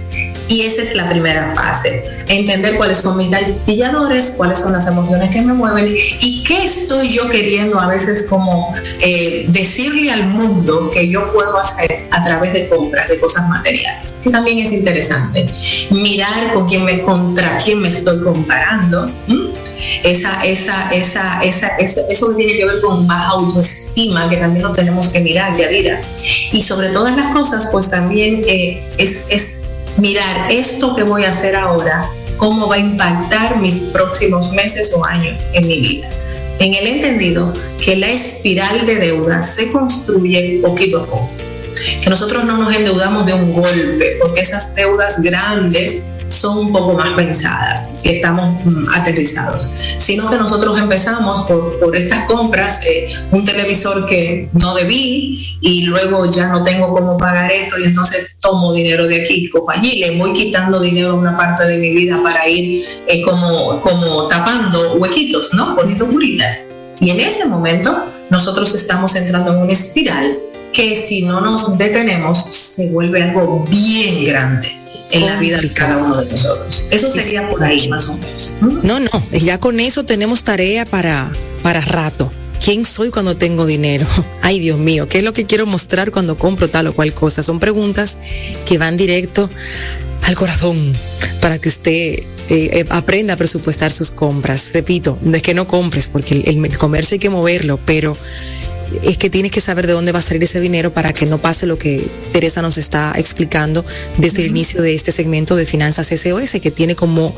Y 0.52 0.66
esa 0.66 0.82
es 0.82 0.94
la 0.94 1.08
primera 1.08 1.54
fase, 1.54 2.04
entender 2.28 2.76
cuáles 2.76 2.98
son 2.98 3.16
mis 3.16 3.30
gatilladores, 3.30 4.34
cuáles 4.36 4.58
son 4.58 4.74
las 4.74 4.86
emociones 4.86 5.30
que 5.30 5.40
me 5.40 5.54
mueven 5.54 5.96
y 6.20 6.42
qué 6.42 6.64
estoy 6.64 7.08
yo 7.08 7.26
queriendo 7.30 7.80
a 7.80 7.86
veces 7.86 8.26
como 8.28 8.74
eh, 9.00 9.46
decirle 9.48 10.12
al 10.12 10.26
mundo 10.26 10.90
que 10.90 11.08
yo 11.08 11.32
puedo 11.32 11.56
hacer 11.56 12.06
a 12.10 12.22
través 12.22 12.52
de 12.52 12.68
compras 12.68 13.08
de 13.08 13.18
cosas 13.18 13.48
materiales, 13.48 14.18
que 14.22 14.28
también 14.28 14.58
es 14.58 14.74
interesante. 14.74 15.48
Mirar 15.88 16.52
con 16.52 16.68
quién 16.68 16.84
me, 16.84 17.00
contra 17.00 17.56
quién 17.56 17.80
me 17.80 17.88
estoy 17.88 18.20
comparando. 18.20 19.10
Esa, 20.04 20.44
esa, 20.44 20.90
esa, 20.90 21.40
esa, 21.40 21.68
eso 21.78 22.34
tiene 22.36 22.58
que 22.58 22.66
ver 22.66 22.78
con 22.82 23.06
baja 23.06 23.30
autoestima, 23.30 24.28
que 24.28 24.36
también 24.36 24.64
lo 24.64 24.72
tenemos 24.72 25.08
que 25.08 25.20
mirar, 25.20 25.56
Yadira. 25.56 25.98
Y 26.52 26.62
sobre 26.62 26.90
todas 26.90 27.16
las 27.16 27.32
cosas, 27.32 27.70
pues 27.72 27.90
también 27.90 28.42
eh, 28.46 28.86
es, 28.98 29.24
es 29.30 29.71
mirar 29.96 30.50
esto 30.50 30.94
que 30.96 31.02
voy 31.02 31.24
a 31.24 31.30
hacer 31.30 31.56
ahora, 31.56 32.08
cómo 32.36 32.68
va 32.68 32.76
a 32.76 32.78
impactar 32.78 33.58
mis 33.58 33.74
próximos 33.92 34.50
meses 34.52 34.92
o 34.96 35.04
años 35.04 35.42
en 35.52 35.66
mi 35.66 35.80
vida. 35.80 36.08
En 36.58 36.74
el 36.74 36.86
entendido 36.86 37.52
que 37.82 37.96
la 37.96 38.08
espiral 38.08 38.86
de 38.86 38.96
deuda 38.96 39.42
se 39.42 39.70
construye 39.72 40.60
poquito 40.62 41.02
a 41.02 41.06
poco. 41.06 41.30
Que 42.02 42.10
nosotros 42.10 42.44
no 42.44 42.58
nos 42.58 42.74
endeudamos 42.74 43.26
de 43.26 43.34
un 43.34 43.52
golpe, 43.52 44.18
porque 44.20 44.40
esas 44.40 44.74
deudas 44.74 45.22
grandes 45.22 46.02
son 46.32 46.58
un 46.58 46.72
poco 46.72 46.94
más 46.94 47.14
pensadas 47.14 48.00
si 48.02 48.10
estamos 48.10 48.64
mm, 48.64 48.86
aterrizados, 48.94 49.68
sino 49.98 50.28
que 50.30 50.36
nosotros 50.36 50.78
empezamos 50.78 51.42
por, 51.42 51.78
por 51.78 51.94
estas 51.94 52.24
compras, 52.24 52.80
eh, 52.86 53.08
un 53.30 53.44
televisor 53.44 54.06
que 54.06 54.48
no 54.52 54.74
debí 54.74 55.58
y 55.60 55.82
luego 55.82 56.26
ya 56.26 56.48
no 56.48 56.62
tengo 56.62 56.88
cómo 56.88 57.16
pagar 57.16 57.50
esto 57.50 57.78
y 57.78 57.84
entonces 57.84 58.36
tomo 58.40 58.72
dinero 58.72 59.06
de 59.06 59.22
aquí, 59.22 59.48
cojo 59.50 59.70
allí, 59.70 59.98
le 60.00 60.16
voy 60.18 60.32
quitando 60.32 60.80
dinero 60.80 61.10
a 61.10 61.14
una 61.14 61.36
parte 61.36 61.66
de 61.66 61.78
mi 61.78 61.92
vida 61.94 62.20
para 62.22 62.48
ir 62.48 62.84
eh, 63.06 63.22
como, 63.22 63.80
como 63.80 64.26
tapando 64.28 64.94
huequitos, 64.94 65.54
¿no? 65.54 65.76
Poniendo 65.76 66.06
curitas. 66.06 66.68
Y 67.00 67.10
en 67.10 67.20
ese 67.20 67.46
momento 67.46 68.06
nosotros 68.30 68.74
estamos 68.74 69.14
entrando 69.16 69.52
en 69.52 69.58
una 69.58 69.72
espiral 69.72 70.38
que 70.72 70.94
si 70.94 71.22
no 71.22 71.40
nos 71.40 71.76
detenemos 71.76 72.44
se 72.44 72.88
vuelve 72.90 73.22
algo 73.22 73.64
bien 73.68 74.24
grande 74.24 74.81
en 75.12 75.26
la 75.26 75.38
vida 75.38 75.60
de 75.60 75.70
cada 75.70 75.98
uno 75.98 76.22
de 76.22 76.30
nosotros. 76.30 76.86
Eso 76.90 77.10
sería 77.10 77.48
por 77.48 77.62
ahí 77.62 77.88
más 77.88 78.08
o 78.08 78.14
menos. 78.14 78.56
No, 78.82 78.98
no, 78.98 79.10
ya 79.30 79.60
con 79.60 79.78
eso 79.78 80.04
tenemos 80.04 80.42
tarea 80.42 80.84
para, 80.84 81.30
para 81.62 81.80
rato. 81.80 82.32
¿Quién 82.64 82.84
soy 82.86 83.10
cuando 83.10 83.36
tengo 83.36 83.66
dinero? 83.66 84.06
Ay, 84.42 84.58
Dios 84.58 84.78
mío, 84.78 85.08
¿qué 85.08 85.18
es 85.18 85.24
lo 85.24 85.32
que 85.32 85.44
quiero 85.44 85.66
mostrar 85.66 86.10
cuando 86.10 86.36
compro 86.36 86.68
tal 86.68 86.86
o 86.88 86.92
cual 86.92 87.12
cosa? 87.12 87.42
Son 87.42 87.60
preguntas 87.60 88.18
que 88.66 88.78
van 88.78 88.96
directo 88.96 89.50
al 90.22 90.34
corazón 90.34 90.78
para 91.40 91.58
que 91.58 91.68
usted 91.68 91.92
eh, 91.92 92.24
eh, 92.48 92.84
aprenda 92.88 93.34
a 93.34 93.36
presupuestar 93.36 93.92
sus 93.92 94.10
compras. 94.10 94.70
Repito, 94.72 95.18
no 95.22 95.36
es 95.36 95.42
que 95.42 95.54
no 95.54 95.66
compres, 95.66 96.08
porque 96.08 96.34
el, 96.46 96.64
el 96.64 96.78
comercio 96.78 97.16
hay 97.16 97.18
que 97.18 97.30
moverlo, 97.30 97.78
pero 97.84 98.16
es 99.02 99.18
que 99.18 99.30
tienes 99.30 99.50
que 99.50 99.60
saber 99.60 99.86
de 99.86 99.92
dónde 99.92 100.12
va 100.12 100.18
a 100.20 100.22
salir 100.22 100.42
ese 100.42 100.60
dinero 100.60 100.92
para 100.92 101.12
que 101.12 101.26
no 101.26 101.38
pase 101.38 101.66
lo 101.66 101.78
que 101.78 102.06
Teresa 102.32 102.62
nos 102.62 102.78
está 102.78 103.12
explicando 103.16 103.84
desde 104.18 104.42
el 104.42 104.48
inicio 104.48 104.82
de 104.82 104.94
este 104.94 105.12
segmento 105.12 105.56
de 105.56 105.66
Finanzas 105.66 106.08
SOS, 106.08 106.52
que 106.62 106.70
tiene 106.70 106.94
como 106.94 107.34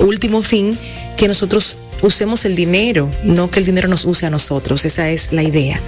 último 0.00 0.42
fin 0.42 0.78
que 1.16 1.28
nosotros 1.28 1.76
usemos 2.02 2.44
el 2.44 2.56
dinero, 2.56 3.10
no 3.24 3.50
que 3.50 3.60
el 3.60 3.66
dinero 3.66 3.88
nos 3.88 4.04
use 4.04 4.26
a 4.26 4.30
nosotros. 4.30 4.84
Esa 4.84 5.10
es 5.10 5.32
la 5.32 5.42
idea, 5.42 5.80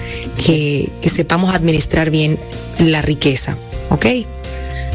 que, 0.44 0.90
que 1.00 1.08
sepamos 1.08 1.54
administrar 1.54 2.10
bien 2.10 2.38
la 2.78 3.02
riqueza. 3.02 3.56
¿Ok? 3.88 4.06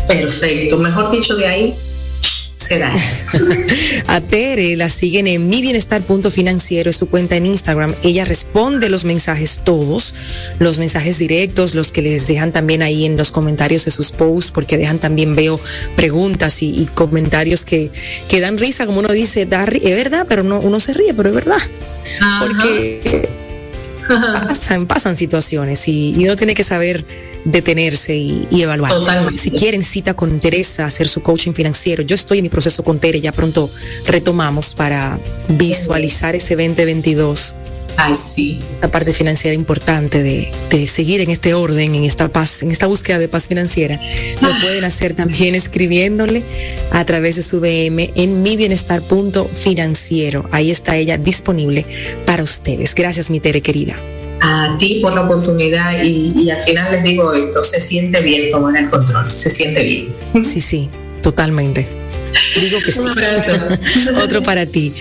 Perfecto. 0.08 0.78
Mejor 0.78 1.12
dicho, 1.12 1.36
de 1.36 1.48
ahí 1.48 1.76
será. 2.58 2.94
a 4.08 4.22
Tere 4.22 4.76
la 4.76 4.90
siguen 4.90 5.28
en 5.28 5.48
mi 5.48 5.62
bienestar 5.62 6.02
punto 6.02 6.32
financiero, 6.32 6.90
es 6.90 6.98
su 6.98 7.08
cuenta 7.08 7.36
en 7.36 7.46
Instagram. 7.46 7.94
Ella 8.04 8.26
responde 8.26 8.90
los 8.90 9.06
mensajes 9.06 9.62
todos, 9.64 10.16
los 10.60 10.80
mensajes 10.80 11.20
directos, 11.20 11.76
los 11.76 11.92
que 11.92 12.02
les 12.02 12.28
dejan 12.28 12.52
también 12.52 12.82
ahí 12.82 13.06
en 13.06 13.16
los 13.16 13.32
comentarios 13.32 13.86
de 13.86 13.92
sus 13.92 14.12
posts, 14.12 14.52
porque 14.52 14.78
dejan 14.78 15.00
también 15.00 15.36
veo 15.36 15.60
preguntas 15.96 16.62
y, 16.62 16.70
y 16.70 16.86
comentarios 16.88 17.64
que, 17.64 17.92
que 18.28 18.42
dan 18.42 18.58
risa, 18.58 18.86
como 18.86 19.00
uno 19.00 19.14
dice, 19.14 19.46
da, 19.46 19.66
es 19.66 19.96
verdad, 19.96 20.26
pero 20.28 20.44
no, 20.44 20.60
uno 20.60 20.80
se 20.80 20.94
ríe, 20.94 21.14
pero 21.14 21.30
es 21.30 21.36
verdad. 21.36 21.62
Ajá. 22.20 22.46
Porque 22.46 23.47
pasan, 24.08 24.88
pasan 24.88 25.16
situaciones 25.16 25.88
y, 25.88 26.14
y 26.18 26.26
uno 26.26 26.36
tiene 26.36 26.54
que 26.54 26.64
saber 26.64 27.06
detenerse 27.46 28.16
y, 28.16 28.48
y 28.52 28.62
evaluar. 28.62 28.92
Totalmente. 28.92 29.38
Si 29.38 29.52
quieren 29.52 29.84
cita 29.84 30.14
con 30.14 30.40
Teresa, 30.40 30.86
hacer 30.86 31.08
su 31.08 31.22
coaching 31.22 31.54
financiero, 31.54 32.04
yo 32.04 32.16
estoy 32.16 32.40
en 32.40 32.44
mi 32.44 32.50
proceso 32.50 32.84
con 32.84 33.00
Tere, 33.00 33.22
ya 33.22 33.32
pronto 33.32 33.70
retomamos 34.06 34.74
para 34.76 35.20
visualizar 35.48 36.36
ese 36.36 36.56
2022. 36.56 37.56
Ay, 37.98 38.16
sí. 38.16 38.60
Esa 38.78 38.90
parte 38.90 39.12
financiera 39.12 39.56
importante 39.56 40.22
de, 40.24 40.52
de, 40.70 40.88
seguir 40.88 41.20
en 41.22 41.32
este 41.32 41.54
orden, 41.54 41.96
en 41.96 42.04
esta 42.04 42.30
paz, 42.30 42.62
en 42.62 42.72
esta 42.72 42.86
búsqueda 42.86 43.18
de 43.18 43.28
paz 43.28 43.48
financiera. 43.48 44.00
Lo 44.42 44.50
pueden 44.62 44.84
hacer 44.84 45.14
también 45.14 45.56
escribiéndole 45.56 46.44
a 46.92 47.04
través 47.06 47.36
de 47.36 47.42
su 47.42 47.60
BM 47.60 48.12
en 48.16 48.44
mi 48.44 48.56
bienestar 48.56 49.02
punto 49.02 49.46
financiero. 49.46 50.48
Ahí 50.52 50.72
está 50.72 50.96
ella 50.96 51.18
disponible 51.18 51.86
para 52.26 52.44
ustedes. 52.44 52.94
Gracias, 52.94 53.30
mi 53.30 53.40
Tere 53.40 53.62
querida 53.62 53.96
a 54.40 54.76
ti 54.78 55.00
por 55.02 55.16
la 55.16 55.22
oportunidad 55.22 56.04
y, 56.04 56.32
y, 56.36 56.52
al 56.52 56.60
final 56.60 56.92
les 56.92 57.04
digo 57.04 57.34
esto, 57.34 57.64
se 57.64 57.80
siente 57.80 58.22
bien 58.22 58.52
tomar 58.52 58.78
el 58.78 58.88
control, 58.88 59.30
se 59.32 59.50
siente 59.50 59.84
bien. 59.84 60.14
Sí, 60.44 60.62
sí, 60.62 60.90
totalmente. 61.24 61.88
Digo 62.60 62.80
que 62.82 62.92
sí. 62.94 63.00
Otro 64.24 64.44
para 64.44 64.66
ti. 64.66 64.94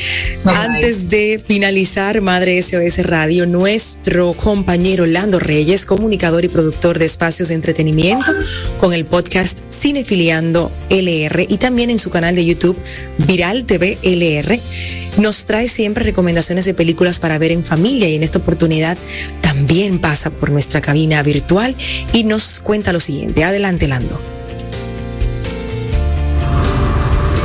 Bye 0.45 0.55
Antes 0.55 1.11
de 1.11 1.43
finalizar, 1.47 2.20
Madre 2.20 2.61
SOS 2.61 2.99
Radio, 2.99 3.47
nuestro 3.47 4.32
compañero 4.32 5.07
Lando 5.07 5.39
Reyes, 5.39 5.87
comunicador 5.87 6.45
y 6.45 6.49
productor 6.49 6.99
de 6.99 7.05
espacios 7.05 7.49
de 7.49 7.55
entretenimiento, 7.55 8.32
con 8.80 8.93
el 8.93 9.05
podcast 9.05 9.61
Cinefiliando 9.70 10.70
LR 10.91 11.47
y 11.49 11.57
también 11.59 11.91
en 11.91 11.99
su 11.99 12.11
canal 12.11 12.34
de 12.34 12.45
YouTube 12.45 12.76
Viral 13.18 13.64
TV 13.64 13.99
LR 14.03 14.61
nos 15.18 15.47
trae 15.47 15.68
siempre 15.68 16.05
recomendaciones 16.05 16.64
de 16.64 16.74
películas 16.74 17.18
para 17.18 17.39
ver 17.39 17.53
en 17.53 17.64
familia 17.64 18.09
y 18.09 18.16
en 18.16 18.22
esta 18.22 18.39
oportunidad 18.39 18.99
también 19.41 19.99
pasa 19.99 20.30
por 20.30 20.51
nuestra 20.51 20.80
cabina 20.80 21.22
virtual 21.22 21.74
y 22.12 22.24
nos 22.24 22.61
cuenta 22.61 22.93
lo 22.93 23.01
siguiente. 23.01 23.45
Adelante, 23.45 23.89
Lando. 23.89 24.36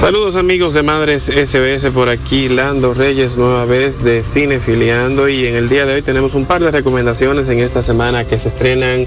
Saludos 0.02 0.36
amigos 0.36 0.74
de 0.74 0.82
Madres 0.82 1.26
SBS 1.26 1.92
por 1.92 2.10
aquí, 2.10 2.50
Lando 2.50 2.96
Reyes 2.96 3.38
nueva 3.38 3.66
vez 3.66 4.04
de 4.04 4.24
Cinefiliando 4.24 5.30
y 5.30 5.46
en 5.46 5.54
el 5.54 5.70
día 5.70 5.86
de 5.86 5.94
hoy 5.94 6.02
tenemos 6.02 6.34
un 6.34 6.46
par 6.46 6.64
de 6.64 6.72
recomendaciones 6.72 7.48
en 7.50 7.60
esta 7.60 7.84
semana 7.84 8.26
que 8.26 8.40
se 8.40 8.48
estrenan 8.48 9.06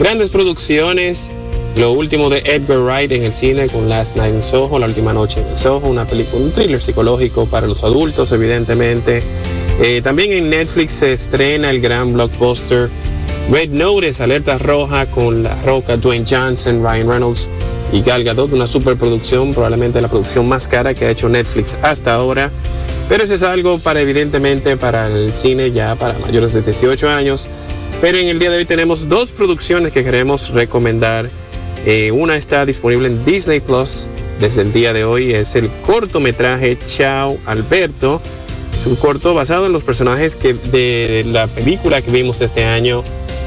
grandes 0.00 0.30
producciones 0.30 1.30
lo 1.76 1.92
último 1.92 2.30
de 2.30 2.38
Edgar 2.40 2.80
Wright 2.80 3.12
en 3.12 3.22
el 3.22 3.32
cine 3.32 3.68
con 3.68 3.88
Last 3.88 4.16
Night 4.16 4.34
in 4.34 4.42
Soho, 4.42 4.80
La 4.80 4.86
Última 4.86 5.12
Noche 5.12 5.40
en 5.40 5.56
Soho, 5.56 5.86
una 5.86 6.04
película, 6.04 6.42
un 6.42 6.50
thriller 6.50 6.82
psicológico 6.82 7.46
para 7.46 7.68
los 7.68 7.84
adultos, 7.84 8.32
evidentemente. 8.32 9.22
Eh, 9.80 10.00
también 10.02 10.32
en 10.32 10.50
Netflix 10.50 10.94
se 10.94 11.12
estrena 11.12 11.70
el 11.70 11.80
gran 11.80 12.12
blockbuster 12.12 12.90
Red 13.52 13.70
Notice, 13.70 14.20
Alerta 14.20 14.58
Roja, 14.58 15.06
con 15.06 15.44
La 15.44 15.54
Roca, 15.62 15.96
Dwayne 15.96 16.26
Johnson, 16.28 16.82
Ryan 16.82 17.08
Reynolds 17.08 17.48
y 17.94 18.02
Gal 18.02 18.24
Gadot, 18.24 18.52
una 18.52 18.66
superproducción, 18.66 19.54
probablemente 19.54 20.00
la 20.00 20.08
producción 20.08 20.48
más 20.48 20.66
cara 20.66 20.94
que 20.94 21.04
ha 21.04 21.10
hecho 21.10 21.28
Netflix 21.28 21.78
hasta 21.80 22.12
ahora. 22.12 22.50
Pero 23.08 23.22
eso 23.22 23.34
es 23.34 23.44
algo 23.44 23.78
para, 23.78 24.00
evidentemente, 24.00 24.76
para 24.76 25.06
el 25.06 25.32
cine 25.32 25.70
ya 25.70 25.94
para 25.94 26.18
mayores 26.18 26.52
de 26.54 26.62
18 26.62 27.08
años. 27.08 27.48
Pero 28.00 28.18
en 28.18 28.26
el 28.26 28.40
día 28.40 28.50
de 28.50 28.56
hoy 28.56 28.64
tenemos 28.64 29.08
dos 29.08 29.30
producciones 29.30 29.92
que 29.92 30.02
queremos 30.02 30.50
recomendar. 30.50 31.30
Eh, 31.86 32.10
una 32.10 32.36
está 32.36 32.66
disponible 32.66 33.06
en 33.06 33.24
Disney 33.24 33.60
Plus 33.60 34.08
desde 34.40 34.62
el 34.62 34.72
día 34.72 34.92
de 34.92 35.04
hoy. 35.04 35.32
Es 35.32 35.54
el 35.54 35.70
cortometraje 35.86 36.76
Chao 36.84 37.38
Alberto. 37.46 38.20
Es 38.74 38.86
un 38.86 38.96
corto 38.96 39.34
basado 39.34 39.66
en 39.66 39.72
los 39.72 39.84
personajes 39.84 40.34
que 40.34 40.54
de 40.54 41.22
la 41.28 41.46
película 41.46 42.02
que 42.02 42.10
vimos 42.10 42.40
este 42.40 42.64
año 42.64 43.04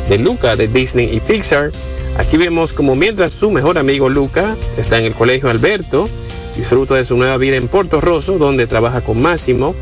de 0.08 0.20
Luca 0.20 0.56
de 0.56 0.70
Disney 0.70 1.14
y 1.14 1.20
Pixar. 1.20 1.72
Aquí 2.18 2.38
vemos 2.38 2.74
como 2.74 2.96
mientras 2.96 3.32
su 3.32 3.52
mejor 3.52 3.78
amigo 3.78 4.10
Luca 4.10 4.56
está 4.78 4.98
en 4.98 5.06
el 5.06 5.14
colegio 5.14 5.50
Alberto, 5.50 6.10
disfruta 6.56 6.96
de 6.96 7.06
su 7.06 7.16
nueva 7.16 7.38
vida 7.38 7.58
en 7.58 7.68
Porto 7.68 8.02
Rosso, 8.02 8.40
donde 8.40 8.66
trabaja 8.66 9.02
con 9.02 9.22
Máximo, 9.22 9.76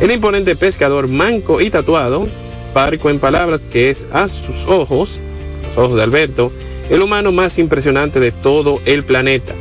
el 0.00 0.12
imponente 0.12 0.54
pescador 0.54 1.08
manco 1.08 1.60
y 1.60 1.68
tatuado, 1.68 2.28
parco 2.72 3.10
en 3.10 3.18
palabras 3.18 3.62
que 3.62 3.90
es 3.90 4.06
a 4.12 4.28
sus 4.28 4.68
ojos, 4.68 5.18
los 5.66 5.76
ojos 5.76 5.96
de 5.96 6.02
Alberto, 6.04 6.52
el 6.90 7.02
humano 7.02 7.32
más 7.32 7.58
impresionante 7.58 8.20
de 8.20 8.30
todo 8.30 8.80
el 8.86 9.04
planeta. 9.04 9.52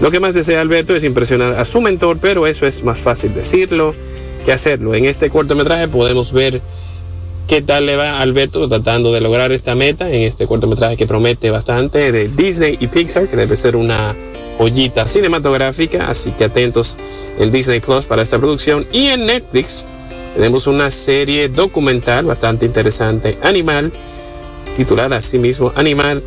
Lo 0.00 0.10
que 0.10 0.20
más 0.20 0.34
desea 0.34 0.60
Alberto 0.60 0.96
es 0.96 1.04
impresionar 1.04 1.54
a 1.54 1.64
su 1.64 1.80
mentor, 1.80 2.18
pero 2.20 2.46
eso 2.46 2.66
es 2.66 2.82
más 2.82 2.98
fácil 2.98 3.34
decirlo 3.34 3.94
que 4.44 4.52
hacerlo. 4.52 4.94
En 4.94 5.04
este 5.04 5.30
cortometraje 5.30 5.88
podemos 5.88 6.32
ver 6.32 6.60
qué 7.48 7.62
tal 7.62 7.86
le 7.86 7.96
va 7.96 8.20
Alberto 8.20 8.68
tratando 8.68 9.10
de 9.10 9.22
lograr 9.22 9.52
esta 9.52 9.74
meta 9.74 10.10
en 10.10 10.22
este 10.22 10.46
cortometraje 10.46 10.98
que 10.98 11.06
promete 11.06 11.50
bastante 11.50 12.12
de 12.12 12.28
Disney 12.28 12.76
y 12.78 12.88
Pixar, 12.88 13.26
que 13.26 13.36
debe 13.36 13.56
ser 13.56 13.74
una 13.74 14.14
joyita 14.58 15.08
cinematográfica, 15.08 16.10
así 16.10 16.30
que 16.32 16.44
atentos 16.44 16.98
en 17.38 17.50
Disney 17.50 17.80
Plus 17.80 18.04
para 18.04 18.20
esta 18.20 18.38
producción. 18.38 18.84
Y 18.92 19.06
en 19.06 19.24
Netflix 19.24 19.86
tenemos 20.34 20.66
una 20.66 20.90
serie 20.90 21.48
documental 21.48 22.26
bastante 22.26 22.66
interesante, 22.66 23.38
Animal, 23.42 23.90
titulada 24.76 25.16
así 25.16 25.38
mismo 25.38 25.72
Animal. 25.74 26.22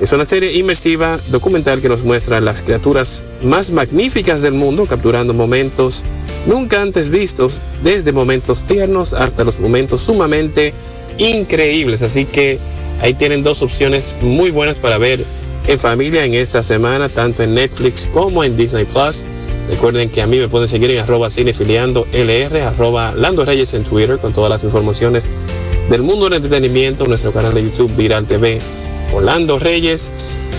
Es 0.00 0.12
una 0.12 0.24
serie 0.24 0.54
inmersiva 0.54 1.18
documental 1.28 1.82
que 1.82 1.90
nos 1.90 2.04
muestra 2.04 2.40
las 2.40 2.62
criaturas 2.62 3.22
más 3.42 3.70
magníficas 3.70 4.40
del 4.40 4.54
mundo, 4.54 4.86
capturando 4.86 5.34
momentos 5.34 6.04
nunca 6.46 6.80
antes 6.80 7.10
vistos, 7.10 7.58
desde 7.84 8.10
momentos 8.10 8.62
tiernos 8.62 9.12
hasta 9.12 9.44
los 9.44 9.60
momentos 9.60 10.00
sumamente 10.00 10.72
increíbles. 11.18 12.02
Así 12.02 12.24
que 12.24 12.58
ahí 13.02 13.12
tienen 13.12 13.42
dos 13.42 13.60
opciones 13.60 14.16
muy 14.22 14.50
buenas 14.50 14.78
para 14.78 14.96
ver 14.96 15.22
en 15.66 15.78
familia 15.78 16.24
en 16.24 16.32
esta 16.32 16.62
semana, 16.62 17.10
tanto 17.10 17.42
en 17.42 17.54
Netflix 17.54 18.08
como 18.10 18.42
en 18.42 18.56
Disney 18.56 18.86
Plus. 18.86 19.22
Recuerden 19.68 20.08
que 20.08 20.22
a 20.22 20.26
mí 20.26 20.38
me 20.38 20.48
pueden 20.48 20.66
seguir 20.66 20.90
en 20.92 21.00
arroba 21.00 21.30
cinefiliando 21.30 22.06
LR, 22.14 22.62
arroba 22.62 23.12
Lando 23.14 23.44
Reyes 23.44 23.74
en 23.74 23.84
Twitter 23.84 24.18
con 24.18 24.32
todas 24.32 24.48
las 24.48 24.64
informaciones 24.64 25.48
del 25.90 26.00
mundo 26.00 26.24
del 26.24 26.42
entretenimiento, 26.42 27.06
nuestro 27.06 27.32
canal 27.32 27.52
de 27.52 27.64
YouTube 27.64 27.94
Viral 27.96 28.24
TV, 28.24 28.60
Orlando 29.12 29.58
Reyes 29.58 30.08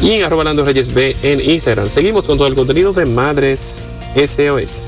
y 0.01 0.11
en 0.11 0.23
arroba 0.23 0.43
Lando 0.43 0.65
Reyes 0.65 0.93
B 0.93 1.15
en 1.23 1.41
Instagram. 1.41 1.89
Seguimos 1.89 2.25
con 2.25 2.37
todo 2.37 2.47
el 2.47 2.55
contenido 2.55 2.93
de 2.93 3.05
Madres 3.05 3.83
SOS. 4.15 4.81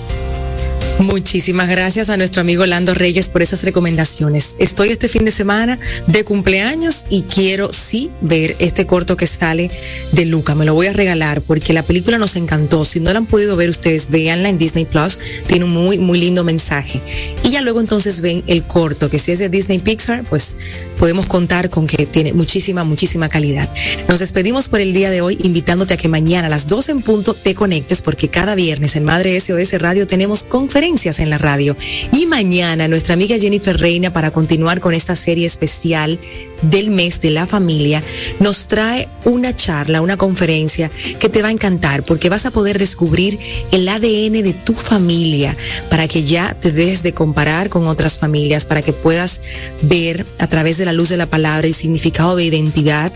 Muchísimas 1.00 1.68
gracias 1.70 2.10
a 2.10 2.18
nuestro 2.18 2.42
amigo 2.42 2.66
Lando 2.68 2.94
Reyes 2.94 3.28
por 3.28 3.42
esas 3.42 3.64
recomendaciones. 3.64 4.56
Estoy 4.60 4.90
este 4.90 5.10
fin 5.10 5.26
de 5.26 5.32
semana 5.32 5.80
de 6.06 6.24
cumpleaños 6.24 7.08
y 7.10 7.24
quiero 7.24 7.74
sí 7.74 8.12
ver 8.22 8.56
este 8.60 8.86
corto 8.86 9.18
que 9.18 9.26
sale 9.26 9.72
de 10.12 10.26
Luca. 10.26 10.54
Me 10.54 10.66
lo 10.66 10.76
voy 10.76 10.88
a 10.88 10.94
regalar 10.94 11.42
porque 11.42 11.74
la 11.74 11.82
película 11.82 12.20
nos 12.20 12.36
encantó. 12.36 12.86
Si 12.86 13.00
no 13.00 13.12
la 13.12 13.18
han 13.18 13.26
podido 13.26 13.56
ver 13.56 13.72
ustedes, 13.72 14.12
véanla 14.12 14.50
en 14.50 14.60
Disney 14.60 14.86
Plus. 14.86 15.20
Tiene 15.48 15.66
un 15.66 15.72
muy, 15.72 15.98
muy 15.98 16.20
lindo 16.20 16.44
mensaje. 16.44 17.02
Y 17.44 17.50
ya 17.50 17.62
luego 17.62 17.82
entonces 17.82 18.22
ven 18.22 18.44
el 18.46 18.64
corto, 18.64 19.10
que 19.10 19.18
si 19.18 19.32
es 19.32 19.40
de 19.40 19.50
Disney 19.50 19.80
Pixar, 19.80 20.24
pues 20.24 20.56
podemos 21.04 21.26
contar 21.26 21.70
con 21.70 21.86
que 21.86 22.06
tiene 22.06 22.32
muchísima, 22.32 22.86
muchísima 22.86 23.28
calidad. 23.28 23.70
Nos 24.08 24.20
despedimos 24.20 24.70
por 24.70 24.80
el 24.80 24.94
día 24.94 25.10
de 25.10 25.20
hoy 25.20 25.38
invitándote 25.44 25.96
a 25.96 25.98
que 25.98 26.08
mañana 26.08 26.48
a 26.48 26.50
las 26.50 26.66
12 26.70 26.94
en 26.94 27.02
punto 27.02 27.34
te 27.34 27.54
conectes 27.54 28.02
porque 28.02 28.30
cada 28.30 28.56
viernes 28.56 28.96
en 28.96 29.04
Madre 29.04 29.38
SOS 29.38 29.74
Radio 29.82 30.08
tenemos 30.08 30.44
conferencias 30.44 31.20
en 31.20 31.30
la 31.30 31.38
radio. 31.38 31.76
Y 32.14 32.26
mañana 32.28 32.88
nuestra 32.88 33.16
amiga 33.16 33.38
Jennifer 33.38 33.78
Reina 33.78 34.14
para 34.14 34.32
continuar 34.32 34.80
con 34.80 34.94
esta 34.94 35.18
serie 35.18 35.46
especial 35.46 36.18
del 36.64 36.90
mes 36.90 37.22
de 37.22 37.32
la 37.32 37.48
familia, 37.48 38.04
nos 38.40 38.68
trae 38.68 39.08
una 39.26 39.56
charla, 39.56 40.02
una 40.02 40.18
conferencia 40.18 40.92
que 41.20 41.30
te 41.30 41.42
va 41.42 41.50
a 41.50 41.52
encantar 41.52 42.04
porque 42.04 42.30
vas 42.30 42.46
a 42.46 42.52
poder 42.52 42.80
descubrir 42.80 43.40
el 43.72 43.88
ADN 43.88 44.44
de 44.44 44.54
tu 44.54 44.74
familia 44.74 45.56
para 45.90 46.08
que 46.08 46.24
ya 46.24 46.56
te 46.60 46.72
dejes 46.72 47.04
de 47.04 47.14
comparar 47.14 47.70
con 47.70 47.88
otras 47.88 48.20
familias, 48.20 48.66
para 48.66 48.82
que 48.82 48.94
puedas 48.94 49.42
ver 49.82 50.26
a 50.40 50.48
través 50.48 50.78
de 50.78 50.86
la 50.86 50.94
luz 50.94 51.10
de 51.10 51.18
la 51.18 51.26
palabra 51.26 51.68
el 51.68 51.74
significado 51.74 52.36
de 52.36 52.46
identidad, 52.46 53.12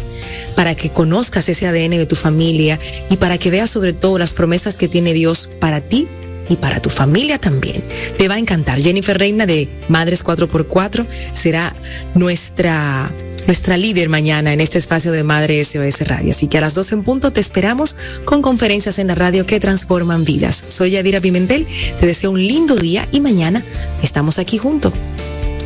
para 0.56 0.76
que 0.76 0.90
conozcas 0.90 1.50
ese 1.50 1.68
ADN 1.68 1.92
de 1.92 2.06
tu 2.06 2.16
familia 2.16 2.80
y 3.10 3.18
para 3.18 3.38
que 3.38 3.52
veas 3.52 3.70
sobre 3.70 3.94
todo 3.94 4.18
las 4.18 4.34
promesas 4.34 4.78
que 4.78 4.88
tiene 4.88 5.14
Dios 5.14 5.50
para 5.60 5.82
ti 5.82 6.08
y 6.50 6.56
para 6.56 6.82
tu 6.82 6.90
familia 6.90 7.38
también. 7.40 7.84
Te 8.18 8.28
va 8.28 8.36
a 8.36 8.40
encantar. 8.40 8.82
Jennifer 8.82 9.18
Reina 9.18 9.46
de 9.46 9.70
Madres 9.90 10.24
4x4 10.24 11.06
será 11.34 11.76
nuestra 12.16 13.12
nuestra 13.48 13.78
líder 13.78 14.10
mañana 14.10 14.54
en 14.54 14.62
este 14.62 14.78
espacio 14.78 15.12
de 15.12 15.24
Madre 15.24 15.64
SOS 15.64 16.02
Radio. 16.02 16.32
Así 16.32 16.48
que 16.48 16.60
a 16.60 16.62
las 16.62 16.76
12 16.76 16.96
en 16.96 17.04
punto 17.04 17.32
te 17.32 17.40
esperamos 17.40 17.96
con 18.26 18.42
conferencias 18.42 19.00
en 19.00 19.08
la 19.08 19.16
radio 19.16 19.46
que 19.46 19.60
transforman 19.60 20.26
vidas. 20.26 20.66
Soy 20.68 20.92
Yadira 20.92 21.22
Pimentel, 21.22 21.66
te 22.00 22.06
deseo 22.06 22.32
un 22.32 22.46
lindo 22.46 22.76
día 22.76 23.08
y 23.12 23.22
mañana 23.22 23.64
estamos 24.04 24.38
aquí 24.38 24.58
junto 24.58 24.92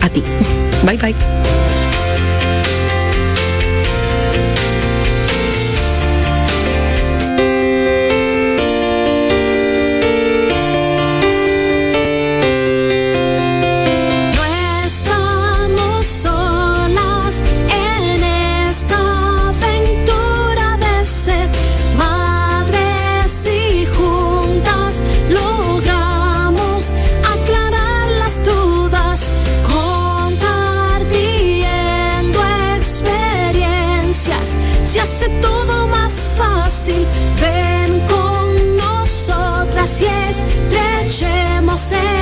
a 0.02 0.10
ti. 0.10 0.24
Bye 0.86 0.98
bye. 0.98 1.71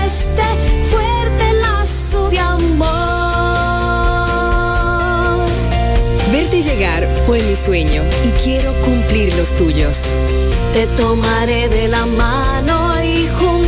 Este 0.05 0.41
fuerte 0.89 1.53
lazo 1.61 2.29
de 2.29 2.39
amor. 2.39 2.87
Verte 6.31 6.61
llegar 6.61 7.07
fue 7.25 7.41
mi 7.43 7.55
sueño 7.55 8.03
y 8.25 8.29
quiero 8.43 8.73
cumplir 8.81 9.33
los 9.35 9.55
tuyos. 9.55 10.07
Te 10.73 10.87
tomaré 10.87 11.69
de 11.69 11.87
la 11.87 12.05
mano 12.05 13.03
y 13.03 13.27
juntos 13.27 13.58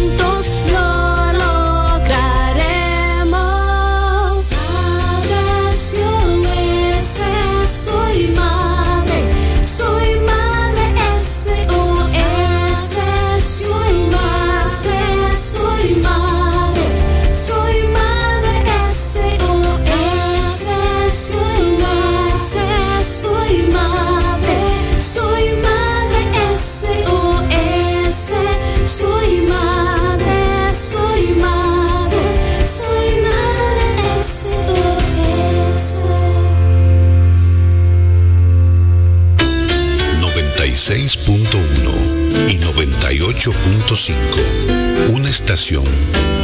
98.5. 43.42 45.14
Una 45.16 45.28
estación 45.28 45.84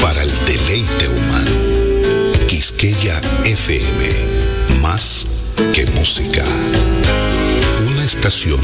para 0.01 0.23
el 0.23 0.31
deleite 0.47 1.07
humano. 1.09 1.51
Quisqueya 2.47 3.21
FM. 3.45 4.79
Más 4.81 5.27
que 5.75 5.85
música. 5.91 6.43
Una 7.87 8.03
estación 8.03 8.59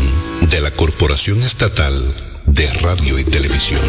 de 0.50 0.62
la 0.62 0.72
Corporación 0.72 1.44
Estatal 1.44 1.94
de 2.48 2.66
Radio 2.82 3.20
y 3.20 3.24
Televisión. 3.24 3.82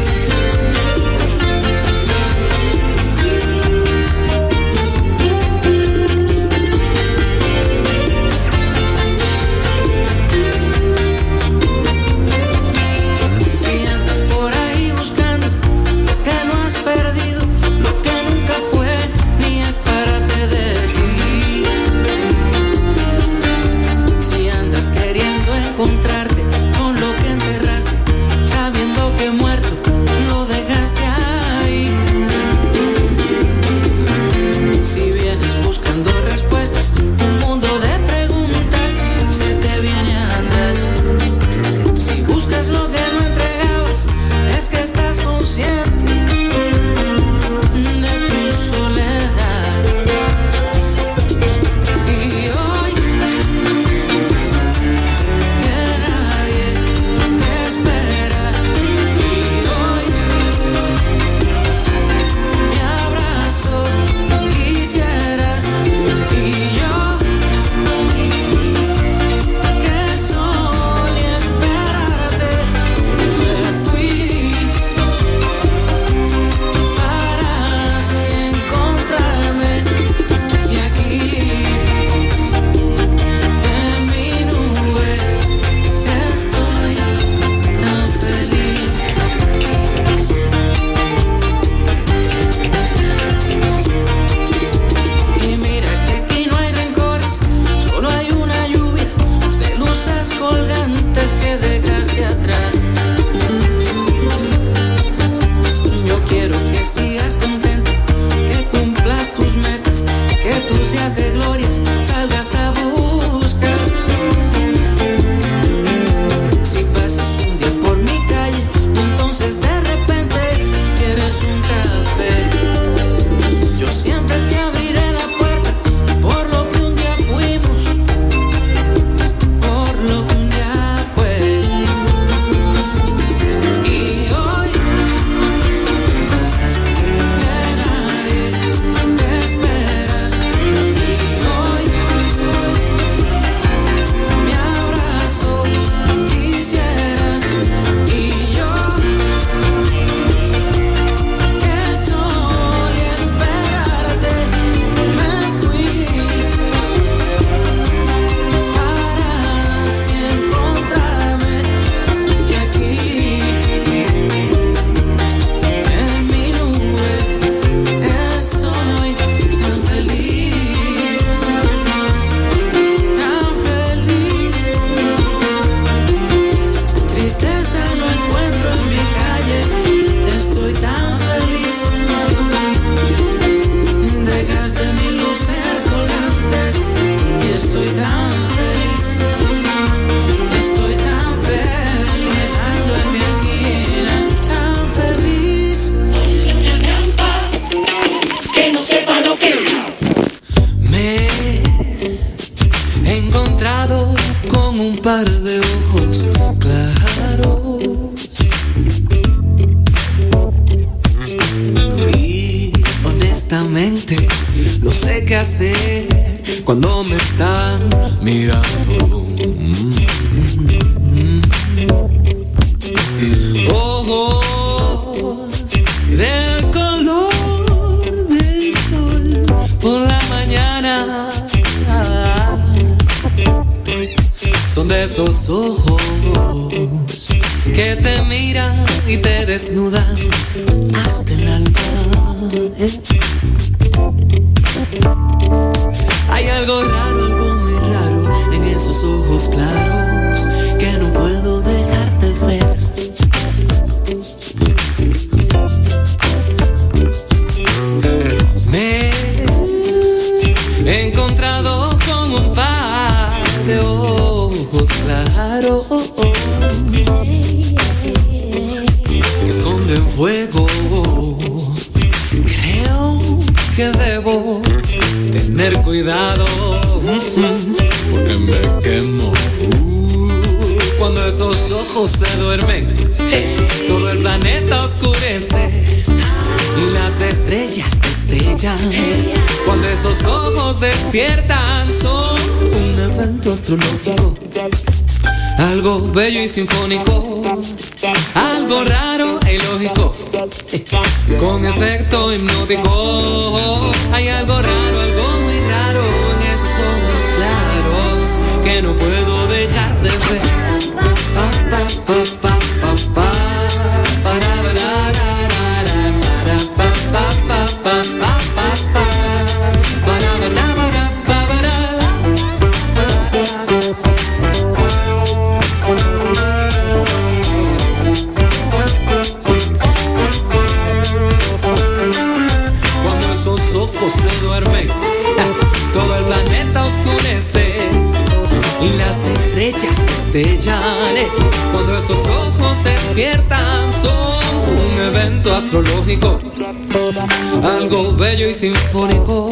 Algo 347.85 348.13
bello 348.13 348.49
y 348.49 348.55
sinfónico, 348.55 349.51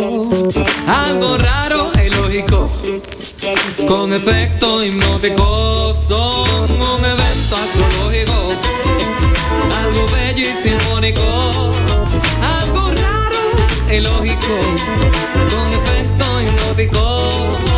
algo 0.87 1.37
raro 1.37 1.93
e 1.99 2.07
ilógico, 2.07 2.71
con 3.87 4.11
efecto 4.11 4.83
hipnótico, 4.83 5.93
son 5.93 6.71
un 6.71 7.05
evento 7.05 7.57
astrológico, 7.63 8.33
algo 9.85 10.07
bello 10.15 10.49
y 10.49 10.63
sinfónico, 10.63 11.21
algo 12.59 12.91
raro 12.93 13.91
e 13.91 13.97
ilógico, 13.99 14.55
con 15.51 15.69
efecto 15.75 16.41
hipnótico. 16.41 17.72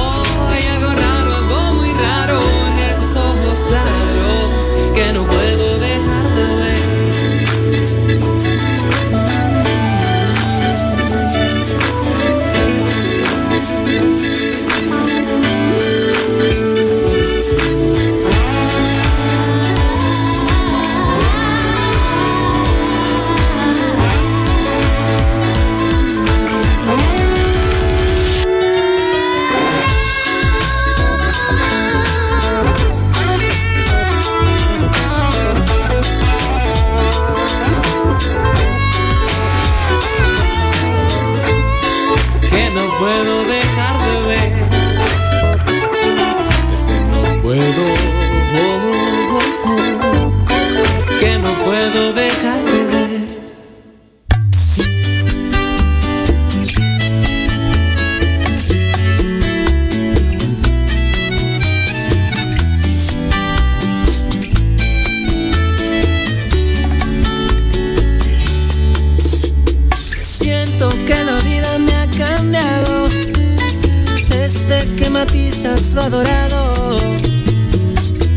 Lo 75.65 76.03
adorado. 76.03 76.99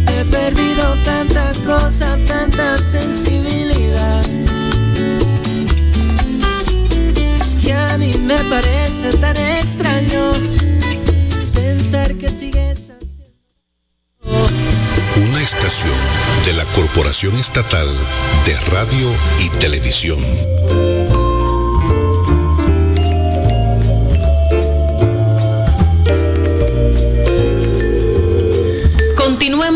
He 0.07 0.25
perdido 0.32 0.95
tanta 1.03 1.51
cosa, 1.65 2.17
tanta 2.25 2.78
sensibilidad. 2.78 4.23
Que 7.61 7.73
a 7.73 7.97
mí 7.97 8.13
me 8.23 8.38
parece 8.45 9.09
tan 9.17 9.36
extraño 9.36 10.32
pensar 11.53 12.15
que 12.15 12.30
sigues. 12.30 12.91
Una 14.23 15.41
estación 15.41 15.97
de 16.45 16.53
la 16.53 16.63
Corporación 16.75 17.36
Estatal 17.36 17.88
de 18.45 18.57
Radio 18.71 19.09
y 19.39 19.49
Televisión. 19.59 21.26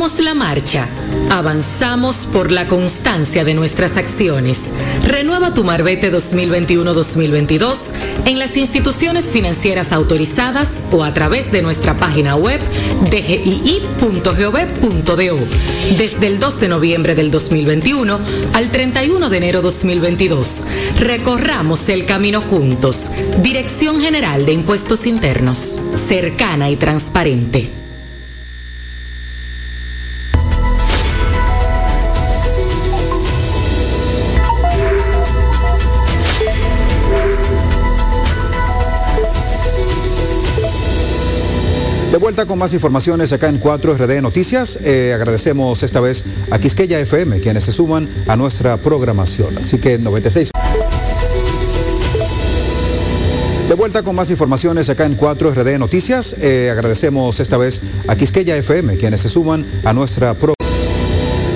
La 0.01 0.33
marcha. 0.33 0.87
Avanzamos 1.29 2.25
por 2.25 2.51
la 2.51 2.67
constancia 2.67 3.43
de 3.43 3.53
nuestras 3.53 3.97
acciones. 3.97 4.73
Renueva 5.05 5.53
tu 5.53 5.63
Marbete 5.63 6.11
2021-2022 6.11 7.91
en 8.25 8.39
las 8.39 8.57
instituciones 8.57 9.31
financieras 9.31 9.91
autorizadas 9.91 10.83
o 10.91 11.03
a 11.03 11.13
través 11.13 11.51
de 11.51 11.61
nuestra 11.61 11.99
página 11.99 12.35
web 12.35 12.59
dgii.gov.do 13.11 14.27
desde 15.99 16.27
el 16.27 16.39
2 16.39 16.59
de 16.59 16.67
noviembre 16.67 17.13
del 17.13 17.29
2021 17.29 18.19
al 18.53 18.71
31 18.71 19.29
de 19.29 19.37
enero 19.37 19.61
2022. 19.61 20.65
Recorramos 20.99 21.89
el 21.89 22.07
camino 22.07 22.41
juntos. 22.41 23.11
Dirección 23.43 23.99
General 23.99 24.47
de 24.47 24.53
Impuestos 24.53 25.05
Internos. 25.05 25.79
Cercana 25.95 26.71
y 26.71 26.75
transparente. 26.75 27.80
Vuelta 42.41 42.53
con 42.53 42.59
más 42.59 42.73
informaciones 42.73 43.33
acá 43.33 43.49
en 43.49 43.61
4RD 43.61 44.19
Noticias. 44.19 44.79
Eh, 44.83 45.13
agradecemos 45.13 45.83
esta 45.83 45.99
vez 45.99 46.25
a 46.49 46.57
Quisqueya 46.57 46.99
FM, 46.99 47.39
quienes 47.39 47.65
se 47.65 47.71
suman 47.71 48.09
a 48.27 48.35
nuestra 48.35 48.77
programación. 48.77 49.55
Así 49.59 49.77
que 49.77 49.99
96. 49.99 50.49
De 53.69 53.75
vuelta 53.75 54.01
con 54.01 54.15
más 54.15 54.31
informaciones 54.31 54.89
acá 54.89 55.05
en 55.05 55.15
4RD 55.15 55.77
Noticias. 55.77 56.35
Eh, 56.39 56.69
agradecemos 56.71 57.39
esta 57.39 57.57
vez 57.57 57.79
a 58.07 58.15
Quisqueya 58.15 58.57
FM, 58.57 58.97
quienes 58.97 59.21
se 59.21 59.29
suman 59.29 59.63
a 59.83 59.93
nuestra 59.93 60.33
programación. 60.33 60.60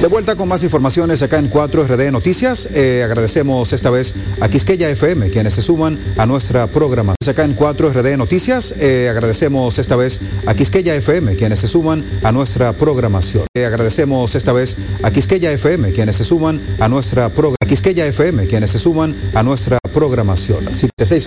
De 0.06 0.10
vuelta 0.10 0.36
con 0.36 0.48
más 0.48 0.64
informaciones 0.64 1.24
acá 1.24 1.40
en 1.40 1.50
4RD 1.50 2.12
Noticias. 2.12 2.70
Eh, 2.76 3.02
agradecemos 3.04 3.74
esta 3.74 3.90
vez 3.90 4.14
a 4.40 4.48
Quisqueya 4.48 4.88
FM, 4.92 5.32
quienes 5.32 5.56
se 5.56 5.64
suman 5.64 5.98
a 6.16 6.28
nuestra 6.28 6.68
programación. 6.68 7.16
Acá 7.28 7.44
en 7.44 7.56
4RD 7.56 8.16
Noticias. 8.16 8.76
Eh, 8.78 9.08
agradecemos 9.10 9.80
esta 9.80 9.96
vez 9.96 10.20
a 10.46 10.54
Quisqueya 10.54 10.94
FM, 10.94 11.36
quienes 11.38 11.58
se 11.58 11.68
suman 11.68 12.06
a 12.22 12.32
nuestra 12.32 12.72
programación. 12.74 13.48
Eh, 13.56 13.66
agradecemos 13.66 14.36
esta 14.36 14.54
vez 14.54 14.78
a 15.02 15.10
Quisqueya 15.10 15.52
FM, 15.52 15.92
quienes 15.92 16.18
se 16.18 16.24
suman 16.24 16.62
a 16.80 16.88
nuestra 16.88 17.30
programación. 17.30 17.56
Quisqueya 17.68 18.06
FM, 18.06 18.46
quienes 18.46 18.70
se 18.70 18.78
suman 18.80 19.16
a 19.34 19.42
nuestra 19.42 19.80
programación. 19.92 20.68
Así 20.68 20.88
que 20.96 21.06
seis 21.06 21.24